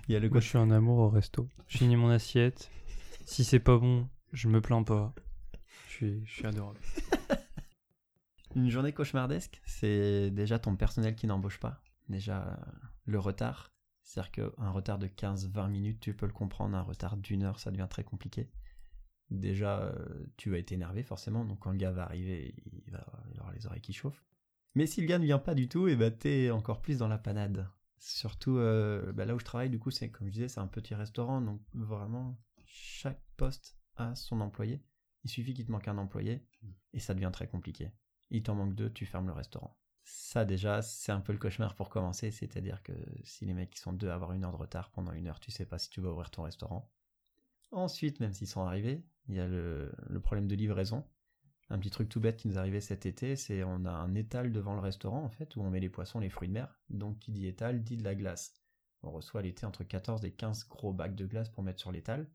il 0.07 0.13
y 0.13 0.15
a 0.15 0.19
le 0.19 0.29
Moi, 0.29 0.39
je 0.39 0.47
suis 0.47 0.57
un 0.57 0.71
amour 0.71 0.97
au 0.99 1.09
resto. 1.09 1.47
Je 1.67 1.77
finis 1.77 1.95
mon 1.95 2.09
assiette. 2.09 2.69
Si 3.25 3.43
c'est 3.43 3.59
pas 3.59 3.77
bon, 3.77 4.07
je 4.33 4.47
me 4.47 4.61
plains 4.61 4.83
pas. 4.83 5.13
Je 5.87 5.93
suis, 5.93 6.25
je 6.25 6.33
suis 6.33 6.45
adorable. 6.47 6.79
Une 8.55 8.69
journée 8.69 8.93
cauchemardesque, 8.93 9.61
c'est 9.65 10.29
déjà 10.31 10.59
ton 10.59 10.75
personnel 10.75 11.15
qui 11.15 11.27
n'embauche 11.27 11.59
pas. 11.59 11.81
Déjà, 12.09 12.57
le 13.05 13.19
retard. 13.19 13.71
C'est-à-dire 14.05 14.31
qu'un 14.31 14.69
retard 14.69 14.99
de 14.99 15.07
15-20 15.07 15.69
minutes, 15.69 15.99
tu 15.99 16.15
peux 16.15 16.25
le 16.25 16.31
comprendre. 16.31 16.77
Un 16.77 16.81
retard 16.81 17.17
d'une 17.17 17.43
heure, 17.43 17.59
ça 17.59 17.71
devient 17.71 17.87
très 17.89 18.03
compliqué. 18.03 18.49
Déjà, 19.31 19.81
euh, 19.81 20.25
tu 20.37 20.49
vas 20.49 20.59
être 20.59 20.71
énervé 20.71 21.03
forcément. 21.03 21.43
Donc 21.43 21.59
quand 21.59 21.71
le 21.71 21.77
gars 21.77 21.91
va 21.91 22.03
arriver, 22.03 22.55
il 22.85 22.91
va, 22.91 23.05
il 23.31 23.39
avoir 23.39 23.51
les 23.51 23.65
oreilles 23.65 23.81
qui 23.81 23.93
chauffent. 23.93 24.23
Mais 24.75 24.85
si 24.85 25.01
le 25.01 25.07
gars 25.07 25.19
ne 25.19 25.25
vient 25.25 25.39
pas 25.39 25.55
du 25.55 25.67
tout, 25.67 25.87
et 25.87 25.95
bah 25.95 26.11
t'es 26.11 26.51
encore 26.51 26.81
plus 26.81 26.99
dans 26.99 27.07
la 27.07 27.17
panade. 27.17 27.67
Surtout 27.97 28.57
euh, 28.57 29.11
bah, 29.11 29.25
là 29.25 29.35
où 29.35 29.39
je 29.39 29.45
travaille, 29.45 29.69
du 29.69 29.79
coup, 29.79 29.91
c'est 29.91 30.09
comme 30.09 30.27
je 30.27 30.33
disais, 30.33 30.47
c'est 30.47 30.59
un 30.59 30.67
petit 30.67 30.93
restaurant. 30.93 31.41
Donc 31.41 31.61
vraiment, 31.73 32.39
chaque 32.65 33.21
poste 33.35 33.77
a 33.95 34.15
son 34.15 34.39
employé. 34.39 34.83
Il 35.23 35.29
suffit 35.29 35.53
qu'il 35.53 35.65
te 35.65 35.71
manque 35.71 35.87
un 35.87 35.97
employé 35.97 36.45
et 36.93 36.99
ça 36.99 37.15
devient 37.15 37.31
très 37.33 37.47
compliqué 37.47 37.91
il 38.31 38.43
t'en 38.43 38.55
manque 38.55 38.75
deux, 38.75 38.91
tu 38.91 39.05
fermes 39.05 39.27
le 39.27 39.33
restaurant. 39.33 39.77
Ça 40.07 40.45
déjà, 40.45 40.83
c'est 40.83 41.11
un 41.11 41.19
peu 41.19 41.33
le 41.33 41.39
cauchemar 41.39 41.73
pour 41.73 41.89
commencer, 41.89 42.29
c'est-à-dire 42.29 42.83
que 42.83 42.93
si 43.23 43.43
les 43.43 43.55
mecs 43.55 43.75
sont 43.75 43.91
deux 43.91 44.09
à 44.09 44.13
avoir 44.13 44.33
une 44.33 44.43
heure 44.43 44.51
de 44.51 44.57
retard 44.57 44.91
pendant 44.91 45.11
une 45.11 45.27
heure, 45.27 45.39
tu 45.39 45.49
sais 45.49 45.65
pas 45.65 45.79
si 45.79 45.89
tu 45.89 45.99
vas 45.99 46.11
ouvrir 46.11 46.29
ton 46.29 46.43
restaurant. 46.43 46.91
Ensuite, 47.71 48.19
même 48.19 48.31
s'ils 48.31 48.47
sont 48.47 48.61
arrivés, 48.61 49.03
il 49.27 49.35
y 49.35 49.39
a 49.39 49.47
le, 49.47 49.91
problème 50.21 50.47
de 50.47 50.53
livraison. 50.53 51.03
Un 51.71 51.79
petit 51.79 51.89
truc 51.89 52.07
tout 52.07 52.19
bête 52.19 52.37
qui 52.37 52.47
nous 52.47 52.59
arrivé 52.59 52.81
cet 52.81 53.07
été, 53.07 53.35
c'est 53.35 53.63
on 53.63 53.83
a 53.85 53.89
un 53.89 54.13
étal 54.13 54.51
devant 54.51 54.75
le 54.75 54.79
restaurant 54.79 55.23
en 55.23 55.29
fait 55.29 55.55
où 55.55 55.61
on 55.61 55.71
met 55.71 55.79
les 55.79 55.89
poissons, 55.89 56.19
les 56.19 56.29
fruits 56.29 56.49
de 56.49 56.53
mer. 56.53 56.79
Donc 56.91 57.17
qui 57.17 57.31
dit 57.31 57.47
étal 57.47 57.83
dit 57.83 57.97
de 57.97 58.03
la 58.03 58.13
glace. 58.13 58.53
On 59.01 59.09
reçoit 59.09 59.41
l'été 59.41 59.65
entre 59.65 59.83
14 59.83 60.23
et 60.23 60.31
15 60.31 60.67
gros 60.67 60.93
bacs 60.93 61.15
de 61.15 61.25
glace 61.25 61.49
pour 61.49 61.63
mettre 61.63 61.79
sur 61.79 61.91
l'étal. 61.91 62.29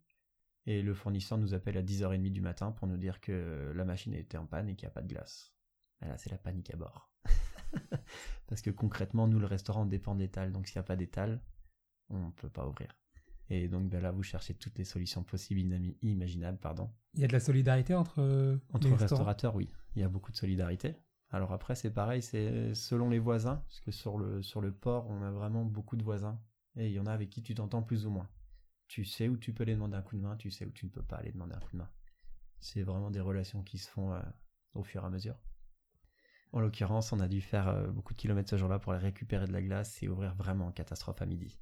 Et 0.66 0.82
le 0.82 0.92
fournisseur 0.92 1.38
nous 1.38 1.54
appelle 1.54 1.78
à 1.78 1.82
10h30 1.84 2.32
du 2.32 2.40
matin 2.40 2.72
pour 2.72 2.88
nous 2.88 2.96
dire 2.96 3.20
que 3.20 3.72
la 3.76 3.84
machine 3.84 4.14
était 4.14 4.38
en 4.38 4.46
panne 4.46 4.68
et 4.68 4.74
qu'il 4.74 4.86
n'y 4.86 4.90
a 4.90 4.94
pas 4.94 5.02
de 5.02 5.08
glace. 5.08 5.54
Là, 6.00 6.18
c'est 6.18 6.30
la 6.30 6.38
panique 6.38 6.74
à 6.74 6.76
bord. 6.76 7.09
Parce 8.46 8.62
que 8.62 8.70
concrètement, 8.70 9.26
nous, 9.26 9.38
le 9.38 9.46
restaurant 9.46 9.86
dépend 9.86 10.14
d'étal. 10.14 10.52
Donc, 10.52 10.66
s'il 10.66 10.76
n'y 10.76 10.80
a 10.80 10.84
pas 10.84 10.96
d'étal, 10.96 11.40
on 12.08 12.26
ne 12.26 12.32
peut 12.32 12.48
pas 12.48 12.66
ouvrir. 12.66 12.96
Et 13.48 13.68
donc, 13.68 13.88
ben 13.88 14.00
là, 14.00 14.12
vous 14.12 14.22
cherchez 14.22 14.54
toutes 14.54 14.78
les 14.78 14.84
solutions 14.84 15.24
possibles, 15.24 15.60
imaginables, 16.02 16.58
pardon. 16.58 16.88
Il 17.14 17.20
y 17.20 17.24
a 17.24 17.26
de 17.26 17.32
la 17.32 17.40
solidarité 17.40 17.94
entre, 17.94 18.20
euh, 18.20 18.56
Entre 18.72 18.88
les 18.88 18.94
restaurateurs, 18.94 19.56
oui, 19.56 19.68
il 19.96 20.02
y 20.02 20.04
a 20.04 20.08
beaucoup 20.08 20.30
de 20.30 20.36
solidarité. 20.36 20.94
Alors 21.30 21.52
après, 21.52 21.74
c'est 21.74 21.90
pareil, 21.90 22.22
c'est 22.22 22.74
selon 22.74 23.08
les 23.08 23.18
voisins, 23.18 23.56
parce 23.56 23.80
que 23.80 23.90
sur 23.90 24.18
le, 24.18 24.42
sur 24.42 24.60
le 24.60 24.72
port, 24.72 25.08
on 25.08 25.22
a 25.22 25.30
vraiment 25.30 25.64
beaucoup 25.64 25.96
de 25.96 26.02
voisins. 26.02 26.40
Et 26.76 26.86
il 26.86 26.92
y 26.92 27.00
en 27.00 27.06
a 27.06 27.12
avec 27.12 27.30
qui 27.30 27.42
tu 27.42 27.54
t'entends 27.54 27.82
plus 27.82 28.06
ou 28.06 28.10
moins. 28.10 28.28
Tu 28.86 29.04
sais 29.04 29.28
où 29.28 29.36
tu 29.36 29.52
peux 29.52 29.64
les 29.64 29.74
demander 29.74 29.96
un 29.96 30.02
coup 30.02 30.16
de 30.16 30.20
main, 30.20 30.36
tu 30.36 30.50
sais 30.50 30.64
où 30.64 30.70
tu 30.70 30.86
ne 30.86 30.90
peux 30.90 31.02
pas 31.02 31.16
aller 31.16 31.32
demander 31.32 31.54
un 31.54 31.60
coup 31.60 31.72
de 31.72 31.78
main. 31.78 31.90
C'est 32.60 32.82
vraiment 32.82 33.10
des 33.10 33.20
relations 33.20 33.62
qui 33.62 33.78
se 33.78 33.88
font 33.88 34.12
euh, 34.12 34.20
au 34.74 34.82
fur 34.82 35.02
et 35.02 35.06
à 35.06 35.10
mesure. 35.10 35.36
En 36.52 36.60
l'occurrence, 36.60 37.12
on 37.12 37.20
a 37.20 37.28
dû 37.28 37.40
faire 37.40 37.68
euh, 37.68 37.86
beaucoup 37.88 38.12
de 38.12 38.18
kilomètres 38.18 38.50
ce 38.50 38.56
jour-là 38.56 38.78
pour 38.78 38.92
aller 38.92 39.02
récupérer 39.04 39.46
de 39.46 39.52
la 39.52 39.62
glace 39.62 40.02
et 40.02 40.08
ouvrir 40.08 40.34
vraiment 40.34 40.66
en 40.66 40.72
catastrophe 40.72 41.22
à 41.22 41.26
midi. 41.26 41.58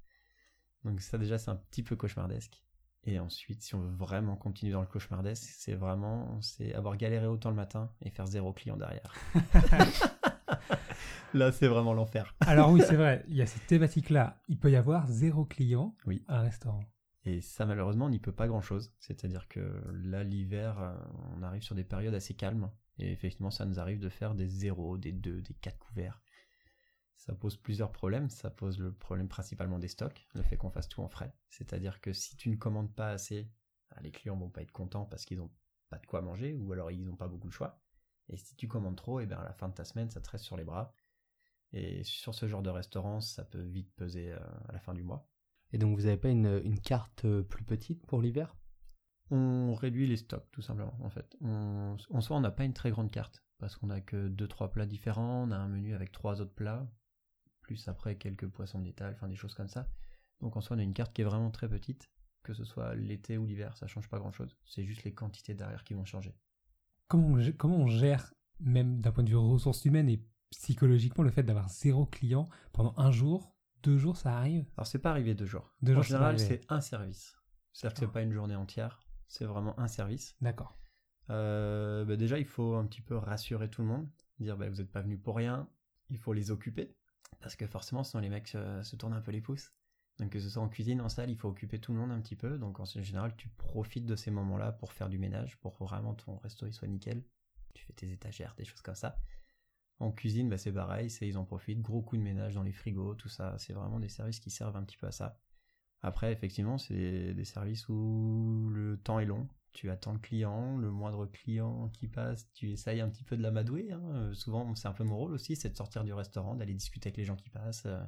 Donc 0.85 1.01
ça 1.01 1.19
déjà 1.19 1.39
c'est 1.39 1.51
un 1.51 1.57
petit 1.57 1.83
peu 1.83 1.97
cauchemardesque. 1.97 2.63
Et 3.05 3.19
ensuite, 3.19 3.63
si 3.63 3.75
on 3.75 3.81
veut 3.81 3.95
vraiment 3.95 4.37
continuer 4.37 4.73
dans 4.73 4.81
le 4.81 4.87
cauchemardesque, 4.87 5.49
c'est 5.55 5.75
vraiment 5.75 6.41
c'est 6.41 6.75
avoir 6.75 6.97
galéré 6.97 7.27
autant 7.27 7.51
le 7.51 7.57
matin 7.57 7.91
et 8.03 8.11
faire 8.11 8.27
zéro 8.27 8.53
client 8.53 8.77
derrière. 8.77 9.15
Là, 11.35 11.53
c'est 11.53 11.69
vraiment 11.69 11.93
l'enfer. 11.93 12.35
Alors 12.41 12.71
oui, 12.71 12.81
c'est 12.87 12.97
vrai, 12.97 13.25
il 13.29 13.37
y 13.37 13.43
a 13.43 13.47
cette 13.47 13.67
thématique-là. 13.67 14.41
Il 14.49 14.59
peut 14.59 14.71
y 14.71 14.77
avoir 14.77 15.07
zéro 15.07 15.45
client 15.45 15.95
Oui. 16.07 16.25
à 16.27 16.39
un 16.39 16.43
restaurant. 16.43 16.85
Et 17.25 17.43
ça, 17.43 17.67
malheureusement, 17.67 18.07
on 18.07 18.11
n'y 18.11 18.19
peut 18.19 18.33
pas 18.33 18.49
grand-chose. 18.49 18.95
C'est-à-dire 18.99 19.49
que 19.49 19.61
là, 19.93 20.25
l'hiver, 20.25 20.79
euh, 20.81 20.95
on 21.37 21.43
arrive 21.43 21.63
sur 21.63 21.75
des 21.75 21.85
périodes 21.85 22.15
assez 22.15 22.35
calmes. 22.35 22.71
Et 22.99 23.13
effectivement, 23.13 23.51
ça 23.51 23.65
nous 23.65 23.79
arrive 23.79 24.01
de 24.01 24.09
faire 24.09 24.35
des 24.35 24.49
zéros, 24.49 24.99
des 24.99 25.13
deux, 25.13 25.41
des 25.41 25.55
quatre 25.55 25.79
couverts. 25.79 26.21
Ça 27.17 27.35
pose 27.35 27.57
plusieurs 27.57 27.93
problèmes. 27.93 28.31
Ça 28.31 28.51
pose 28.51 28.79
le 28.79 28.93
problème 28.93 29.29
principalement 29.29 29.79
des 29.79 29.89
stocks, 29.89 30.27
le 30.35 30.43
fait 30.43 30.57
qu'on 30.57 30.71
fasse 30.71 30.89
tout 30.89 31.03
en 31.03 31.09
frais. 31.09 31.33
C'est-à-dire 31.49 32.01
que 32.01 32.13
si 32.13 32.37
tu 32.37 32.49
ne 32.49 32.57
commandes 32.57 32.95
pas 32.95 33.11
assez, 33.11 33.51
bah, 33.91 33.99
les 34.03 34.11
clients 34.11 34.37
vont 34.37 34.51
pas 34.51 34.63
être 34.63 34.73
contents 34.73 35.05
parce 35.05 35.25
qu'ils 35.25 35.39
n'ont 35.39 35.53
pas 35.89 35.99
de 35.99 36.07
quoi 36.07 36.23
manger 36.23 36.55
ou 36.55 36.73
alors 36.73 36.91
ils 36.91 37.05
n'ont 37.05 37.17
pas 37.17 37.29
beaucoup 37.29 37.49
de 37.49 37.53
choix. 37.53 37.81
Et 38.29 38.37
si 38.37 38.57
tu 38.57 38.69
commandes 38.69 38.97
trop, 38.97 39.21
et 39.21 39.27
bien 39.27 39.39
à 39.39 39.45
la 39.45 39.53
fin 39.53 39.69
de 39.69 39.75
ta 39.75 39.85
semaine, 39.85 40.11
ça 40.11 40.21
te 40.21 40.31
reste 40.31 40.45
sur 40.45 40.57
les 40.57 40.65
bras. 40.65 40.93
Et 41.73 42.03
sur 42.05 42.35
ce 42.35 42.47
genre 42.49 42.63
de 42.63 42.71
restaurant, 42.71 43.21
ça 43.21 43.45
peut 43.45 43.63
vite 43.63 43.93
peser 43.95 44.33
euh, 44.33 44.39
à 44.69 44.73
la 44.73 44.81
fin 44.81 44.95
du 44.95 45.03
mois. 45.03 45.29
Et 45.73 45.79
donc 45.79 45.97
vous 45.97 46.05
n'avez 46.05 46.17
pas 46.17 46.31
une, 46.31 46.61
une 46.65 46.81
carte 46.81 47.25
euh, 47.25 47.43
plus 47.43 47.65
petite 47.65 48.07
pour 48.07 48.23
l'hiver? 48.23 48.57
On 49.31 49.75
réduit 49.75 50.07
les 50.07 50.17
stocks, 50.17 50.51
tout 50.53 50.63
simplement, 50.63 50.97
en 51.01 51.11
fait. 51.11 51.37
On- 51.41 51.97
en 52.11 52.21
soi, 52.21 52.37
on 52.37 52.41
n'a 52.41 52.51
pas 52.51 52.65
une 52.65 52.73
très 52.73 52.91
grande 52.91 53.11
carte, 53.11 53.45
parce 53.59 53.77
qu'on 53.77 53.89
n'a 53.89 54.01
que 54.01 54.29
deux, 54.29 54.49
trois 54.49 54.73
plats 54.73 54.87
différents, 54.87 55.45
on 55.47 55.51
a 55.51 55.57
un 55.57 55.69
menu 55.69 55.95
avec 55.95 56.13
trois 56.13 56.41
autres 56.41 56.55
plats, 56.55 56.91
plus 57.61 57.89
après 57.89 58.17
quelques 58.17 58.49
poissons 58.49 58.81
d'étal, 58.81 59.13
enfin 59.15 59.29
des 59.29 59.37
choses 59.37 59.55
comme 59.55 59.69
ça. 59.69 59.87
Donc 60.41 60.57
en 60.57 60.61
soi, 60.61 60.77
on 60.77 60.81
a 60.81 60.83
une 60.83 60.95
carte 60.95 61.13
qui 61.13 61.21
est 61.21 61.25
vraiment 61.25 61.51
très 61.51 61.69
petite, 61.69 62.11
que 62.43 62.55
ce 62.55 62.65
soit 62.65 62.95
l'été 62.95 63.37
ou 63.37 63.45
l'hiver, 63.45 63.77
ça 63.77 63.87
change 63.87 64.09
pas 64.09 64.19
grand-chose. 64.19 64.57
C'est 64.65 64.85
juste 64.85 65.05
les 65.05 65.13
quantités 65.13 65.55
derrière 65.55 65.85
qui 65.85 65.93
vont 65.95 66.05
changer. 66.07 66.35
Comment 67.09 67.29
on, 67.29 67.53
comment 67.53 67.77
on 67.77 67.87
gère, 67.87 68.33
même 68.61 69.01
d'un 69.01 69.13
point 69.13 69.25
de 69.25 69.29
vue 69.29 69.37
ressources 69.37 69.85
humaines 69.85 70.09
et 70.09 70.25
psychologiquement, 70.51 71.25
le 71.25 71.31
fait 71.31 71.43
d'avoir 71.43 71.69
zéro 71.69 72.07
client 72.07 72.49
pendant 72.73 72.95
un 72.97 73.11
jour, 73.11 73.55
deux 73.83 73.99
jours, 73.99 74.17
ça 74.17 74.39
arrive? 74.39 74.65
Alors 74.77 74.87
c'est 74.87 74.99
pas 74.99 75.11
arrivé 75.11 75.35
deux 75.35 75.45
jours. 75.47 75.75
Deux 75.83 75.93
en 75.93 75.97
jours, 75.97 76.05
général, 76.05 76.39
c'est 76.39 76.63
un 76.71 76.81
service. 76.81 77.37
C'est-à-dire 77.73 77.95
que 77.95 78.01
c'est 78.01 78.13
pas 78.13 78.23
une 78.23 78.33
journée 78.33 78.57
entière, 78.57 79.01
c'est 79.29 79.45
vraiment 79.45 79.79
un 79.79 79.89
service. 79.89 80.37
D'accord. 80.41 80.77
Euh, 81.31 82.05
bah 82.05 82.17
déjà, 82.17 82.39
il 82.39 82.47
faut 82.47 82.75
un 82.75 82.87
petit 82.87 83.03
peu 83.03 83.17
rassurer 83.17 83.69
tout 83.69 83.83
le 83.83 83.89
monde, 83.89 84.09
dire 84.41 84.57
bah, 84.57 84.69
vous 84.69 84.77
n'êtes 84.77 84.91
pas 84.91 85.03
venu 85.03 85.19
pour 85.19 85.37
rien, 85.37 85.69
il 86.11 86.19
faut 86.19 86.33
les 86.33 86.51
occuper, 86.51 86.97
parce 87.41 87.55
que 87.55 87.67
forcément, 87.67 88.03
sinon 88.03 88.23
les 88.23 88.31
mecs 88.31 88.55
euh, 88.55 88.83
se 88.83 88.97
tournent 88.97 89.13
un 89.13 89.21
peu 89.21 89.31
les 89.31 89.43
pouces. 89.43 89.73
Donc 90.19 90.31
que 90.31 90.41
ce 90.41 90.51
soit 90.51 90.63
en 90.63 90.69
cuisine, 90.69 91.01
en 91.01 91.09
salle, 91.09 91.31
il 91.31 91.37
faut 91.37 91.49
occuper 91.49 91.79
tout 91.79 91.93
le 91.93 91.99
monde 91.99 92.11
un 92.11 92.21
petit 92.21 92.35
peu. 92.35 92.59
Donc 92.59 92.81
en 92.81 92.85
général, 92.85 93.37
tu 93.37 93.49
profites 93.51 94.07
de 94.07 94.17
ces 94.17 94.31
moments-là 94.33 94.73
pour 94.73 94.93
faire 94.93 95.09
du 95.09 95.19
ménage, 95.19 95.57
pour 95.59 95.79
que 95.79 95.85
vraiment 95.85 96.15
ton 96.15 96.39
resto 96.39 96.67
il 96.67 96.73
soit 96.73 96.89
nickel. 96.89 97.23
Tu 97.75 97.85
fais 97.85 97.93
tes 97.93 98.11
étagères, 98.11 98.55
des 98.57 98.65
choses 98.65 98.83
comme 98.83 98.97
ça. 98.97 99.17
En 100.01 100.11
cuisine, 100.11 100.49
bah, 100.49 100.59
c'est 100.59 100.73
pareil, 100.73 101.11
c'est 101.11 101.29
ils 101.29 101.39
en 101.39 101.45
profitent, 101.45 101.83
gros 101.83 102.03
coup 102.03 102.17
de 102.17 102.23
ménage 102.23 102.55
dans 102.55 102.63
les 102.63 102.73
frigos, 102.73 103.15
tout 103.15 103.29
ça. 103.29 103.57
C'est 103.59 103.73
vraiment 103.73 104.01
des 104.01 104.09
services 104.09 104.41
qui 104.41 104.51
servent 104.51 104.77
un 104.77 104.83
petit 104.83 104.97
peu 104.97 105.07
à 105.07 105.13
ça. 105.13 105.39
Après, 106.03 106.33
effectivement, 106.33 106.79
c'est 106.79 107.35
des 107.35 107.45
services 107.45 107.89
où 107.89 108.69
le 108.73 108.97
temps 108.99 109.19
est 109.19 109.25
long. 109.27 109.49
Tu 109.73 109.91
attends 109.91 110.13
le 110.13 110.19
client, 110.19 110.77
le 110.79 110.91
moindre 110.91 111.27
client 111.27 111.89
qui 111.93 112.09
passe, 112.09 112.51
tu 112.53 112.71
essayes 112.71 113.01
un 113.01 113.09
petit 113.09 113.25
peu 113.25 113.37
de 113.37 113.43
l'amadouer. 113.43 113.91
hein. 113.93 114.01
Euh, 114.15 114.35
Souvent, 114.35 114.75
c'est 114.75 114.89
un 114.89 114.93
peu 114.93 115.05
mon 115.05 115.17
rôle 115.17 115.33
aussi, 115.33 115.57
c'est 115.57 115.69
de 115.69 115.77
sortir 115.77 116.05
du 116.05 116.13
restaurant, 116.13 116.55
d'aller 116.55 116.75
discuter 116.75 117.09
avec 117.09 117.17
les 117.17 117.25
gens 117.25 117.37
qui 117.37 117.51
passent, 117.51 117.85
euh, 117.87 118.01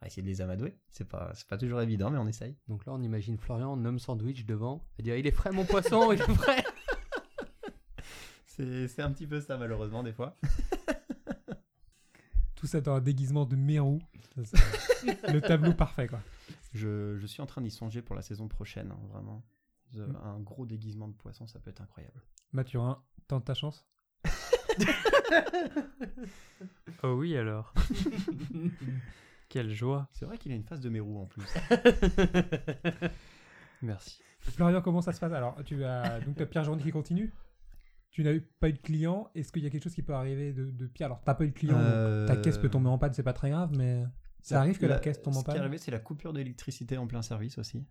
à 0.00 0.06
essayer 0.06 0.22
de 0.22 0.26
les 0.26 0.40
amadouer. 0.40 0.78
C'est 0.88 1.08
pas, 1.08 1.30
c'est 1.34 1.46
pas 1.46 1.58
toujours 1.58 1.80
évident, 1.80 2.10
mais 2.10 2.18
on 2.18 2.26
essaye. 2.26 2.56
Donc 2.68 2.86
là, 2.86 2.92
on 2.94 3.02
imagine 3.02 3.38
Florian, 3.38 3.82
homme 3.84 3.98
sandwich 3.98 4.44
devant, 4.46 4.86
à 4.98 5.02
dire 5.02 5.16
il 5.16 5.26
est 5.26 5.30
frais 5.30 5.52
mon 5.52 5.64
poisson, 5.64 6.10
il 6.12 6.20
est 6.20 6.34
frais. 6.34 6.64
C'est, 8.46 8.88
c'est 8.88 9.00
un 9.02 9.10
petit 9.12 9.26
peu 9.26 9.40
ça, 9.40 9.56
malheureusement, 9.56 10.02
des 10.02 10.12
fois. 10.12 10.36
Tout 12.56 12.66
ça 12.66 12.80
dans 12.82 12.94
un 12.96 13.00
déguisement 13.00 13.46
de 13.46 13.56
mérou. 13.56 14.00
Le 15.32 15.40
tableau 15.40 15.72
parfait, 15.72 16.08
quoi. 16.08 16.20
Je, 16.72 17.16
je 17.18 17.26
suis 17.26 17.42
en 17.42 17.46
train 17.46 17.60
d'y 17.62 17.70
songer 17.70 18.00
pour 18.02 18.14
la 18.14 18.22
saison 18.22 18.46
prochaine, 18.48 18.90
hein, 18.92 19.00
vraiment. 19.10 19.44
Je- 19.92 20.02
Mm. 20.02 20.16
Un 20.24 20.38
gros 20.40 20.66
déguisement 20.66 21.08
de 21.08 21.14
poisson, 21.14 21.46
ça 21.48 21.58
peut 21.58 21.70
être 21.70 21.80
incroyable. 21.82 22.22
Mathurin, 22.52 23.02
tente 23.26 23.44
ta 23.46 23.54
chance. 23.54 23.86
Oh 27.02 27.14
oui 27.14 27.36
alors. 27.36 27.72
Quelle 29.48 29.70
joie. 29.70 30.08
C'est 30.12 30.24
vrai 30.26 30.38
qu'il 30.38 30.52
a 30.52 30.54
une 30.54 30.62
face 30.64 30.80
de 30.80 30.88
mérou 30.88 31.18
en 31.18 31.26
plus. 31.26 31.42
Merci. 33.82 34.20
Florian, 34.40 34.80
comment 34.82 35.00
ça 35.00 35.12
se 35.12 35.20
passe? 35.20 35.32
Alors, 35.32 35.56
tu 35.64 35.82
as 35.84 36.20
donc 36.20 36.36
ta 36.36 36.46
pire 36.46 36.62
journée 36.64 36.82
qui 36.82 36.90
continue? 36.90 37.32
Tu 38.10 38.22
n'as 38.22 38.32
eu- 38.32 38.40
pas 38.42 38.68
eu 38.68 38.72
de 38.74 38.78
client? 38.78 39.30
Est-ce 39.34 39.52
qu'il 39.52 39.62
y 39.62 39.66
a 39.66 39.70
quelque 39.70 39.84
chose 39.84 39.94
qui 39.94 40.02
peut 40.02 40.14
arriver 40.14 40.52
de, 40.52 40.70
de 40.70 40.86
pire 40.86 41.06
Alors, 41.06 41.22
t'as 41.24 41.34
pas 41.34 41.44
eu 41.44 41.48
de 41.50 41.54
client, 41.54 41.78
donc 41.78 42.26
ta 42.26 42.36
caisse 42.36 42.58
peut 42.58 42.68
tomber 42.68 42.88
en 42.88 42.98
panne, 42.98 43.12
c'est 43.12 43.22
pas 43.22 43.32
très 43.32 43.50
grave, 43.50 43.70
mais 43.76 44.04
ça 44.42 44.60
arrive 44.60 44.78
que 44.78 44.86
la, 44.86 44.98
caisse 44.98 45.20
tombe 45.22 45.36
en 45.36 45.40
Ce 45.40 45.44
qui 45.44 45.50
est 45.50 45.54
panne 45.54 45.62
arrivé, 45.62 45.78
c'est 45.78 45.90
la 45.90 45.98
coupure 45.98 46.32
d'électricité 46.32 46.96
en 46.96 47.06
plein 47.06 47.22
service 47.22 47.58
aussi. 47.58 47.86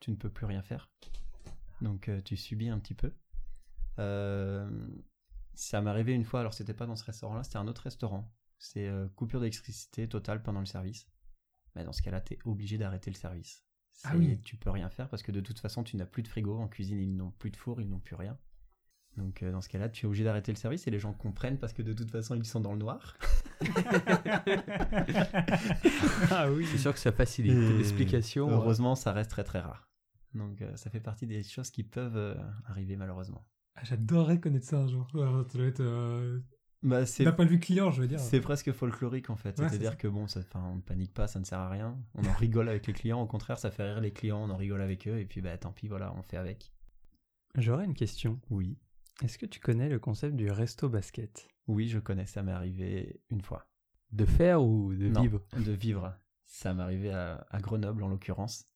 Tu 0.00 0.10
ne 0.10 0.16
peux 0.16 0.30
plus 0.30 0.46
rien 0.46 0.62
faire. 0.62 0.90
Donc 1.80 2.08
euh, 2.08 2.20
tu 2.22 2.36
subis 2.36 2.68
un 2.68 2.78
petit 2.78 2.94
peu. 2.94 3.12
Euh, 3.98 4.68
ça 5.54 5.80
m'est 5.80 5.90
arrivé 5.90 6.12
une 6.12 6.24
fois, 6.24 6.40
alors 6.40 6.54
c'était 6.54 6.74
pas 6.74 6.86
dans 6.86 6.96
ce 6.96 7.04
restaurant-là, 7.04 7.42
c'était 7.42 7.58
un 7.58 7.66
autre 7.66 7.82
restaurant. 7.82 8.32
C'est 8.58 8.86
euh, 8.86 9.08
coupure 9.08 9.40
d'électricité 9.40 10.08
totale 10.08 10.42
pendant 10.42 10.60
le 10.60 10.66
service. 10.66 11.08
Mais 11.74 11.84
dans 11.84 11.92
ce 11.92 12.02
cas-là, 12.02 12.20
tu 12.20 12.34
es 12.34 12.38
obligé 12.44 12.78
d'arrêter 12.78 13.10
le 13.10 13.16
service. 13.16 13.64
Ah 14.04 14.16
oui. 14.16 14.40
Tu 14.42 14.56
peux 14.56 14.70
rien 14.70 14.88
faire 14.88 15.08
parce 15.08 15.22
que 15.22 15.32
de 15.32 15.40
toute 15.40 15.58
façon, 15.58 15.82
tu 15.82 15.96
n'as 15.96 16.06
plus 16.06 16.22
de 16.22 16.28
frigo. 16.28 16.56
En 16.58 16.68
cuisine, 16.68 16.98
ils 17.00 17.14
n'ont 17.14 17.32
plus 17.32 17.50
de 17.50 17.56
four, 17.56 17.80
ils 17.80 17.88
n'ont 17.88 18.00
plus 18.00 18.14
rien. 18.14 18.38
Donc 19.18 19.42
euh, 19.42 19.50
dans 19.52 19.60
ce 19.60 19.68
cas-là, 19.68 19.88
tu 19.88 20.04
es 20.04 20.06
obligé 20.06 20.24
d'arrêter 20.24 20.52
le 20.52 20.56
service 20.56 20.86
et 20.86 20.90
les 20.90 20.98
gens 21.00 21.12
comprennent 21.12 21.58
parce 21.58 21.72
que 21.72 21.82
de 21.82 21.92
toute 21.92 22.10
façon, 22.10 22.34
ils 22.36 22.44
sont 22.46 22.60
dans 22.60 22.72
le 22.72 22.78
noir. 22.78 23.16
Ah 26.30 26.50
oui. 26.50 26.66
C'est 26.70 26.78
sûr 26.78 26.92
que 26.92 26.98
ça 26.98 27.12
facilite 27.12 27.56
l'explication. 27.76 28.50
Heureusement, 28.50 28.94
ça 28.94 29.12
reste 29.12 29.30
très 29.30 29.44
très 29.44 29.60
rare. 29.60 29.88
Donc 30.34 30.60
euh, 30.62 30.76
ça 30.76 30.90
fait 30.90 31.00
partie 31.00 31.26
des 31.26 31.42
choses 31.42 31.70
qui 31.70 31.82
peuvent 31.82 32.16
euh, 32.16 32.34
arriver 32.66 32.96
malheureusement. 32.96 33.44
Ah, 33.76 33.80
J'adorerais 33.84 34.40
connaître 34.40 34.66
ça 34.66 34.78
un 34.78 34.88
jour. 34.88 35.06
Ça 35.12 35.18
doit 35.58 35.66
être. 35.66 35.80
euh, 35.80 36.38
Bah, 36.82 37.06
c'est 37.06 37.24
D'un 37.24 37.32
point 37.32 37.44
de 37.46 37.50
vue 37.50 37.58
client, 37.60 37.90
je 37.90 38.02
veux 38.02 38.08
dire. 38.08 38.20
c'est 38.20 38.40
presque 38.40 38.72
folklorique 38.72 39.30
en 39.30 39.36
fait. 39.36 39.58
Ouais, 39.58 39.68
C'est-à-dire 39.68 39.96
que 39.96 40.06
bon, 40.06 40.26
ça, 40.26 40.40
enfin, 40.40 40.62
on 40.72 40.76
ne 40.76 40.80
panique 40.80 41.14
pas, 41.14 41.26
ça 41.28 41.40
ne 41.40 41.44
sert 41.44 41.58
à 41.58 41.68
rien. 41.70 41.96
On 42.14 42.24
en 42.24 42.32
rigole 42.34 42.68
avec 42.68 42.86
les 42.86 42.92
clients. 42.92 43.20
Au 43.20 43.26
contraire, 43.26 43.58
ça 43.58 43.70
fait 43.70 43.84
rire 43.84 44.00
les 44.00 44.12
clients. 44.12 44.42
On 44.44 44.50
en 44.50 44.56
rigole 44.56 44.82
avec 44.82 45.08
eux. 45.08 45.18
Et 45.18 45.24
puis 45.24 45.40
bah 45.40 45.56
tant 45.58 45.72
pis, 45.72 45.88
voilà, 45.88 46.12
on 46.16 46.22
fait 46.22 46.36
avec. 46.36 46.72
J'aurais 47.56 47.86
une 47.86 47.94
question. 47.94 48.38
Oui, 48.50 48.76
Est-ce 49.22 49.38
que 49.38 49.46
tu 49.46 49.58
connais 49.60 49.88
le 49.88 49.98
concept 49.98 50.36
du 50.36 50.50
resto 50.50 50.88
basket? 50.88 51.48
Oui, 51.66 51.88
je 51.88 51.98
connais. 51.98 52.26
Ça 52.26 52.42
m'est 52.42 52.52
arrivé 52.52 53.20
une 53.30 53.40
fois. 53.42 53.66
De 54.12 54.24
faire 54.24 54.62
ou 54.62 54.94
de 54.94 55.08
Non, 55.08 55.22
vivre? 55.22 55.44
de 55.56 55.72
vivre. 55.72 56.16
Ça 56.44 56.72
m'est 56.72 56.82
arrivé 56.82 57.10
à, 57.10 57.46
à 57.50 57.60
Grenoble 57.60 58.02
en 58.02 58.08
l'occurrence. 58.08 58.66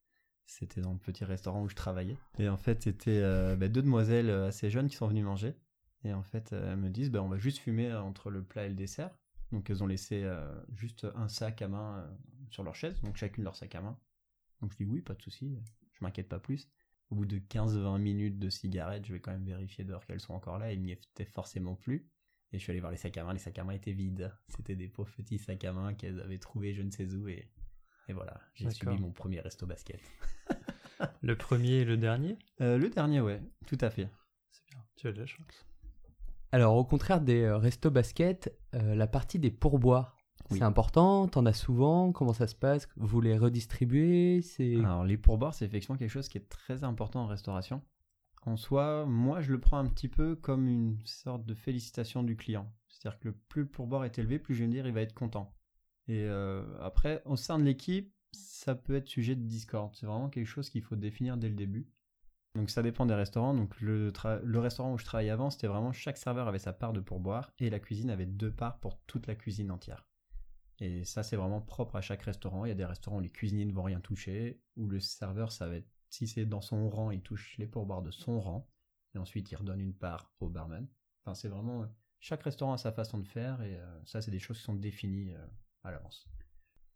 C'était 0.47 0.80
dans 0.80 0.93
le 0.93 0.99
petit 0.99 1.24
restaurant 1.24 1.62
où 1.62 1.68
je 1.68 1.74
travaillais. 1.76 2.18
Et 2.38 2.49
en 2.49 2.57
fait, 2.57 2.82
c'était 2.82 3.20
euh, 3.22 3.57
bah, 3.57 3.68
deux 3.68 3.82
demoiselles 3.82 4.28
euh, 4.28 4.49
assez 4.49 4.68
jeunes 4.68 4.88
qui 4.88 4.97
sont 4.97 5.07
venues 5.07 5.22
manger. 5.22 5.55
Et 6.05 6.12
en 6.12 6.22
fait, 6.22 6.53
elles 6.53 6.76
me 6.76 6.90
disent, 6.90 7.11
bah, 7.11 7.22
on 7.22 7.28
va 7.28 7.38
juste 7.38 7.59
fumer 7.59 7.90
euh, 7.90 8.03
entre 8.03 8.30
le 8.30 8.43
plat 8.43 8.66
et 8.66 8.68
le 8.68 8.74
dessert. 8.74 9.16
Donc 9.53 9.70
elles 9.70 9.82
ont 9.82 9.86
laissé 9.86 10.22
euh, 10.24 10.51
juste 10.74 11.07
un 11.14 11.28
sac 11.28 11.62
à 11.62 11.68
main 11.68 11.99
euh, 11.99 12.11
sur 12.51 12.64
leur 12.64 12.74
chaise, 12.74 13.01
donc 13.03 13.16
chacune 13.16 13.45
leur 13.45 13.55
sac 13.55 13.74
à 13.74 13.80
main. 13.82 13.99
Donc 14.61 14.72
je 14.72 14.78
dis 14.78 14.84
oui, 14.84 15.03
pas 15.03 15.12
de 15.14 15.20
souci, 15.22 15.55
je 15.93 15.99
m'inquiète 16.03 16.28
pas 16.28 16.38
plus. 16.40 16.68
Au 17.12 17.14
bout 17.14 17.26
de 17.26 17.36
15-20 17.36 17.98
minutes 17.98 18.38
de 18.38 18.48
cigarette, 18.48 19.04
je 19.04 19.12
vais 19.12 19.20
quand 19.20 19.32
même 19.32 19.44
vérifier 19.44 19.84
dehors 19.84 20.02
qu'elles 20.06 20.18
sont 20.18 20.32
encore 20.32 20.58
là, 20.58 20.72
et 20.72 20.76
il 20.76 20.80
n'y 20.80 20.92
était 20.92 21.26
forcément 21.26 21.74
plus. 21.74 22.08
Et 22.52 22.58
je 22.58 22.62
suis 22.62 22.70
allé 22.70 22.80
voir 22.80 22.90
les 22.90 22.96
sacs 22.96 23.18
à 23.18 23.24
main, 23.24 23.34
les 23.34 23.38
sacs 23.38 23.58
à 23.58 23.64
main 23.64 23.74
étaient 23.74 23.92
vides. 23.92 24.32
C'était 24.48 24.76
des 24.76 24.88
pauvres 24.88 25.12
petits 25.14 25.38
sacs 25.38 25.62
à 25.62 25.74
main 25.74 25.92
qu'elles 25.92 26.20
avaient 26.20 26.38
trouvés 26.38 26.72
je 26.72 26.80
ne 26.80 26.90
sais 26.90 27.12
où, 27.12 27.28
et, 27.28 27.50
et 28.08 28.14
voilà, 28.14 28.40
j'ai 28.54 28.70
subi 28.70 28.96
mon 28.96 29.12
premier 29.12 29.40
resto 29.40 29.66
basket. 29.66 30.00
Le 31.20 31.36
premier 31.36 31.80
et 31.80 31.84
le 31.84 31.98
dernier? 31.98 32.38
Euh, 32.62 32.78
le 32.78 32.88
dernier, 32.88 33.20
ouais, 33.20 33.42
tout 33.66 33.78
à 33.80 33.90
fait. 33.90 34.08
C'est 34.50 34.64
bien. 34.70 34.82
Tu 34.96 35.08
as 35.08 35.12
de 35.12 35.18
la 35.18 35.26
chance. 35.26 35.66
Alors, 36.50 36.76
au 36.76 36.84
contraire 36.84 37.20
des 37.20 37.42
euh, 37.42 37.58
restos 37.58 37.90
basket, 37.90 38.56
euh, 38.74 38.94
la 38.94 39.06
partie 39.06 39.38
des 39.38 39.50
pourboires, 39.50 40.16
Oui. 40.53 40.59
c'est 40.59 40.64
important. 40.64 41.28
T'en 41.28 41.46
as 41.46 41.53
souvent. 41.53 42.12
Comment 42.12 42.32
ça 42.32 42.46
se 42.46 42.55
passe 42.55 42.88
Vous 42.96 43.20
les 43.20 43.36
redistribuez 43.36 44.42
C'est 44.42 44.76
Alors, 44.76 45.05
les 45.05 45.16
pourboires, 45.16 45.55
c'est 45.55 45.64
effectivement 45.64 45.96
quelque 45.96 46.11
chose 46.11 46.28
qui 46.28 46.38
est 46.38 46.48
très 46.48 46.84
important 46.84 47.22
en 47.22 47.26
restauration. 47.26 47.82
En 48.44 48.57
soi, 48.57 49.07
moi, 49.07 49.40
je 49.40 49.53
le 49.53 49.61
prends 49.61 49.78
un 49.78 49.86
petit 49.86 50.09
peu 50.09 50.34
comme 50.34 50.66
une 50.66 50.98
sorte 51.05 51.44
de 51.46 51.55
félicitation 51.55 52.22
du 52.22 52.36
client. 52.36 52.72
C'est-à-dire 52.88 53.20
que 53.20 53.28
plus 53.28 53.62
le 53.62 53.68
pourboire 53.68 54.05
est 54.05 54.18
élevé, 54.18 54.38
plus 54.38 54.55
je 54.55 54.61
vais 54.61 54.66
me 54.66 54.72
dire, 54.72 54.86
il 54.86 54.92
va 54.92 55.00
être 55.00 55.14
content. 55.14 55.55
Et 56.09 56.24
euh, 56.24 56.64
après, 56.80 57.22
au 57.24 57.36
sein 57.36 57.59
de 57.59 57.64
l'équipe, 57.64 58.12
ça 58.32 58.74
peut 58.74 58.96
être 58.96 59.09
sujet 59.09 59.36
de 59.36 59.42
discorde. 59.42 59.94
C'est 59.94 60.07
vraiment 60.07 60.28
quelque 60.28 60.46
chose 60.46 60.70
qu'il 60.70 60.82
faut 60.82 60.96
définir 60.96 61.36
dès 61.36 61.48
le 61.48 61.55
début. 61.55 61.86
Donc 62.55 62.68
ça 62.70 62.82
dépend 62.82 63.07
des 63.07 63.14
restaurants. 63.14 63.55
Donc 63.55 63.80
le 63.80 64.12
restaurant 64.59 64.92
où 64.92 64.98
je 64.98 65.05
travaillais 65.05 65.30
avant, 65.30 65.50
c'était 65.50 65.68
vraiment 65.68 65.92
chaque 65.92 66.18
serveur 66.18 66.48
avait 66.48 66.59
sa 66.59 66.72
part 66.72 66.92
de 66.92 67.00
pourboire 67.00 67.50
et 67.59 67.70
la 67.70 67.78
cuisine 67.78 68.11
avait 68.11 68.26
deux 68.26 68.50
parts 68.50 68.78
pour 68.78 68.98
toute 69.07 69.26
la 69.26 69.34
cuisine 69.34 69.70
entière. 69.70 70.05
Et 70.82 71.04
ça, 71.04 71.22
c'est 71.22 71.36
vraiment 71.36 71.60
propre 71.60 71.94
à 71.96 72.00
chaque 72.00 72.22
restaurant. 72.22 72.64
Il 72.64 72.68
y 72.68 72.72
a 72.72 72.74
des 72.74 72.84
restaurants 72.84 73.18
où 73.18 73.20
les 73.20 73.30
cuisiniers 73.30 73.66
ne 73.66 73.72
vont 73.72 73.84
rien 73.84 74.00
toucher, 74.00 74.60
où 74.76 74.88
le 74.88 74.98
serveur, 74.98 75.52
ça 75.52 75.68
va 75.68 75.76
être, 75.76 75.88
si 76.10 76.26
c'est 76.26 76.44
dans 76.44 76.60
son 76.60 76.90
rang, 76.90 77.10
il 77.12 77.22
touche 77.22 77.56
les 77.58 77.66
pourboires 77.66 78.02
de 78.02 78.10
son 78.10 78.40
rang, 78.40 78.68
et 79.14 79.18
ensuite 79.18 79.50
il 79.52 79.56
redonne 79.56 79.80
une 79.80 79.94
part 79.94 80.32
au 80.40 80.48
barman. 80.48 80.88
Enfin, 81.22 81.34
c'est 81.34 81.48
vraiment, 81.48 81.86
chaque 82.18 82.42
restaurant 82.42 82.72
a 82.72 82.78
sa 82.78 82.90
façon 82.90 83.18
de 83.18 83.28
faire, 83.28 83.62
et 83.62 83.76
euh, 83.76 84.04
ça, 84.04 84.20
c'est 84.20 84.32
des 84.32 84.40
choses 84.40 84.58
qui 84.58 84.64
sont 84.64 84.74
définies 84.74 85.32
euh, 85.32 85.46
à 85.84 85.92
l'avance. 85.92 86.28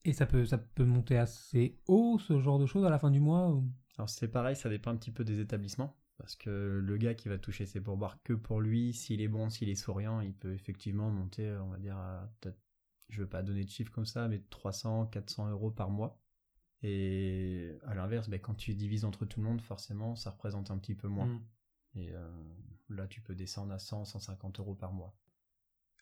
Et 0.05 0.13
ça 0.13 0.27
peut, 0.27 0.45
ça 0.47 0.59
peut 0.59 0.85
monter 0.85 1.17
assez 1.17 1.79
haut, 1.87 2.19
ce 2.19 2.41
genre 2.41 2.59
de 2.59 2.67
choses, 2.67 2.85
à 2.85 2.91
la 2.91 2.99
fin 2.99 3.13
du 3.13 3.21
mois 3.21 3.51
ou- 3.51 3.71
Alors 3.99 4.09
c'est 4.09 4.29
pareil, 4.29 4.57
ça 4.57 4.69
dépend 4.69 4.91
un 4.91 4.97
petit 4.97 5.13
peu 5.13 5.25
des 5.25 5.41
établissements. 5.41 5.97
Parce 6.19 6.35
que 6.35 6.81
le 6.83 6.97
gars 6.97 7.15
qui 7.15 7.29
va 7.29 7.39
toucher 7.39 7.67
ses 7.67 7.81
pourboires 7.81 8.23
que 8.23 8.33
pour 8.33 8.61
lui, 8.61 8.95
s'il 8.95 9.21
est 9.21 9.29
bon, 9.29 9.51
s'il 9.51 9.69
est 9.69 9.75
souriant, 9.75 10.21
il 10.21 10.33
peut 10.33 10.55
effectivement 10.55 11.11
monter, 11.11 11.51
on 11.59 11.69
va 11.69 11.79
dire, 11.79 11.97
à 11.97 12.33
peut-être, 12.41 12.59
je 13.09 13.23
veux 13.23 13.29
pas 13.29 13.43
donner 13.43 13.65
de 13.65 13.71
chiffres 13.71 13.93
comme 13.93 14.07
ça, 14.07 14.29
mais 14.29 14.43
300, 14.51 15.07
400 15.07 15.51
euros 15.51 15.71
par 15.71 15.91
mois. 15.91 16.21
Et 16.83 17.73
à 17.87 17.95
l'inverse, 17.95 18.29
ben, 18.29 18.41
quand 18.41 18.55
tu 18.55 18.75
divises 18.75 19.05
entre 19.05 19.25
tout 19.25 19.41
le 19.41 19.47
monde, 19.47 19.61
forcément, 19.61 20.15
ça 20.15 20.31
représente 20.31 20.71
un 20.71 20.79
petit 20.79 20.95
peu 20.95 21.09
moins. 21.09 21.27
Mm. 21.27 21.41
Et 21.97 22.11
euh, 22.13 22.31
là, 22.91 23.07
tu 23.07 23.21
peux 23.21 23.35
descendre 23.35 23.73
à 23.73 23.79
100, 23.79 24.05
150 24.05 24.61
euros 24.61 24.75
par 24.75 24.93
mois. 24.93 25.17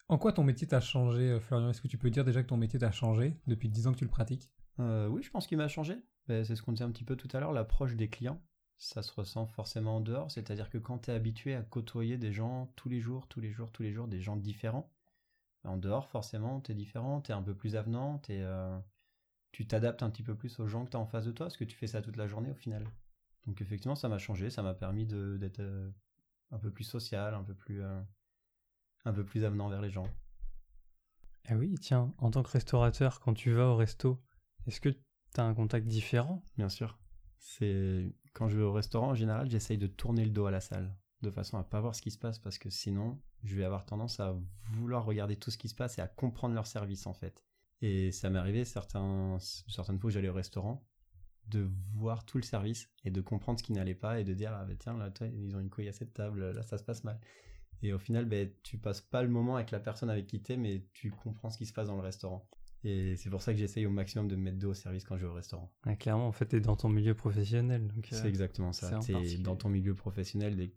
En 0.07 0.17
quoi 0.17 0.33
ton 0.33 0.43
métier 0.43 0.67
t'a 0.67 0.81
changé, 0.81 1.31
euh, 1.31 1.39
Florian? 1.39 1.69
Est-ce 1.69 1.81
que 1.81 1.87
tu 1.87 1.97
peux 1.97 2.11
dire 2.11 2.23
déjà 2.23 2.43
que 2.43 2.47
ton 2.47 2.57
métier 2.57 2.79
t'a 2.79 2.91
changé 2.91 3.39
depuis 3.47 3.69
10 3.69 3.87
ans 3.87 3.93
que 3.93 3.97
tu 3.97 4.03
le 4.03 4.11
pratiques? 4.11 4.51
Euh, 4.79 5.07
oui, 5.07 5.23
je 5.23 5.31
pense 5.31 5.47
qu'il 5.47 5.57
m'a 5.57 5.67
changé. 5.67 5.95
Ben, 6.27 6.43
c'est 6.43 6.55
ce 6.55 6.61
qu'on 6.61 6.73
disait 6.73 6.83
un 6.83 6.91
petit 6.91 7.05
peu 7.05 7.15
tout 7.15 7.29
à 7.35 7.39
l'heure, 7.39 7.53
l'approche 7.53 7.95
des 7.95 8.09
clients. 8.09 8.41
Ça 8.77 9.01
se 9.01 9.11
ressent 9.13 9.47
forcément 9.47 9.97
en 9.97 10.01
dehors, 10.01 10.29
c'est-à-dire 10.29 10.69
que 10.69 10.77
quand 10.77 10.99
tu 10.99 11.11
es 11.11 11.13
habitué 11.13 11.55
à 11.55 11.61
côtoyer 11.61 12.17
des 12.17 12.33
gens 12.33 12.73
tous 12.75 12.89
les 12.89 12.99
jours, 12.99 13.27
tous 13.27 13.39
les 13.39 13.51
jours, 13.51 13.71
tous 13.71 13.83
les 13.83 13.93
jours, 13.93 14.07
des 14.07 14.21
gens 14.21 14.35
différents, 14.35 14.91
en 15.65 15.77
dehors, 15.77 16.07
forcément, 16.09 16.61
tu 16.61 16.71
es 16.71 16.75
différent, 16.75 17.21
tu 17.21 17.31
es 17.31 17.33
un 17.33 17.41
peu 17.41 17.55
plus 17.55 17.75
avenant, 17.75 18.19
t'es, 18.19 18.41
euh, 18.41 18.77
tu 19.51 19.67
t'adaptes 19.67 20.03
un 20.03 20.09
petit 20.09 20.23
peu 20.23 20.35
plus 20.35 20.59
aux 20.59 20.67
gens 20.67 20.85
que 20.85 20.91
tu 20.91 20.97
as 20.97 20.99
en 20.99 21.05
face 21.05 21.25
de 21.25 21.31
toi, 21.31 21.47
parce 21.47 21.57
que 21.57 21.63
tu 21.63 21.75
fais 21.75 21.87
ça 21.87 22.01
toute 22.01 22.17
la 22.17 22.27
journée 22.27 22.51
au 22.51 22.55
final. 22.55 22.85
Donc 23.47 23.61
effectivement, 23.61 23.95
ça 23.95 24.09
m'a 24.09 24.17
changé, 24.17 24.49
ça 24.49 24.63
m'a 24.63 24.73
permis 24.73 25.05
de- 25.05 25.37
d'être 25.37 25.59
euh, 25.59 25.89
un 26.51 26.57
peu 26.57 26.71
plus 26.71 26.83
social, 26.83 27.33
un 27.33 27.43
peu 27.43 27.53
plus, 27.53 27.81
euh, 27.81 28.01
un 29.05 29.13
peu 29.13 29.23
plus 29.23 29.43
avenant 29.45 29.69
vers 29.69 29.81
les 29.81 29.91
gens. 29.91 30.07
Ah 31.47 31.55
oui, 31.55 31.75
tiens, 31.79 32.13
en 32.17 32.31
tant 32.31 32.41
que 32.41 32.49
restaurateur, 32.49 33.19
quand 33.19 33.33
tu 33.33 33.51
vas 33.51 33.67
au 33.67 33.75
resto, 33.75 34.19
est-ce 34.65 34.81
que 34.81 34.89
tu 34.89 34.99
as 35.37 35.43
un 35.43 35.53
contact 35.53 35.85
différent? 35.87 36.43
Bien 36.57 36.69
sûr. 36.69 36.97
C'est 37.37 38.15
quand 38.33 38.49
je 38.49 38.57
vais 38.57 38.63
au 38.63 38.73
restaurant 38.73 39.09
en 39.09 39.15
général, 39.15 39.49
j'essaye 39.49 39.77
de 39.77 39.87
tourner 39.87 40.25
le 40.25 40.31
dos 40.31 40.47
à 40.47 40.51
la 40.51 40.61
salle 40.61 40.95
de 41.21 41.29
façon 41.29 41.57
à 41.57 41.63
pas 41.63 41.81
voir 41.81 41.95
ce 41.95 42.01
qui 42.01 42.11
se 42.11 42.17
passe 42.17 42.39
parce 42.39 42.57
que 42.57 42.69
sinon, 42.69 43.19
je 43.45 43.55
vais 43.55 43.63
avoir 43.63 43.85
tendance 43.85 44.19
à 44.19 44.35
vouloir 44.73 45.05
regarder 45.05 45.35
tout 45.35 45.51
ce 45.51 45.57
qui 45.57 45.69
se 45.69 45.75
passe 45.75 45.97
et 45.97 46.01
à 46.01 46.07
comprendre 46.07 46.55
leur 46.55 46.67
service 46.67 47.07
en 47.07 47.13
fait. 47.13 47.43
Et 47.81 48.11
ça 48.11 48.29
m'est 48.29 48.39
arrivé 48.39 48.65
certains, 48.65 49.37
certaines 49.39 49.99
fois 49.99 50.07
où 50.07 50.11
j'allais 50.11 50.29
au 50.29 50.33
restaurant 50.33 50.85
de 51.47 51.69
voir 51.93 52.25
tout 52.25 52.37
le 52.37 52.43
service 52.43 52.89
et 53.03 53.11
de 53.11 53.21
comprendre 53.21 53.59
ce 53.59 53.63
qui 53.63 53.73
n'allait 53.73 53.93
pas 53.93 54.19
et 54.19 54.23
de 54.23 54.33
dire 54.33 54.51
ah 54.53 54.65
bah 54.65 54.73
tiens 54.79 54.97
là 54.97 55.11
toi, 55.11 55.27
ils 55.27 55.55
ont 55.55 55.59
une 55.59 55.69
couille 55.69 55.87
à 55.87 55.93
cette 55.93 56.13
table 56.13 56.51
là 56.51 56.63
ça 56.63 56.77
se 56.77 56.83
passe 56.83 57.03
mal. 57.03 57.19
Et 57.83 57.93
au 57.93 57.99
final 57.99 58.25
ben 58.25 58.49
tu 58.63 58.77
passes 58.77 59.01
pas 59.01 59.21
le 59.21 59.29
moment 59.29 59.55
avec 59.55 59.69
la 59.71 59.79
personne 59.79 60.09
avec 60.09 60.25
qui 60.25 60.41
t'es 60.41 60.57
mais 60.57 60.87
tu 60.93 61.11
comprends 61.11 61.51
ce 61.51 61.57
qui 61.57 61.65
se 61.67 61.73
passe 61.73 61.87
dans 61.87 61.97
le 61.97 62.01
restaurant. 62.01 62.49
Et 62.83 63.15
c'est 63.17 63.31
pour 63.31 63.41
ça 63.41 63.51
que 63.51 63.57
j'essaye 63.57 63.87
au 63.87 63.89
maximum 63.89 64.27
de 64.27 64.35
me 64.35 64.43
mettre 64.43 64.59
dos 64.59 64.69
au 64.71 64.73
service 64.75 65.03
quand 65.03 65.17
je 65.17 65.25
vais 65.25 65.31
au 65.31 65.33
restaurant. 65.33 65.73
Ah, 65.83 65.95
Clairement, 65.95 66.27
en 66.27 66.31
fait, 66.31 66.49
tu 66.49 66.57
es 66.57 66.59
dans 66.59 66.75
ton 66.75 66.87
milieu 66.87 67.15
professionnel. 67.15 67.87
Donc, 67.87 68.13
euh, 68.13 68.15
C'est 68.21 68.27
exactement 68.27 68.73
ça. 68.73 69.01
C'est 69.01 69.41
dans 69.41 69.55
ton 69.55 69.69
milieu 69.69 69.95
professionnel. 69.95 70.69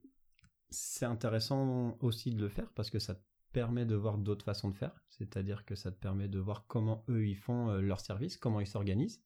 C'est 0.71 1.07
intéressant 1.07 1.97
aussi 2.01 2.31
de 2.31 2.41
le 2.41 2.49
faire 2.49 2.71
parce 2.73 2.91
que 2.91 2.99
ça 2.99 3.15
te 3.15 3.23
permet 3.53 3.87
de 3.87 3.95
voir 3.95 4.19
d'autres 4.19 4.45
façons 4.45 4.69
de 4.69 4.77
faire. 4.77 5.03
C'est-à-dire 5.09 5.65
que 5.65 5.75
ça 5.75 5.91
te 5.91 5.99
permet 5.99 6.29
de 6.29 6.39
voir 6.39 6.67
comment 6.67 7.05
eux 7.09 7.27
ils 7.27 7.37
font 7.37 7.71
euh, 7.71 7.81
leur 7.81 8.01
service, 8.01 8.37
comment 8.37 8.61
ils 8.61 8.67
s'organisent. 8.67 9.23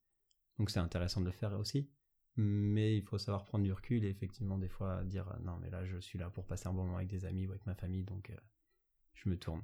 Donc 0.59 0.70
c'est 0.70 0.80
intéressant 0.80 1.20
de 1.20 1.26
le 1.26 1.32
faire 1.32 1.59
aussi. 1.59 1.90
Mais 2.36 2.97
il 2.97 3.03
faut 3.03 3.18
savoir 3.18 3.45
prendre 3.45 3.64
du 3.64 3.72
recul 3.72 4.05
et 4.05 4.09
effectivement 4.09 4.57
des 4.57 4.68
fois 4.68 5.05
dire 5.05 5.28
euh, 5.28 5.38
non 5.45 5.59
mais 5.61 5.68
là 5.68 5.84
je 5.84 5.99
suis 5.99 6.18
là 6.18 6.30
pour 6.30 6.47
passer 6.47 6.66
un 6.66 6.72
bon 6.72 6.84
moment 6.84 6.97
avec 6.97 7.09
des 7.09 7.26
amis 7.26 7.47
ou 7.47 7.51
avec 7.51 7.66
ma 7.66 7.74
famille 7.74 8.05
donc 8.05 8.30
euh, 8.30 8.36
je 9.14 9.28
me 9.28 9.36
tourne. 9.36 9.62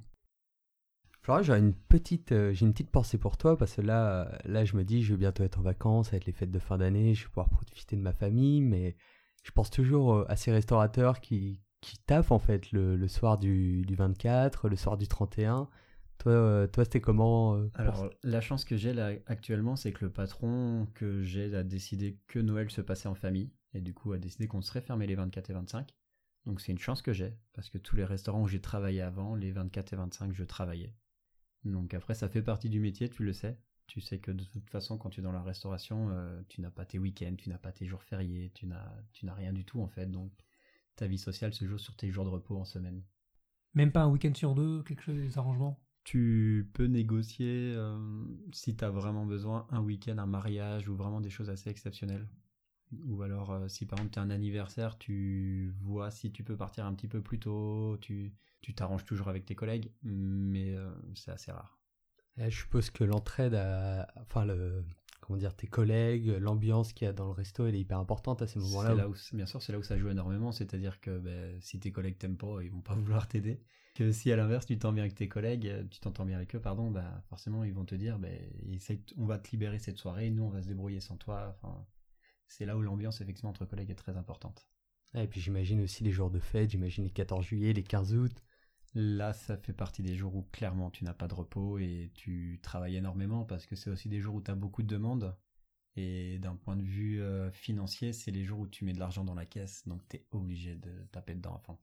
Flora, 1.21 1.41
j'aurais 1.41 1.59
une 1.59 1.73
petite, 1.73 2.29
j'ai 2.29 2.65
une 2.65 2.71
petite 2.71 2.91
pensée 2.91 3.17
pour 3.17 3.37
toi 3.37 3.57
parce 3.57 3.75
que 3.75 3.81
là, 3.81 4.39
là, 4.45 4.63
je 4.63 4.77
me 4.77 4.85
dis, 4.85 5.03
je 5.03 5.13
vais 5.13 5.17
bientôt 5.17 5.43
être 5.43 5.59
en 5.59 5.63
vacances, 5.63 6.13
être 6.13 6.25
les 6.25 6.31
fêtes 6.31 6.51
de 6.51 6.59
fin 6.59 6.77
d'année, 6.77 7.13
je 7.13 7.23
vais 7.23 7.27
pouvoir 7.27 7.49
profiter 7.49 7.97
de 7.97 8.01
ma 8.01 8.13
famille, 8.13 8.61
mais 8.61 8.95
je 9.43 9.51
pense 9.51 9.69
toujours 9.69 10.23
à 10.29 10.37
ces 10.37 10.53
restaurateurs 10.53 11.19
qui, 11.19 11.61
qui 11.81 11.97
taffent 11.99 12.31
en 12.31 12.39
fait 12.39 12.71
le, 12.71 13.07
soir 13.07 13.37
du, 13.37 13.83
du 13.83 13.95
24, 13.95 14.69
le 14.69 14.75
soir 14.75 14.97
du 14.97 15.07
31. 15.07 15.69
Toi, 16.17 16.31
euh, 16.33 16.67
toi, 16.67 16.83
c'était 16.83 16.99
comment 16.99 17.55
euh, 17.55 17.69
Alors, 17.75 18.09
la 18.23 18.41
chance 18.41 18.65
que 18.65 18.75
j'ai 18.75 18.93
là 18.93 19.11
actuellement, 19.25 19.77
c'est 19.77 19.93
que 19.93 20.03
le 20.03 20.11
patron 20.11 20.87
que 20.93 21.23
j'ai 21.23 21.55
a 21.55 21.63
décidé 21.63 22.19
que 22.27 22.39
Noël 22.39 22.69
se 22.69 22.81
passait 22.81 23.07
en 23.07 23.15
famille, 23.15 23.51
et 23.73 23.81
du 23.81 23.93
coup 23.93 24.11
a 24.11 24.17
décidé 24.17 24.47
qu'on 24.47 24.61
serait 24.61 24.81
fermé 24.81 25.07
les 25.07 25.15
24 25.15 25.49
et 25.49 25.53
25. 25.53 25.95
Donc 26.45 26.61
c'est 26.61 26.71
une 26.71 26.79
chance 26.79 27.01
que 27.01 27.13
j'ai, 27.13 27.37
parce 27.53 27.69
que 27.69 27.77
tous 27.77 27.95
les 27.95 28.03
restaurants 28.05 28.41
où 28.41 28.47
j'ai 28.47 28.61
travaillé 28.61 29.01
avant, 29.01 29.35
les 29.35 29.51
24 29.51 29.93
et 29.93 29.95
25, 29.95 30.33
je 30.33 30.43
travaillais. 30.43 30.93
Donc 31.63 31.93
après, 31.93 32.15
ça 32.15 32.29
fait 32.29 32.41
partie 32.41 32.69
du 32.69 32.79
métier, 32.79 33.09
tu 33.09 33.23
le 33.23 33.33
sais. 33.33 33.57
Tu 33.87 34.01
sais 34.01 34.19
que 34.19 34.31
de 34.31 34.43
toute 34.43 34.69
façon, 34.69 34.97
quand 34.97 35.09
tu 35.09 35.19
es 35.19 35.23
dans 35.23 35.31
la 35.31 35.41
restauration, 35.41 36.09
euh, 36.11 36.41
tu 36.47 36.61
n'as 36.61 36.69
pas 36.69 36.85
tes 36.85 36.99
week-ends, 36.99 37.35
tu 37.37 37.49
n'as 37.49 37.57
pas 37.57 37.71
tes 37.71 37.87
jours 37.87 38.03
fériés, 38.03 38.51
tu 38.53 38.67
n'as, 38.67 38.93
tu 39.13 39.25
n'as 39.25 39.33
rien 39.33 39.51
du 39.51 39.65
tout 39.65 39.81
en 39.81 39.87
fait. 39.87 40.05
Donc 40.05 40.31
ta 40.99 41.07
vie 41.07 41.17
sociale 41.17 41.53
se 41.53 41.65
joue 41.65 41.77
sur 41.77 41.95
tes 41.95 42.11
jours 42.11 42.25
de 42.25 42.29
repos 42.29 42.57
en 42.57 42.65
semaine. 42.65 43.01
Même 43.73 43.91
pas 43.91 44.01
un 44.03 44.09
week-end 44.09 44.33
sur 44.33 44.55
deux, 44.55 44.83
quelque 44.83 45.03
chose, 45.03 45.15
des 45.17 45.37
arrangements? 45.37 45.79
Tu 46.03 46.69
peux 46.73 46.85
négocier, 46.85 47.73
euh, 47.75 47.97
si 48.51 48.75
tu 48.75 48.83
as 48.83 48.89
vraiment 48.89 49.25
besoin, 49.25 49.67
un 49.69 49.81
week-end, 49.81 50.17
un 50.17 50.25
mariage 50.25 50.89
ou 50.89 50.95
vraiment 50.95 51.21
des 51.21 51.29
choses 51.29 51.49
assez 51.49 51.69
exceptionnelles. 51.69 52.27
Ou 53.05 53.21
alors, 53.21 53.51
euh, 53.51 53.67
si 53.67 53.85
par 53.85 53.99
exemple 53.99 54.13
tu 54.13 54.19
as 54.19 54.23
un 54.23 54.31
anniversaire, 54.31 54.97
tu 54.97 55.73
vois 55.81 56.09
si 56.09 56.31
tu 56.31 56.43
peux 56.43 56.57
partir 56.57 56.85
un 56.85 56.93
petit 56.95 57.07
peu 57.07 57.21
plus 57.21 57.39
tôt, 57.39 57.97
tu 58.01 58.33
tu 58.61 58.73
t'arranges 58.73 59.05
toujours 59.05 59.29
avec 59.29 59.45
tes 59.45 59.55
collègues, 59.55 59.93
mais 60.03 60.75
euh, 60.75 60.89
c'est 61.15 61.31
assez 61.31 61.51
rare. 61.51 61.79
Eh, 62.37 62.49
Je 62.49 62.57
suppose 62.57 62.89
que 62.89 63.03
l'entraide, 63.05 63.53
à- 63.53 64.07
enfin 64.21 64.43
le, 64.45 64.83
comment 65.29 65.37
dire, 65.39 65.55
tes 65.55 65.67
collègues, 65.67 66.25
l'ambiance 66.39 66.91
qu'il 66.91 67.05
y 67.05 67.07
a 67.07 67.13
dans 67.13 67.25
le 67.27 67.31
resto, 67.31 67.67
elle 67.67 67.75
est 67.75 67.79
hyper 67.79 67.99
importante 67.99 68.41
à 68.41 68.47
ces 68.47 68.57
moments-là. 68.59 68.95
Où- 69.07 69.13
où, 69.13 69.35
bien 69.35 69.45
sûr, 69.45 69.61
c'est 69.61 69.71
là 69.71 69.77
où 69.77 69.83
ça 69.83 69.95
joue 69.95 70.09
énormément, 70.09 70.51
c'est-à-dire 70.51 70.99
que 70.99 71.19
ben, 71.19 71.55
si 71.61 71.79
tes 71.79 71.91
collègues 71.91 72.17
t'aiment 72.17 72.35
pas, 72.35 72.61
ils 72.63 72.71
vont 72.71 72.81
pas 72.81 72.95
vouloir 73.23 73.27
t'aider. 73.27 73.61
Que 73.93 74.11
si 74.11 74.31
à 74.31 74.35
l'inverse 74.35 74.65
tu 74.65 74.77
t'entends 74.79 74.93
bien 74.93 75.03
avec 75.03 75.13
tes 75.13 75.27
collègues, 75.27 75.67
euh, 75.67 75.83
tu 75.91 75.99
t'entends 75.99 76.25
bien 76.25 76.37
avec 76.37 76.55
eux, 76.55 76.59
pardon, 76.59 76.89
bah 76.89 77.21
forcément 77.29 77.63
ils 77.63 77.73
vont 77.73 77.85
te 77.85 77.95
dire, 77.95 78.17
ben, 78.17 78.39
on 79.17 79.25
va 79.25 79.37
te 79.37 79.51
libérer 79.51 79.77
cette 79.77 79.97
soirée, 79.97 80.31
nous 80.31 80.43
on 80.43 80.49
va 80.49 80.63
se 80.63 80.67
débrouiller 80.67 80.99
sans 80.99 81.15
toi. 81.15 81.55
Enfin, 81.61 81.85
c'est 82.47 82.65
là 82.65 82.75
où 82.75 82.81
l'ambiance 82.81 83.21
effectivement 83.21 83.51
entre 83.51 83.65
collègues 83.65 83.91
est 83.91 83.95
très 83.95 84.17
importante. 84.17 84.67
Et 85.15 85.27
puis 85.27 85.41
j'imagine 85.41 85.81
aussi 85.81 86.03
les 86.03 86.11
jours 86.11 86.31
de 86.31 86.39
fête, 86.39 86.71
j'imagine 86.71 87.03
les 87.03 87.09
14 87.11 87.45
juillet, 87.45 87.73
les 87.73 87.83
15 87.83 88.15
août. 88.15 88.31
Là, 88.95 89.33
ça 89.33 89.57
fait 89.57 89.73
partie 89.73 90.01
des 90.01 90.15
jours 90.15 90.35
où 90.35 90.43
clairement 90.51 90.89
tu 90.89 91.03
n'as 91.03 91.13
pas 91.13 91.27
de 91.27 91.33
repos 91.35 91.77
et 91.77 92.11
tu 92.15 92.59
travailles 92.63 92.95
énormément 92.95 93.45
parce 93.45 93.65
que 93.65 93.75
c'est 93.75 93.89
aussi 93.89 94.09
des 94.09 94.19
jours 94.19 94.35
où 94.35 94.41
tu 94.41 94.51
as 94.51 94.55
beaucoup 94.55 94.81
de 94.81 94.87
demandes. 94.87 95.35
Et 95.95 96.39
d'un 96.39 96.55
point 96.55 96.75
de 96.75 96.83
vue 96.83 97.21
euh, 97.21 97.51
financier, 97.51 98.13
c'est 98.13 98.31
les 98.31 98.43
jours 98.43 98.59
où 98.59 98.67
tu 98.67 98.85
mets 98.85 98.93
de 98.93 98.99
l'argent 98.99 99.23
dans 99.23 99.33
la 99.35 99.45
caisse, 99.45 99.87
donc 99.87 100.01
tu 100.07 100.17
es 100.17 100.25
obligé 100.31 100.75
de 100.75 100.91
taper 101.11 101.35
dedans 101.35 101.55
à 101.55 101.59
fond. 101.59 101.77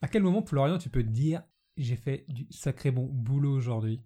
À 0.00 0.08
quel 0.08 0.22
moment, 0.22 0.42
Florian, 0.44 0.78
tu 0.78 0.90
peux 0.90 1.02
te 1.02 1.08
dire 1.08 1.42
j'ai 1.76 1.96
fait 1.96 2.24
du 2.28 2.46
sacré 2.50 2.90
bon 2.90 3.06
boulot 3.06 3.52
aujourd'hui? 3.52 4.02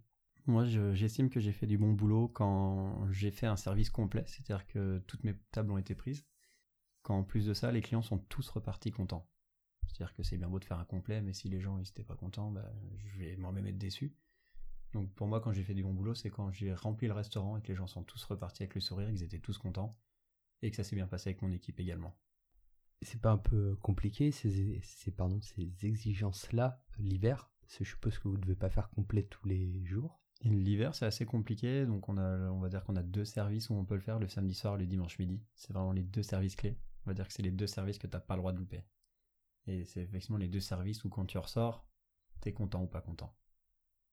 Moi, 0.47 0.65
je- 0.65 0.95
j'estime 0.95 1.31
que 1.31 1.41
j'ai 1.41 1.53
fait 1.53 1.67
du 1.67 1.79
bon 1.79 1.93
boulot 1.93 2.29
quand 2.29 3.07
j'ai 3.11 3.31
fait 3.31 3.47
un 3.47 3.57
service 3.57 3.91
complet, 3.91 4.25
c'est-à-dire 4.27 4.67
que 4.67 4.99
toutes 5.07 5.25
mes 5.25 5.35
tables 5.53 5.71
ont 5.71 5.79
été 5.79 5.95
prises. 5.95 6.25
Quand 7.03 7.19
en 7.19 7.25
plus 7.25 7.47
de 7.47 7.55
ça, 7.55 7.71
les 7.73 7.81
clients 7.83 8.03
sont 8.03 8.19
tous 8.19 8.49
repartis 8.49 8.91
contents. 8.91 9.29
C'est-à-dire 9.93 10.15
que 10.15 10.23
c'est 10.23 10.39
bien 10.39 10.49
beau 10.49 10.59
de 10.59 10.65
faire 10.65 10.79
un 10.79 10.85
complet, 10.85 11.21
mais 11.21 11.33
si 11.33 11.49
les 11.49 11.61
gens 11.61 11.79
ils 11.79 11.89
étaient 11.89 12.05
pas 12.05 12.17
contents, 12.17 12.51
bah, 12.51 12.73
je 13.05 13.19
vais 13.19 13.37
moi-même 13.37 13.67
être 13.67 13.79
déçu. 13.79 14.15
Donc 14.93 15.11
pour 15.15 15.27
moi, 15.27 15.41
quand 15.41 15.53
j'ai 15.53 15.63
fait 15.63 15.75
du 15.75 15.83
bon 15.83 15.95
boulot, 15.95 16.15
c'est 16.15 16.31
quand 16.31 16.51
j'ai 16.51 16.75
rempli 16.75 17.07
le 17.07 17.15
restaurant 17.15 17.57
et 17.57 17.63
que 17.63 17.69
les 17.69 17.75
gens 17.75 17.87
sont 17.87 18.03
tous 18.03 18.23
repartis 18.25 18.63
avec 18.63 18.75
le 18.75 18.81
sourire, 18.81 19.09
qu'ils 19.09 19.23
étaient 19.23 19.39
tous 19.39 19.59
contents, 19.59 19.99
et 20.63 20.71
que 20.71 20.77
ça 20.77 20.85
s'est 20.85 20.97
bien 20.97 21.07
passé 21.07 21.31
avec 21.31 21.43
mon 21.43 21.53
équipe 21.53 21.81
également. 21.81 22.15
C'est 23.01 23.21
pas 23.21 23.33
un 23.33 23.39
peu 23.39 23.77
compliqué 23.77 24.31
ces, 24.31 24.81
ces, 24.83 25.11
pardon, 25.11 25.41
ces 25.41 25.73
exigences-là 25.85 26.85
l'hiver? 26.99 27.51
Je 27.67 27.85
suppose 27.85 28.19
que 28.19 28.29
vous 28.29 28.37
ne 28.37 28.43
devez 28.43 28.55
pas 28.55 28.71
faire 28.71 28.91
complet 28.91 29.23
tous 29.25 29.47
les 29.49 29.85
jours. 29.85 30.21
L'hiver, 30.45 30.95
c'est 30.95 31.07
assez 31.07 31.25
compliqué, 31.25 31.87
donc 31.87 32.09
on, 32.09 32.19
a, 32.19 32.51
on 32.51 32.61
va 32.61 32.69
dire 32.69 32.85
qu'on 32.85 32.97
a 32.97 33.03
deux 33.03 33.25
services 33.25 33.71
où 33.71 33.75
on 33.75 33.85
peut 33.85 33.95
le 33.95 34.01
faire, 34.01 34.19
le 34.19 34.29
samedi 34.29 34.55
soir 34.55 34.75
et 34.77 34.79
le 34.79 34.87
dimanche 34.87 35.19
midi. 35.19 35.43
C'est 35.55 35.73
vraiment 35.73 35.93
les 35.93 36.03
deux 36.03 36.23
services 36.23 36.57
clés. 36.57 36.77
On 37.05 37.11
va 37.11 37.15
dire 37.15 37.27
que 37.27 37.33
c'est 37.33 37.43
les 37.43 37.51
deux 37.51 37.67
services 37.67 37.99
que 37.99 38.07
t'as 38.07 38.21
pas 38.21 38.35
le 38.35 38.41
droit 38.41 38.53
de 38.53 38.59
louper. 38.59 38.85
Et 39.67 39.85
c'est 39.85 40.03
effectivement 40.03 40.39
les 40.39 40.49
deux 40.49 40.61
services 40.61 41.05
où 41.05 41.09
quand 41.09 41.27
tu 41.27 41.39
ressors, 41.39 41.87
t'es 42.41 42.53
content 42.53 42.83
ou 42.83 42.87
pas 42.87 43.01
content. 43.01 43.37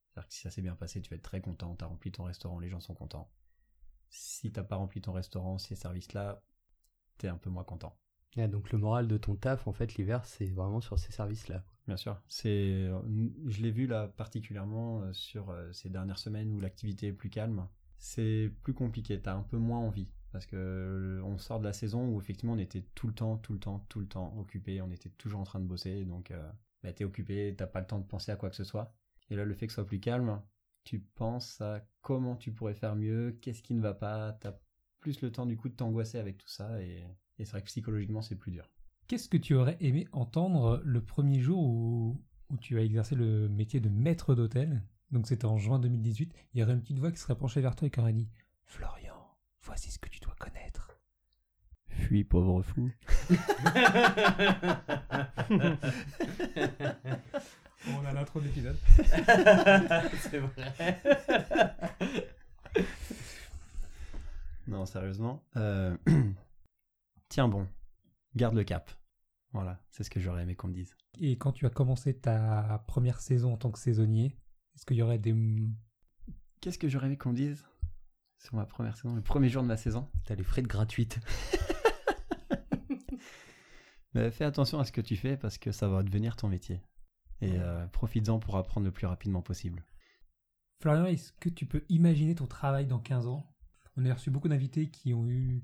C'est-à-dire 0.10 0.28
que 0.28 0.34
si 0.34 0.42
ça 0.42 0.50
s'est 0.50 0.62
bien 0.62 0.76
passé, 0.76 1.02
tu 1.02 1.10
vas 1.10 1.16
être 1.16 1.24
très 1.24 1.42
content, 1.42 1.76
t'as 1.76 1.88
rempli 1.88 2.12
ton 2.12 2.24
restaurant, 2.24 2.60
les 2.60 2.70
gens 2.70 2.80
sont 2.80 2.96
contents. 2.96 3.32
Si 4.10 4.52
t'as 4.52 4.64
pas 4.64 4.76
rempli 4.76 5.02
ton 5.02 5.14
restaurant, 5.14 5.58
ces 5.58 5.76
services-là, 5.76 6.44
t'es 7.18 7.28
un 7.28 7.38
peu 7.38 7.50
moins 7.50 7.64
content. 7.64 7.98
Ah, 8.38 8.48
donc 8.48 8.72
le 8.72 8.78
moral 8.78 9.08
de 9.08 9.18
ton 9.18 9.36
taf, 9.36 9.68
en 9.68 9.74
fait, 9.74 9.96
l'hiver, 9.96 10.24
c'est 10.26 10.46
vraiment 10.46 10.82
sur 10.82 11.00
ces 11.00 11.12
services-là. 11.12 11.64
Bien 11.88 11.98
sûr. 11.98 12.22
C'est, 12.28 12.88
je 13.48 13.62
l'ai 13.62 13.72
vu 13.72 13.88
là 13.88 14.08
particulièrement 14.08 15.02
euh, 15.02 15.14
sur 15.14 15.50
euh, 15.50 15.72
ces 15.74 15.90
dernières 15.90 16.20
semaines 16.20 16.52
où 16.52 16.60
l'activité 16.60 17.08
est 17.08 17.14
plus 17.14 17.32
calme. 17.32 17.68
C'est 17.98 18.54
plus 18.62 18.74
compliqué. 18.74 19.20
T'as 19.20 19.34
un 19.34 19.42
peu 19.42 19.58
moins 19.58 19.80
envie 19.80 20.08
parce 20.32 20.46
que 20.46 20.56
euh, 20.56 21.22
on 21.24 21.38
sort 21.38 21.60
de 21.60 21.66
la 21.66 21.74
saison 21.74 22.08
où 22.08 22.20
effectivement 22.20 22.54
on 22.54 22.60
était 22.60 22.84
tout 22.96 23.08
le 23.08 23.14
temps, 23.14 23.38
tout 23.38 23.54
le 23.54 23.60
temps, 23.60 23.86
tout 23.90 24.00
le 24.00 24.08
temps 24.08 24.36
occupé. 24.38 24.82
On 24.82 24.92
était 24.92 25.10
toujours 25.10 25.40
en 25.40 25.44
train 25.44 25.60
de 25.60 25.66
bosser. 25.66 26.06
Donc, 26.06 26.32
euh, 26.32 26.50
bah, 26.84 26.94
t'es 26.94 27.04
occupé, 27.04 27.56
t'as 27.58 27.68
pas 27.68 27.80
le 27.80 27.88
temps 27.88 28.00
de 28.00 28.06
penser 28.06 28.32
à 28.32 28.36
quoi 28.36 28.50
que 28.50 28.56
ce 28.56 28.64
soit. 28.64 28.94
Et 29.30 29.36
là, 29.36 29.46
le 29.46 29.54
fait 29.54 29.68
que 29.68 29.74
ce 29.74 29.76
soit 29.76 29.86
plus 29.86 30.00
calme, 30.00 30.42
tu 30.84 31.00
penses 31.00 31.62
à 31.62 31.86
comment 32.02 32.36
tu 32.36 32.52
pourrais 32.52 32.74
faire 32.74 32.96
mieux, 32.96 33.38
qu'est-ce 33.42 33.62
qui 33.62 33.74
ne 33.74 33.82
va 33.82 33.94
pas. 33.94 34.34
T'as 34.34 34.54
plus 35.00 35.22
le 35.22 35.32
temps 35.32 35.46
du 35.46 35.58
coup 35.58 35.70
de 35.70 35.76
t'angoisser 35.76 36.18
avec 36.18 36.38
tout 36.38 36.50
ça 36.50 36.82
et, 36.82 37.04
c'est 37.38 37.52
vrai 37.52 37.62
que 37.62 37.68
psychologiquement 37.68 38.22
c'est 38.22 38.36
plus 38.36 38.52
dur. 38.52 38.70
Qu'est-ce 39.08 39.30
que 39.30 39.38
tu 39.38 39.56
aurais 39.56 39.78
aimé 39.80 40.08
entendre 40.12 40.82
le 40.84 41.02
premier 41.02 41.40
jour 41.40 41.64
où, 41.64 42.22
où 42.50 42.58
tu 42.58 42.78
as 42.78 42.84
exercé 42.84 43.16
le 43.16 43.48
métier 43.48 43.80
de 43.80 43.88
maître 43.88 44.36
d'hôtel? 44.36 44.84
Donc 45.12 45.26
c'était 45.26 45.46
en 45.46 45.58
juin 45.58 45.80
2018. 45.80 46.34
Il 46.54 46.60
y 46.60 46.64
aurait 46.64 46.74
une 46.74 46.82
petite 46.82 47.00
voix 47.00 47.12
qui 47.12 47.18
serait 47.18 47.38
penchée 47.38 47.62
vers 47.62 47.76
toi 47.76 47.88
et 47.88 47.92
qui 47.92 48.00
aurait 48.00 48.14
dit 48.14 48.28
Florian, 48.66 49.09
voici 49.70 49.92
ce 49.92 50.00
que 50.00 50.10
tu 50.10 50.20
dois 50.20 50.34
connaître. 50.40 50.98
Fuis 51.90 52.24
pauvre 52.24 52.64
fou. 52.64 52.90
On 57.88 58.04
a 58.04 58.12
l'intro 58.14 58.40
de 58.40 58.46
l'épisode. 58.46 58.78
c'est 58.98 60.40
vrai. 60.40 60.74
Non, 64.68 64.88
sérieusement. 64.88 65.44
Euh, 65.56 65.96
Tiens 67.30 67.48
bon, 67.48 67.68
garde 68.36 68.56
le 68.56 68.64
cap. 68.64 68.90
Voilà, 69.54 69.80
c'est 69.92 70.04
ce 70.04 70.10
que 70.10 70.20
j'aurais 70.20 70.42
aimé 70.42 70.56
qu'on 70.56 70.70
me 70.70 70.74
dise. 70.74 70.96
Et 71.20 71.38
quand 71.38 71.52
tu 71.52 71.68
as 71.68 71.70
commencé 71.70 72.16
ta 72.18 72.84
première 72.88 73.22
saison 73.22 73.54
en 73.54 73.58
tant 73.58 73.70
que 73.70 73.78
saisonnier, 73.78 74.36
est-ce 74.76 74.88
qu'il 74.88 74.98
y 74.98 75.04
aurait 75.04 75.20
des... 75.20 75.36
Qu'est-ce 76.60 76.80
que 76.80 76.90
j'aurais 76.90 77.06
aimé 77.06 77.18
qu'on 77.18 77.30
me 77.30 77.36
dise? 77.36 77.69
Sur 78.40 78.56
ma 78.56 78.66
première 78.66 78.96
saison, 78.96 79.16
le 79.16 79.22
premier 79.22 79.50
jour 79.50 79.62
de 79.62 79.68
ma 79.68 79.78
saison 79.78 80.10
T'as 80.26 80.36
les 80.36 80.44
frais 80.44 80.62
de 80.62 80.68
gratuite. 80.68 81.20
Mais 84.14 84.32
fais 84.32 84.46
attention 84.46 84.80
à 84.80 84.86
ce 84.86 84.92
que 84.92 85.02
tu 85.02 85.16
fais 85.16 85.38
parce 85.38 85.58
que 85.58 85.72
ça 85.72 85.88
va 85.88 86.02
devenir 86.02 86.36
ton 86.36 86.48
métier. 86.48 86.82
Et 87.42 87.52
euh, 87.60 87.86
profites-en 87.88 88.40
pour 88.40 88.58
apprendre 88.58 88.86
le 88.86 88.92
plus 88.92 89.06
rapidement 89.08 89.42
possible. 89.42 89.86
Florian, 90.82 91.06
est-ce 91.06 91.32
que 91.34 91.50
tu 91.50 91.66
peux 91.66 91.84
imaginer 91.90 92.34
ton 92.36 92.48
travail 92.48 92.88
dans 92.88 93.00
15 93.00 93.28
ans? 93.28 93.46
On 93.98 94.06
a 94.06 94.14
reçu 94.14 94.32
beaucoup 94.32 94.48
d'invités 94.48 94.90
qui 94.90 95.14
ont 95.14 95.28
eu 95.28 95.64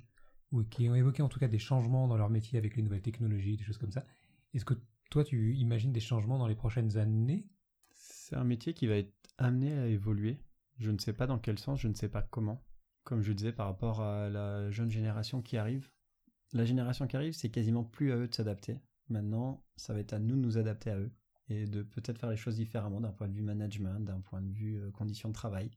ou 0.52 0.64
qui 0.64 0.90
ont 0.90 0.96
évoqué 0.96 1.24
en 1.24 1.30
tout 1.30 1.40
cas 1.40 1.48
des 1.48 1.60
changements 1.60 2.08
dans 2.08 2.18
leur 2.18 2.30
métier 2.30 2.60
avec 2.60 2.76
les 2.76 2.84
nouvelles 2.84 3.02
technologies, 3.02 3.58
des 3.58 3.64
choses 3.64 3.78
comme 3.78 3.92
ça. 3.92 4.06
Est-ce 4.54 4.66
que 4.66 4.76
toi 5.10 5.24
tu 5.24 5.56
imagines 5.56 5.92
des 5.92 6.00
changements 6.02 6.38
dans 6.38 6.48
les 6.48 6.56
prochaines 6.56 6.98
années? 6.98 7.48
C'est 7.94 8.36
un 8.36 8.44
métier 8.44 8.74
qui 8.74 8.88
va 8.88 8.98
être 8.98 9.14
amené 9.38 9.74
à 9.78 9.88
évoluer. 9.88 10.40
Je 10.78 10.92
ne 10.92 10.98
sais 10.98 11.14
pas 11.14 11.28
dans 11.28 11.40
quel 11.40 11.58
sens, 11.58 11.80
je 11.80 11.88
ne 11.88 11.94
sais 11.94 12.10
pas 12.10 12.22
comment. 12.22 12.64
Comme 13.04 13.22
je 13.22 13.34
disais 13.34 13.54
par 13.54 13.68
rapport 13.68 14.02
à 14.02 14.30
la 14.30 14.70
jeune 14.72 14.90
génération 14.90 15.42
qui 15.42 15.58
arrive, 15.58 15.92
la 16.54 16.66
génération 16.66 17.08
qui 17.08 17.16
arrive, 17.16 17.34
c'est 17.34 17.50
quasiment 17.50 17.84
plus 17.84 18.12
à 18.12 18.18
eux 18.18 18.28
de 18.28 18.34
s'adapter. 18.34 18.80
Maintenant, 19.10 19.64
ça 19.76 19.94
va 19.94 20.00
être 20.00 20.14
à 20.14 20.20
nous 20.20 20.36
de 20.36 20.42
nous 20.42 20.58
adapter 20.58 20.90
à 20.90 20.98
eux 20.98 21.12
et 21.50 21.66
de 21.66 21.84
peut-être 21.84 22.18
faire 22.18 22.30
les 22.30 22.38
choses 22.38 22.56
différemment 22.56 23.02
d'un 23.02 23.12
point 23.12 23.28
de 23.28 23.34
vue 23.34 23.44
management, 23.44 24.00
d'un 24.00 24.20
point 24.20 24.42
de 24.42 24.52
vue 24.52 24.80
euh, 24.80 24.92
conditions 24.92 25.30
de 25.30 25.34
travail. 25.34 25.70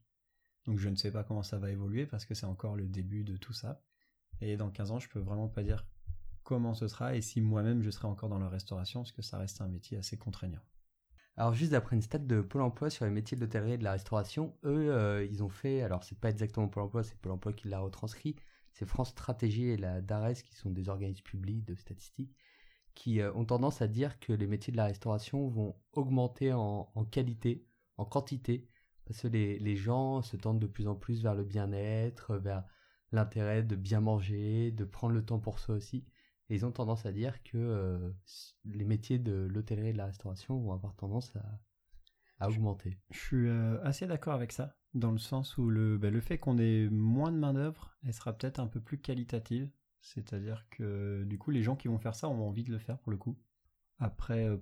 Donc 0.64 0.78
je 0.78 0.88
ne 0.88 0.96
sais 0.96 1.10
pas 1.10 1.24
comment 1.24 1.42
ça 1.42 1.58
va 1.58 1.70
évoluer 1.70 2.06
parce 2.06 2.24
que 2.24 2.34
c'est 2.34 2.46
encore 2.46 2.76
le 2.76 2.86
début 2.86 3.24
de 3.24 3.36
tout 3.36 3.52
ça. 3.52 3.82
Et 4.40 4.56
dans 4.56 4.70
15 4.70 4.92
ans, 4.92 4.98
je 4.98 5.08
peux 5.08 5.18
vraiment 5.18 5.48
pas 5.48 5.62
dire 5.62 5.86
comment 6.42 6.74
ce 6.74 6.88
sera 6.88 7.14
et 7.14 7.20
si 7.20 7.40
moi-même 7.40 7.82
je 7.82 7.90
serai 7.90 8.06
encore 8.06 8.28
dans 8.28 8.38
la 8.38 8.48
restauration 8.48 9.00
parce 9.00 9.12
que 9.12 9.22
ça 9.22 9.36
reste 9.36 9.60
un 9.60 9.68
métier 9.68 9.98
assez 9.98 10.16
contraignant. 10.16 10.62
Alors 11.38 11.54
juste 11.54 11.70
d'après 11.70 11.94
une 11.94 12.02
stat 12.02 12.18
de 12.18 12.40
Pôle 12.40 12.62
Emploi 12.62 12.90
sur 12.90 13.04
les 13.04 13.12
métiers 13.12 13.36
de 13.36 13.40
l'hôtellerie 13.40 13.74
et 13.74 13.78
de 13.78 13.84
la 13.84 13.92
restauration, 13.92 14.56
eux, 14.64 14.92
euh, 14.92 15.24
ils 15.24 15.44
ont 15.44 15.48
fait, 15.48 15.82
alors 15.82 16.02
c'est 16.02 16.18
pas 16.18 16.30
exactement 16.30 16.66
Pôle 16.66 16.82
Emploi, 16.82 17.04
c'est 17.04 17.16
Pôle 17.16 17.30
Emploi 17.30 17.52
qui 17.52 17.68
l'a 17.68 17.78
retranscrit, 17.78 18.34
c'est 18.72 18.86
France 18.86 19.10
Stratégie 19.10 19.68
et 19.68 19.76
la 19.76 20.00
DARES 20.00 20.42
qui 20.42 20.56
sont 20.56 20.70
des 20.70 20.88
organismes 20.88 21.22
publics 21.22 21.64
de 21.64 21.76
statistiques 21.76 22.34
qui 22.96 23.20
euh, 23.20 23.32
ont 23.34 23.44
tendance 23.44 23.80
à 23.82 23.86
dire 23.86 24.18
que 24.18 24.32
les 24.32 24.48
métiers 24.48 24.72
de 24.72 24.76
la 24.76 24.86
restauration 24.86 25.46
vont 25.46 25.76
augmenter 25.92 26.52
en, 26.52 26.86
qualité, 27.08 27.64
en 27.98 28.04
quantité, 28.04 28.66
parce 29.06 29.22
que 29.22 29.28
les, 29.28 29.60
les, 29.60 29.76
gens 29.76 30.22
se 30.22 30.36
tendent 30.36 30.58
de 30.58 30.66
plus 30.66 30.88
en 30.88 30.96
plus 30.96 31.22
vers 31.22 31.36
le 31.36 31.44
bien-être, 31.44 32.34
vers 32.34 32.64
l'intérêt 33.12 33.62
de 33.62 33.76
bien 33.76 34.00
manger, 34.00 34.72
de 34.72 34.84
prendre 34.84 35.14
le 35.14 35.24
temps 35.24 35.38
pour 35.38 35.60
soi 35.60 35.76
aussi. 35.76 36.04
Et 36.48 36.54
ils 36.54 36.64
ont 36.64 36.72
tendance 36.72 37.04
à 37.04 37.12
dire 37.12 37.42
que 37.42 37.58
euh, 37.58 38.10
les 38.64 38.84
métiers 38.84 39.18
de 39.18 39.46
l'hôtellerie 39.50 39.88
et 39.88 39.92
de 39.92 39.98
la 39.98 40.06
restauration 40.06 40.58
vont 40.58 40.72
avoir 40.72 40.94
tendance 40.94 41.34
à, 41.36 41.60
à 42.40 42.48
augmenter. 42.48 42.98
Je 43.10 43.18
suis 43.18 43.48
euh, 43.48 43.82
assez 43.82 44.06
d'accord 44.06 44.34
avec 44.34 44.52
ça, 44.52 44.76
dans 44.94 45.10
le 45.10 45.18
sens 45.18 45.58
où 45.58 45.68
le, 45.68 45.98
bah, 45.98 46.10
le 46.10 46.20
fait 46.20 46.38
qu'on 46.38 46.58
ait 46.58 46.88
moins 46.88 47.32
de 47.32 47.38
main-d'œuvre, 47.38 47.96
elle 48.04 48.14
sera 48.14 48.32
peut-être 48.32 48.60
un 48.60 48.66
peu 48.66 48.80
plus 48.80 48.98
qualitative. 48.98 49.70
C'est-à-dire 50.00 50.66
que 50.70 51.24
du 51.24 51.38
coup, 51.38 51.50
les 51.50 51.62
gens 51.62 51.76
qui 51.76 51.88
vont 51.88 51.98
faire 51.98 52.14
ça 52.14 52.28
ont 52.28 52.48
envie 52.48 52.64
de 52.64 52.72
le 52.72 52.78
faire 52.78 52.98
pour 52.98 53.10
le 53.10 53.18
coup. 53.18 53.36
Après, 53.98 54.48
euh, 54.48 54.56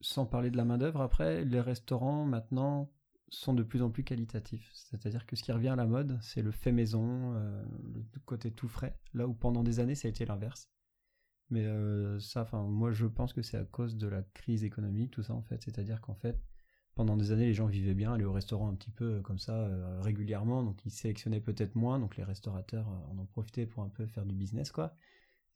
sans 0.00 0.26
parler 0.26 0.50
de 0.50 0.56
la 0.56 0.64
main-d'œuvre, 0.64 1.00
après, 1.00 1.44
les 1.44 1.60
restaurants 1.60 2.24
maintenant 2.24 2.92
sont 3.28 3.54
de 3.54 3.62
plus 3.62 3.82
en 3.82 3.90
plus 3.90 4.04
qualitatifs. 4.04 4.70
C'est-à-dire 4.74 5.24
que 5.26 5.36
ce 5.36 5.42
qui 5.42 5.52
revient 5.52 5.70
à 5.70 5.76
la 5.76 5.86
mode, 5.86 6.18
c'est 6.20 6.42
le 6.42 6.50
fait 6.50 6.72
maison, 6.72 7.34
euh, 7.34 7.64
le 7.82 8.20
côté 8.26 8.52
tout 8.52 8.68
frais. 8.68 8.98
Là 9.14 9.26
où 9.26 9.32
pendant 9.32 9.62
des 9.62 9.80
années, 9.80 9.94
ça 9.94 10.06
a 10.06 10.10
été 10.10 10.26
l'inverse. 10.26 10.68
Mais 11.52 11.66
euh, 11.66 12.18
ça, 12.18 12.42
enfin, 12.42 12.62
moi, 12.62 12.92
je 12.92 13.04
pense 13.04 13.34
que 13.34 13.42
c'est 13.42 13.58
à 13.58 13.64
cause 13.64 13.98
de 13.98 14.08
la 14.08 14.22
crise 14.22 14.64
économique, 14.64 15.10
tout 15.10 15.22
ça 15.22 15.34
en 15.34 15.42
fait. 15.42 15.60
C'est-à-dire 15.62 16.00
qu'en 16.00 16.14
fait, 16.14 16.40
pendant 16.94 17.14
des 17.14 17.30
années, 17.30 17.44
les 17.44 17.52
gens 17.52 17.66
vivaient 17.66 17.92
bien, 17.92 18.14
allaient 18.14 18.24
au 18.24 18.32
restaurant 18.32 18.70
un 18.70 18.74
petit 18.74 18.90
peu 18.90 19.20
comme 19.20 19.38
ça 19.38 19.52
euh, 19.52 20.00
régulièrement, 20.00 20.62
donc 20.62 20.80
ils 20.86 20.90
sélectionnaient 20.90 21.42
peut-être 21.42 21.74
moins, 21.74 21.98
donc 21.98 22.16
les 22.16 22.24
restaurateurs 22.24 22.88
en 22.88 23.18
ont 23.18 23.26
profité 23.26 23.66
pour 23.66 23.82
un 23.82 23.90
peu 23.90 24.06
faire 24.06 24.24
du 24.24 24.34
business, 24.34 24.72
quoi. 24.72 24.96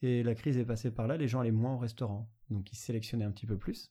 Et 0.02 0.22
la 0.22 0.34
crise 0.34 0.58
est 0.58 0.66
passée 0.66 0.90
par 0.90 1.06
là, 1.06 1.16
les 1.16 1.28
gens 1.28 1.40
allaient 1.40 1.50
moins 1.50 1.76
au 1.76 1.78
restaurant, 1.78 2.30
donc 2.50 2.70
ils 2.72 2.76
sélectionnaient 2.76 3.24
un 3.24 3.32
petit 3.32 3.46
peu 3.46 3.56
plus. 3.56 3.90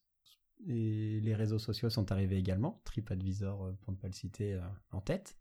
Et 0.68 1.20
les 1.22 1.34
réseaux 1.34 1.58
sociaux 1.58 1.89
sont 1.89 2.12
arrivés 2.12 2.38
également, 2.38 2.84
TripAdvisor 2.86 3.74
pour 3.82 3.93
ne 3.93 3.97
pas 3.97 4.08
le 4.08 4.14
citer 4.14 4.60
en 4.91 5.01
tête. 5.01 5.38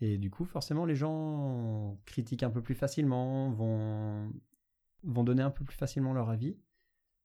Et 0.00 0.18
du 0.18 0.28
coup, 0.28 0.44
forcément, 0.44 0.84
les 0.86 0.96
gens 0.96 2.00
critiquent 2.04 2.42
un 2.42 2.50
peu 2.50 2.62
plus 2.62 2.74
facilement, 2.74 3.52
vont, 3.52 4.32
vont 5.02 5.24
donner 5.24 5.42
un 5.42 5.50
peu 5.50 5.64
plus 5.64 5.76
facilement 5.76 6.12
leur 6.12 6.30
avis 6.30 6.56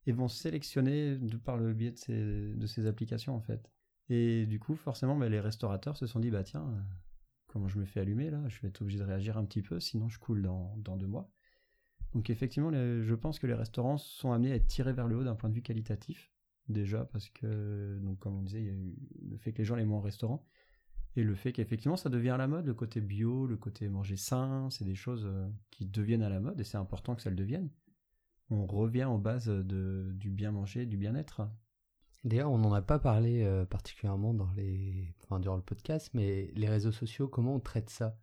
et 0.05 0.11
vont 0.11 0.27
sélectionner 0.27 1.17
par 1.43 1.57
le 1.57 1.73
biais 1.73 1.91
de 1.91 2.65
ces, 2.67 2.85
applications 2.87 3.35
en 3.35 3.41
fait. 3.41 3.71
Et 4.09 4.45
du 4.45 4.59
coup, 4.59 4.75
forcément, 4.75 5.15
bah, 5.15 5.29
les 5.29 5.39
restaurateurs 5.39 5.95
se 5.95 6.07
sont 6.07 6.19
dit 6.19 6.29
bah 6.29 6.43
tiens, 6.43 6.65
comment 7.47 7.67
je 7.67 7.79
me 7.79 7.85
fais 7.85 8.01
allumer 8.01 8.29
là? 8.29 8.41
Je 8.49 8.59
vais 8.61 8.67
être 8.67 8.81
obligé 8.81 8.99
de 8.99 9.03
réagir 9.03 9.37
un 9.37 9.45
petit 9.45 9.61
peu, 9.61 9.79
sinon 9.79 10.09
je 10.09 10.19
coule 10.19 10.41
dans, 10.41 10.75
deux 10.97 11.07
mois. 11.07 11.31
Donc 12.13 12.29
effectivement, 12.29 12.69
les, 12.69 13.03
je 13.03 13.15
pense 13.15 13.39
que 13.39 13.47
les 13.47 13.53
restaurants 13.53 13.97
sont 13.97 14.31
amenés 14.33 14.51
à 14.51 14.55
être 14.55 14.67
tirés 14.67 14.93
vers 14.93 15.07
le 15.07 15.17
haut 15.17 15.23
d'un 15.23 15.35
point 15.35 15.49
de 15.49 15.55
vue 15.55 15.63
qualitatif 15.63 16.31
déjà 16.69 17.03
parce 17.05 17.29
que 17.29 17.99
comme 18.19 18.37
on 18.37 18.41
disait, 18.41 18.61
il 18.61 18.67
y 18.67 18.69
a 18.69 18.73
eu 18.73 18.95
le 19.29 19.37
fait 19.37 19.51
que 19.51 19.57
les 19.57 19.65
gens 19.65 19.77
aient 19.77 19.85
moins 19.85 19.99
au 19.99 20.01
restaurant 20.01 20.45
et 21.15 21.23
le 21.23 21.35
fait 21.35 21.51
qu'effectivement 21.51 21.97
ça 21.97 22.09
devient 22.09 22.31
à 22.31 22.37
la 22.37 22.47
mode, 22.47 22.65
le 22.65 22.73
côté 22.73 23.01
bio, 23.01 23.45
le 23.45 23.57
côté 23.57 23.87
manger 23.89 24.17
sain, 24.17 24.69
c'est 24.71 24.85
des 24.85 24.95
choses 24.95 25.29
qui 25.71 25.85
deviennent 25.85 26.23
à 26.23 26.29
la 26.29 26.39
mode 26.39 26.59
et 26.59 26.63
c'est 26.63 26.77
important 26.77 27.15
que 27.15 27.21
ça 27.21 27.29
le 27.29 27.35
devienne. 27.35 27.69
On 28.49 28.65
revient 28.65 29.05
aux 29.05 29.17
bases 29.17 29.47
de, 29.47 30.11
du 30.13 30.29
bien 30.29 30.51
manger, 30.51 30.85
du 30.85 30.97
bien-être. 30.97 31.47
D'ailleurs, 32.23 32.51
on 32.51 32.57
n'en 32.57 32.71
a 32.73 32.81
pas 32.81 32.99
parlé 32.99 33.43
euh, 33.43 33.65
particulièrement 33.65 34.33
dans 34.33 34.49
les, 34.51 35.13
durant 35.41 35.55
le 35.57 35.61
podcast, 35.61 36.09
mais 36.13 36.51
les 36.55 36.69
réseaux 36.69 36.91
sociaux, 36.91 37.27
comment 37.27 37.55
on 37.55 37.59
traite 37.59 37.89
ça? 37.89 38.17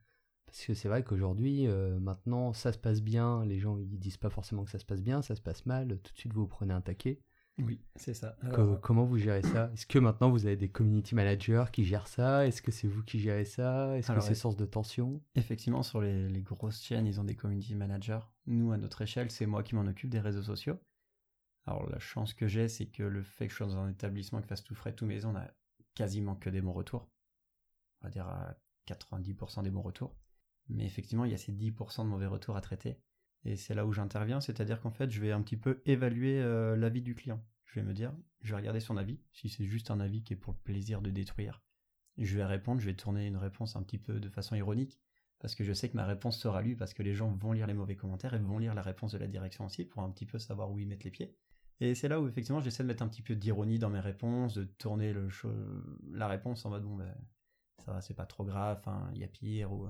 Parce 0.46 0.64
que 0.64 0.74
c'est 0.74 0.88
vrai 0.88 1.04
qu'aujourd'hui, 1.04 1.66
euh, 1.66 1.98
maintenant, 2.00 2.52
ça 2.52 2.72
se 2.72 2.78
passe 2.78 3.02
bien, 3.02 3.44
les 3.44 3.58
gens 3.58 3.78
ils 3.78 3.98
disent 3.98 4.16
pas 4.16 4.30
forcément 4.30 4.64
que 4.64 4.70
ça 4.70 4.78
se 4.78 4.86
passe 4.86 5.02
bien, 5.02 5.20
ça 5.20 5.36
se 5.36 5.42
passe 5.42 5.66
mal, 5.66 5.98
tout 6.02 6.12
de 6.12 6.18
suite 6.18 6.32
vous 6.32 6.46
prenez 6.46 6.72
un 6.72 6.80
taquet. 6.80 7.20
Oui, 7.62 7.80
c'est 7.96 8.14
ça. 8.14 8.36
Alors... 8.42 8.80
Comment 8.80 9.04
vous 9.04 9.18
gérez 9.18 9.42
ça? 9.42 9.70
Est-ce 9.72 9.86
que 9.86 9.98
maintenant 9.98 10.30
vous 10.30 10.46
avez 10.46 10.56
des 10.56 10.68
community 10.68 11.14
managers 11.14 11.64
qui 11.72 11.84
gèrent 11.84 12.08
ça? 12.08 12.46
Est-ce 12.46 12.62
que 12.62 12.70
c'est 12.70 12.88
vous 12.88 13.02
qui 13.02 13.18
gérez 13.18 13.44
ça? 13.44 13.96
Est-ce 13.96 14.12
que 14.12 14.20
c'est 14.20 14.34
source 14.34 14.56
de 14.56 14.66
tension? 14.66 15.20
Effectivement, 15.34 15.82
sur 15.82 16.00
les, 16.00 16.28
les, 16.28 16.42
grosses 16.42 16.82
chaînes, 16.82 17.06
ils 17.06 17.20
ont 17.20 17.24
des 17.24 17.36
community 17.36 17.74
managers. 17.74 18.20
Nous, 18.46 18.72
à 18.72 18.78
notre 18.78 19.02
échelle, 19.02 19.30
c'est 19.30 19.46
moi 19.46 19.62
qui 19.62 19.74
m'en 19.74 19.86
occupe 19.86 20.10
des 20.10 20.20
réseaux 20.20 20.42
sociaux. 20.42 20.78
Alors 21.66 21.88
la 21.88 21.98
chance 21.98 22.34
que 22.34 22.48
j'ai, 22.48 22.68
c'est 22.68 22.86
que 22.86 23.02
le 23.02 23.22
fait 23.22 23.46
que 23.46 23.52
je 23.52 23.58
sois 23.58 23.66
dans 23.66 23.78
un 23.78 23.90
établissement 23.90 24.40
qui 24.40 24.48
fasse 24.48 24.64
tout 24.64 24.74
frais, 24.74 24.92
tout 24.92 25.06
maison, 25.06 25.30
on 25.30 25.36
a 25.36 25.46
quasiment 25.94 26.34
que 26.34 26.50
des 26.50 26.60
bons 26.60 26.72
retours. 26.72 27.08
On 28.00 28.06
va 28.06 28.10
dire 28.10 28.26
à 28.26 28.56
90% 28.88 29.62
des 29.62 29.70
bons 29.70 29.82
retours. 29.82 30.16
Mais 30.68 30.84
effectivement, 30.84 31.24
il 31.24 31.32
y 31.32 31.34
a 31.34 31.38
ces 31.38 31.52
10% 31.52 32.04
de 32.04 32.08
mauvais 32.08 32.26
retours 32.26 32.56
à 32.56 32.60
traiter. 32.60 32.98
Et 33.44 33.56
c'est 33.56 33.74
là 33.74 33.86
où 33.86 33.92
j'interviens, 33.92 34.40
c'est-à-dire 34.40 34.80
qu'en 34.80 34.90
fait, 34.90 35.10
je 35.10 35.20
vais 35.20 35.32
un 35.32 35.42
petit 35.42 35.56
peu 35.56 35.80
évaluer 35.86 36.40
euh, 36.40 36.76
l'avis 36.76 37.02
du 37.02 37.14
client. 37.14 37.42
Je 37.70 37.78
vais 37.78 37.86
me 37.86 37.94
dire, 37.94 38.12
je 38.42 38.50
vais 38.50 38.56
regarder 38.56 38.80
son 38.80 38.96
avis, 38.96 39.20
si 39.32 39.48
c'est 39.48 39.64
juste 39.64 39.90
un 39.92 40.00
avis 40.00 40.24
qui 40.24 40.32
est 40.32 40.36
pour 40.36 40.52
le 40.52 40.58
plaisir 40.58 41.00
de 41.02 41.10
détruire. 41.10 41.62
Je 42.18 42.36
vais 42.36 42.44
répondre, 42.44 42.80
je 42.80 42.86
vais 42.86 42.96
tourner 42.96 43.26
une 43.26 43.36
réponse 43.36 43.76
un 43.76 43.82
petit 43.82 43.98
peu 43.98 44.18
de 44.18 44.28
façon 44.28 44.56
ironique. 44.56 45.00
parce 45.40 45.54
que 45.54 45.64
je 45.64 45.72
sais 45.72 45.88
que 45.88 45.96
ma 45.96 46.04
réponse 46.04 46.38
sera 46.38 46.62
lue, 46.62 46.76
parce 46.76 46.94
que 46.94 47.02
les 47.02 47.14
gens 47.14 47.30
vont 47.30 47.52
lire 47.52 47.66
les 47.66 47.74
mauvais 47.74 47.96
commentaires 47.96 48.34
et 48.34 48.38
vont 48.38 48.58
lire 48.58 48.74
la 48.74 48.82
réponse 48.82 49.12
de 49.12 49.18
la 49.18 49.26
direction 49.26 49.64
aussi 49.66 49.84
pour 49.84 50.02
un 50.02 50.10
petit 50.10 50.26
peu 50.26 50.38
savoir 50.38 50.70
où 50.70 50.78
ils 50.78 50.86
mettent 50.86 51.04
les 51.04 51.10
pieds. 51.10 51.34
Et 51.80 51.94
c'est 51.94 52.08
là 52.08 52.20
où 52.20 52.28
effectivement 52.28 52.60
j'essaie 52.60 52.82
de 52.82 52.88
mettre 52.88 53.02
un 53.02 53.08
petit 53.08 53.22
peu 53.22 53.34
d'ironie 53.34 53.78
dans 53.78 53.88
mes 53.88 54.00
réponses, 54.00 54.54
de 54.54 54.64
tourner 54.64 55.14
le 55.14 55.28
la 56.12 56.28
réponse 56.28 56.66
en 56.66 56.70
mode 56.70 56.82
bon 56.84 56.96
ben 56.96 57.14
ça 57.78 57.92
va 57.92 58.02
c'est 58.02 58.14
pas 58.14 58.26
trop 58.26 58.44
grave, 58.44 58.82
il 59.14 59.20
y 59.20 59.24
a 59.24 59.28
pire 59.28 59.72
ou 59.72 59.88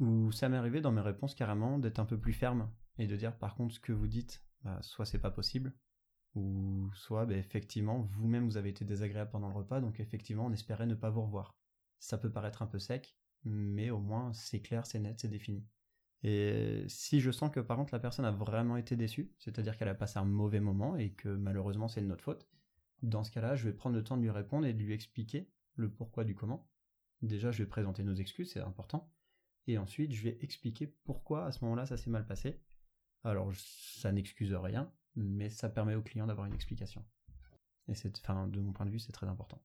ou 0.00 0.32
ça 0.32 0.48
m'est 0.50 0.58
arrivé 0.58 0.80
dans 0.82 0.92
mes 0.92 1.00
réponses 1.00 1.34
carrément 1.34 1.78
d'être 1.78 1.98
un 1.98 2.04
peu 2.04 2.18
plus 2.18 2.34
ferme 2.34 2.70
et 2.98 3.06
de 3.06 3.16
dire 3.16 3.36
par 3.36 3.54
contre 3.54 3.74
ce 3.74 3.80
que 3.80 3.92
vous 3.92 4.06
dites, 4.06 4.44
bah, 4.64 4.78
soit 4.82 5.06
c'est 5.06 5.18
pas 5.18 5.30
possible, 5.30 5.72
ou 6.34 6.90
soit 6.94 7.26
bah, 7.26 7.36
effectivement 7.36 8.00
vous-même 8.00 8.46
vous 8.46 8.56
avez 8.56 8.70
été 8.70 8.84
désagréable 8.84 9.30
pendant 9.30 9.48
le 9.48 9.54
repas, 9.54 9.80
donc 9.80 10.00
effectivement 10.00 10.46
on 10.46 10.52
espérait 10.52 10.86
ne 10.86 10.94
pas 10.94 11.10
vous 11.10 11.22
revoir. 11.22 11.56
Ça 11.98 12.18
peut 12.18 12.30
paraître 12.30 12.62
un 12.62 12.66
peu 12.66 12.78
sec, 12.78 13.16
mais 13.44 13.90
au 13.90 13.98
moins 13.98 14.32
c'est 14.32 14.60
clair, 14.60 14.86
c'est 14.86 15.00
net, 15.00 15.20
c'est 15.20 15.28
défini. 15.28 15.66
Et 16.22 16.84
si 16.88 17.20
je 17.20 17.30
sens 17.30 17.50
que 17.50 17.60
par 17.60 17.76
contre 17.76 17.94
la 17.94 18.00
personne 18.00 18.24
a 18.24 18.30
vraiment 18.30 18.76
été 18.76 18.96
déçue, 18.96 19.32
c'est-à-dire 19.38 19.76
qu'elle 19.76 19.88
a 19.88 19.94
passé 19.94 20.18
un 20.18 20.24
mauvais 20.24 20.60
moment 20.60 20.96
et 20.96 21.10
que 21.12 21.28
malheureusement 21.28 21.88
c'est 21.88 22.02
de 22.02 22.06
notre 22.06 22.24
faute, 22.24 22.46
dans 23.02 23.24
ce 23.24 23.30
cas-là, 23.30 23.56
je 23.56 23.64
vais 23.64 23.72
prendre 23.72 23.96
le 23.96 24.04
temps 24.04 24.16
de 24.16 24.22
lui 24.22 24.30
répondre 24.30 24.66
et 24.66 24.74
de 24.74 24.82
lui 24.82 24.92
expliquer 24.92 25.48
le 25.74 25.90
pourquoi 25.90 26.24
du 26.24 26.34
comment. 26.34 26.68
Déjà, 27.22 27.50
je 27.50 27.62
vais 27.62 27.68
présenter 27.68 28.02
nos 28.02 28.14
excuses, 28.14 28.52
c'est 28.52 28.60
important. 28.60 29.12
Et 29.66 29.78
ensuite, 29.78 30.12
je 30.12 30.22
vais 30.22 30.38
expliquer 30.40 30.86
pourquoi 31.04 31.46
à 31.46 31.52
ce 31.52 31.64
moment-là 31.64 31.86
ça 31.86 31.96
s'est 31.96 32.10
mal 32.10 32.26
passé. 32.26 32.60
Alors, 33.24 33.52
ça 33.54 34.12
n'excuse 34.12 34.54
rien, 34.54 34.92
mais 35.16 35.50
ça 35.50 35.68
permet 35.68 35.94
au 35.94 36.02
client 36.02 36.26
d'avoir 36.26 36.46
une 36.46 36.54
explication. 36.54 37.04
Et 37.88 37.94
c'est, 37.94 38.16
enfin, 38.20 38.46
de 38.46 38.60
mon 38.60 38.72
point 38.72 38.86
de 38.86 38.90
vue, 38.90 38.98
c'est 38.98 39.12
très 39.12 39.26
important. 39.26 39.60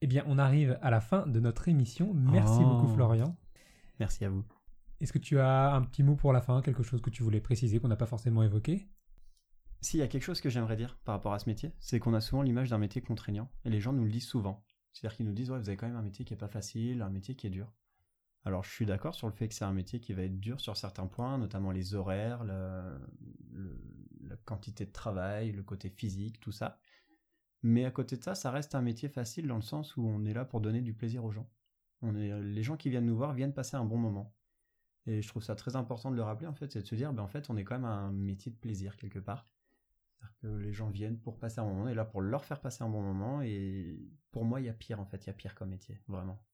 Eh 0.00 0.06
bien, 0.06 0.24
on 0.26 0.38
arrive 0.38 0.78
à 0.82 0.90
la 0.90 1.00
fin 1.00 1.26
de 1.26 1.40
notre 1.40 1.68
émission. 1.68 2.12
Merci 2.14 2.60
Oh. 2.62 2.68
beaucoup, 2.68 2.88
Florian. 2.94 3.36
Merci 4.00 4.24
à 4.24 4.30
vous. 4.30 4.44
Est-ce 5.00 5.12
que 5.12 5.18
tu 5.18 5.38
as 5.38 5.74
un 5.74 5.82
petit 5.82 6.02
mot 6.02 6.16
pour 6.16 6.32
la 6.32 6.40
fin, 6.40 6.60
quelque 6.62 6.82
chose 6.82 7.00
que 7.00 7.10
tu 7.10 7.22
voulais 7.22 7.40
préciser 7.40 7.78
qu'on 7.80 7.88
n'a 7.88 7.96
pas 7.96 8.06
forcément 8.06 8.42
évoqué? 8.42 8.88
S'il 9.80 9.98
y 10.00 10.02
a 10.02 10.08
quelque 10.08 10.22
chose 10.22 10.40
que 10.40 10.48
j'aimerais 10.50 10.76
dire 10.76 10.96
par 11.04 11.14
rapport 11.16 11.32
à 11.32 11.38
ce 11.40 11.48
métier, 11.48 11.72
c'est 11.80 11.98
qu'on 11.98 12.14
a 12.14 12.20
souvent 12.20 12.42
l'image 12.42 12.70
d'un 12.70 12.78
métier 12.78 13.00
contraignant, 13.02 13.50
et 13.64 13.70
les 13.70 13.80
gens 13.80 13.92
nous 13.92 14.04
le 14.04 14.10
disent 14.10 14.26
souvent. 14.28 14.64
C'est-à-dire 14.92 15.16
qu'ils 15.16 15.26
nous 15.26 15.32
disent, 15.32 15.50
ouais, 15.50 15.58
vous 15.58 15.68
avez 15.68 15.76
quand 15.76 15.88
même 15.88 15.96
un 15.96 16.02
métier 16.02 16.24
qui 16.24 16.34
est 16.34 16.36
pas 16.36 16.46
facile, 16.48 17.02
un 17.02 17.10
métier 17.10 17.34
qui 17.34 17.46
est 17.48 17.50
dur. 17.50 17.72
Alors 18.44 18.62
je 18.64 18.70
suis 18.70 18.86
d'accord 18.86 19.14
sur 19.14 19.26
le 19.28 19.32
fait 19.32 19.48
que 19.48 19.54
c'est 19.54 19.64
un 19.64 19.72
métier 19.72 19.98
qui 20.00 20.12
va 20.12 20.22
être 20.22 20.38
dur 20.38 20.60
sur 20.60 20.76
certains 20.76 21.06
points, 21.06 21.38
notamment 21.38 21.70
les 21.70 21.94
horaires, 21.94 22.44
le- 22.44 23.00
la 24.22 24.36
quantité 24.36 24.86
de 24.86 24.92
travail, 24.92 25.52
le 25.52 25.62
côté 25.62 25.90
physique, 25.90 26.40
tout 26.40 26.52
ça. 26.52 26.78
Mais 27.62 27.84
à 27.84 27.90
côté 27.90 28.16
de 28.16 28.22
ça, 28.22 28.34
ça 28.34 28.50
reste 28.50 28.74
un 28.74 28.82
métier 28.82 29.08
facile 29.08 29.46
dans 29.46 29.56
le 29.56 29.62
sens 29.62 29.96
où 29.96 30.02
on 30.02 30.24
est 30.24 30.34
là 30.34 30.44
pour 30.44 30.60
donner 30.60 30.80
du 30.80 30.94
plaisir 30.94 31.24
aux 31.24 31.30
gens. 31.30 31.48
Les 32.02 32.62
gens 32.62 32.76
qui 32.76 32.90
viennent 32.90 33.06
nous 33.06 33.16
voir 33.16 33.32
viennent 33.34 33.54
passer 33.54 33.76
un 33.76 33.84
bon 33.84 33.98
moment. 33.98 34.34
Et 35.06 35.22
je 35.22 35.28
trouve 35.28 35.42
ça 35.42 35.54
très 35.54 35.76
important 35.76 36.10
de 36.10 36.16
le 36.16 36.22
rappeler, 36.22 36.46
en 36.46 36.54
fait, 36.54 36.72
c'est 36.72 36.82
de 36.82 36.86
se 36.86 36.94
dire, 36.94 37.12
ben, 37.12 37.22
en 37.22 37.28
fait, 37.28 37.50
on 37.50 37.56
est 37.56 37.64
quand 37.64 37.74
même 37.74 37.84
un 37.84 38.12
métier 38.12 38.50
de 38.52 38.56
plaisir 38.56 38.96
quelque 38.96 39.18
part. 39.18 39.48
Que 40.40 40.46
les 40.46 40.72
gens 40.72 40.90
viennent 40.90 41.18
pour 41.18 41.38
passer 41.38 41.60
un 41.60 41.64
bon 41.64 41.74
moment, 41.74 41.88
est 41.88 41.94
là 41.94 42.04
pour 42.04 42.20
leur 42.20 42.44
faire 42.44 42.60
passer 42.60 42.84
un 42.84 42.88
bon 42.88 43.02
moment, 43.02 43.42
et 43.42 43.98
pour 44.30 44.44
moi, 44.44 44.60
il 44.60 44.66
y 44.66 44.68
a 44.68 44.72
pire, 44.72 45.00
en 45.00 45.04
fait, 45.04 45.24
il 45.24 45.26
y 45.28 45.30
a 45.30 45.32
pire 45.32 45.54
comme 45.54 45.70
métier, 45.70 46.00
vraiment. 46.06 46.44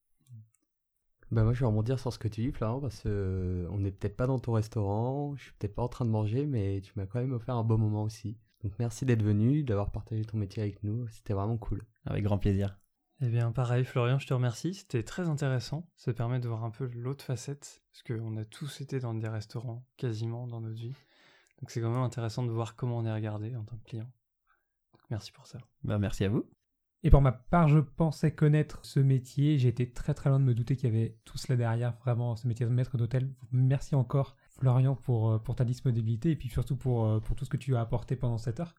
Bah 1.30 1.44
moi 1.44 1.52
je 1.52 1.60
vais 1.60 1.66
rebondir 1.66 1.98
sur 1.98 2.12
ce 2.12 2.18
que 2.18 2.28
tu 2.28 2.40
dis 2.40 2.52
Florent 2.52 2.80
parce 2.80 3.02
que 3.02 3.08
euh, 3.08 3.68
on 3.70 3.78
n'est 3.78 3.90
peut-être 3.90 4.16
pas 4.16 4.26
dans 4.26 4.38
ton 4.38 4.52
restaurant, 4.52 5.34
je 5.36 5.44
suis 5.44 5.52
peut-être 5.58 5.74
pas 5.74 5.82
en 5.82 5.88
train 5.88 6.06
de 6.06 6.10
manger 6.10 6.46
mais 6.46 6.80
tu 6.80 6.92
m'as 6.96 7.06
quand 7.06 7.20
même 7.20 7.32
offert 7.32 7.54
un 7.54 7.64
beau 7.64 7.76
moment 7.76 8.02
aussi. 8.02 8.38
Donc 8.64 8.72
merci 8.78 9.04
d'être 9.04 9.22
venu, 9.22 9.62
d'avoir 9.62 9.92
partagé 9.92 10.24
ton 10.24 10.38
métier 10.38 10.62
avec 10.62 10.82
nous, 10.82 11.06
c'était 11.08 11.34
vraiment 11.34 11.58
cool. 11.58 11.84
Avec 12.06 12.24
grand 12.24 12.38
plaisir. 12.38 12.78
Eh 13.20 13.28
bien, 13.28 13.50
pareil, 13.50 13.84
Florian, 13.84 14.18
je 14.18 14.26
te 14.28 14.34
remercie. 14.34 14.74
C'était 14.74 15.02
très 15.02 15.28
intéressant. 15.28 15.88
Ça 15.96 16.12
permet 16.12 16.38
de 16.38 16.46
voir 16.46 16.64
un 16.64 16.70
peu 16.70 16.88
l'autre 16.94 17.24
facette, 17.24 17.82
parce 17.90 18.02
qu'on 18.04 18.36
a 18.36 18.44
tous 18.44 18.80
été 18.80 19.00
dans 19.00 19.12
des 19.12 19.28
restaurants, 19.28 19.84
quasiment, 19.96 20.46
dans 20.46 20.60
notre 20.60 20.80
vie. 20.80 20.94
Donc, 21.60 21.70
c'est 21.70 21.80
quand 21.80 21.90
même 21.90 22.02
intéressant 22.02 22.44
de 22.44 22.52
voir 22.52 22.76
comment 22.76 22.98
on 22.98 23.04
est 23.04 23.12
regardé 23.12 23.56
en 23.56 23.64
tant 23.64 23.76
que 23.76 23.88
client. 23.88 24.10
Donc, 24.92 25.02
merci 25.10 25.32
pour 25.32 25.48
ça. 25.48 25.58
Ben, 25.82 25.98
merci 25.98 26.24
à 26.24 26.28
vous. 26.28 26.48
Et 27.04 27.10
pour 27.10 27.22
ma 27.22 27.30
part, 27.30 27.68
je 27.68 27.78
pensais 27.78 28.34
connaître 28.34 28.80
ce 28.82 28.98
métier. 28.98 29.54
Été 29.54 29.90
très 29.90 30.14
très 30.14 30.30
loin 30.30 30.40
de 30.40 30.44
me 30.44 30.54
douter 30.54 30.74
qu'il 30.74 30.92
y 30.92 30.96
avait 30.96 31.16
tout 31.24 31.38
cela 31.38 31.56
derrière, 31.56 31.96
vraiment, 32.04 32.34
ce 32.34 32.48
métier 32.48 32.66
de 32.66 32.70
maître 32.70 32.96
d'hôtel. 32.96 33.32
Merci 33.52 33.94
encore, 33.94 34.36
Florian, 34.50 34.96
pour, 34.96 35.30
euh, 35.30 35.38
ta 35.56 35.64
disponibilité 35.64 36.32
et 36.32 36.36
puis 36.36 36.48
surtout 36.48 36.76
pour, 36.76 37.06
euh, 37.06 37.20
pour 37.20 37.36
tout 37.36 37.44
ce 37.44 37.50
que 37.50 37.56
tu 37.56 37.76
as 37.76 37.80
apporté 37.80 38.16
pendant 38.16 38.38
cette 38.38 38.58
heure. 38.58 38.74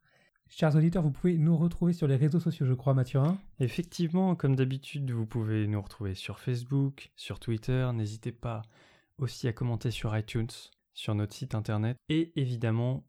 Chers 0.50 0.76
auditeurs, 0.76 1.04
vous 1.04 1.12
pouvez 1.12 1.38
nous 1.38 1.56
retrouver 1.56 1.94
sur 1.94 2.08
les 2.08 2.16
réseaux 2.16 2.40
sociaux, 2.40 2.66
je 2.66 2.74
crois, 2.74 2.94
Mathurin. 2.94 3.38
Effectivement, 3.60 4.36
comme 4.36 4.56
d'habitude, 4.56 5.12
vous 5.12 5.28
pouvez 5.28 5.68
nous 5.68 5.82
retrouver 5.82 6.16
sur 6.16 6.40
Facebook, 6.40 7.12
sur 7.16 7.40
Twitter. 7.40 7.90
N'hésitez 7.94 8.32
pas 8.32 8.64
aussi 9.20 9.48
à 9.48 9.54
commenter 9.54 9.92
sur 9.92 10.18
iTunes, 10.18 10.48
sur 10.94 11.14
notre 11.14 11.36
site 11.36 11.54
internet. 11.54 11.98
Et 12.10 12.34
évidemment, 12.36 13.06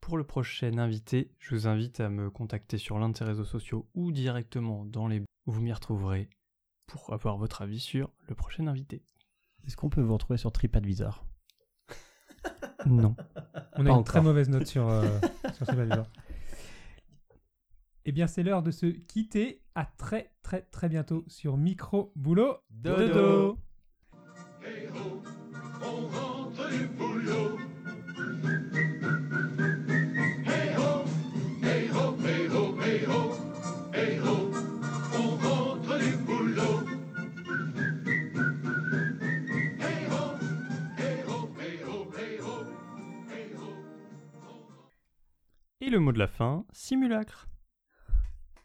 pour 0.00 0.16
le 0.16 0.24
prochain 0.24 0.78
invité, 0.78 1.30
je 1.38 1.54
vous 1.54 1.66
invite 1.66 2.00
à 2.00 2.08
me 2.08 2.30
contacter 2.30 2.78
sur 2.78 2.98
l'un 2.98 3.10
de 3.10 3.16
ces 3.16 3.24
réseaux 3.24 3.44
sociaux 3.44 3.88
ou 3.94 4.12
directement 4.12 4.84
dans 4.84 5.06
les 5.06 5.20
où 5.46 5.52
vous 5.52 5.62
m'y 5.62 5.72
retrouverez 5.72 6.28
pour 6.86 7.12
avoir 7.12 7.36
votre 7.36 7.62
avis 7.62 7.80
sur 7.80 8.10
le 8.28 8.34
prochain 8.34 8.66
invité. 8.66 9.02
Est-ce 9.66 9.76
qu'on 9.76 9.90
peut 9.90 10.00
vous 10.00 10.12
retrouver 10.12 10.38
sur 10.38 10.52
TripAdvisor? 10.52 11.24
Non. 12.86 13.16
On 13.74 13.80
a 13.84 13.88
une 13.88 13.90
encore. 13.90 14.04
très 14.04 14.22
mauvaise 14.22 14.48
note 14.48 14.66
sur, 14.66 14.88
euh, 14.88 15.18
sur 15.54 15.66
ce 15.66 15.74
valeur. 15.74 16.08
Eh 18.04 18.12
bien, 18.12 18.26
c'est 18.26 18.42
l'heure 18.42 18.62
de 18.62 18.70
se 18.70 18.86
quitter. 18.86 19.60
À 19.74 19.84
très 19.84 20.32
très 20.42 20.62
très 20.62 20.88
bientôt 20.88 21.24
sur 21.26 21.56
Micro 21.56 22.12
Boulot. 22.16 22.56
Dodo. 22.70 23.58
on 25.82 26.06
rentre 26.08 26.70
du 26.70 26.86
boulot. 26.86 27.67
Et 45.88 45.90
le 45.90 46.00
mot 46.00 46.12
de 46.12 46.18
la 46.18 46.28
fin, 46.28 46.66
simulacre. 46.70 47.48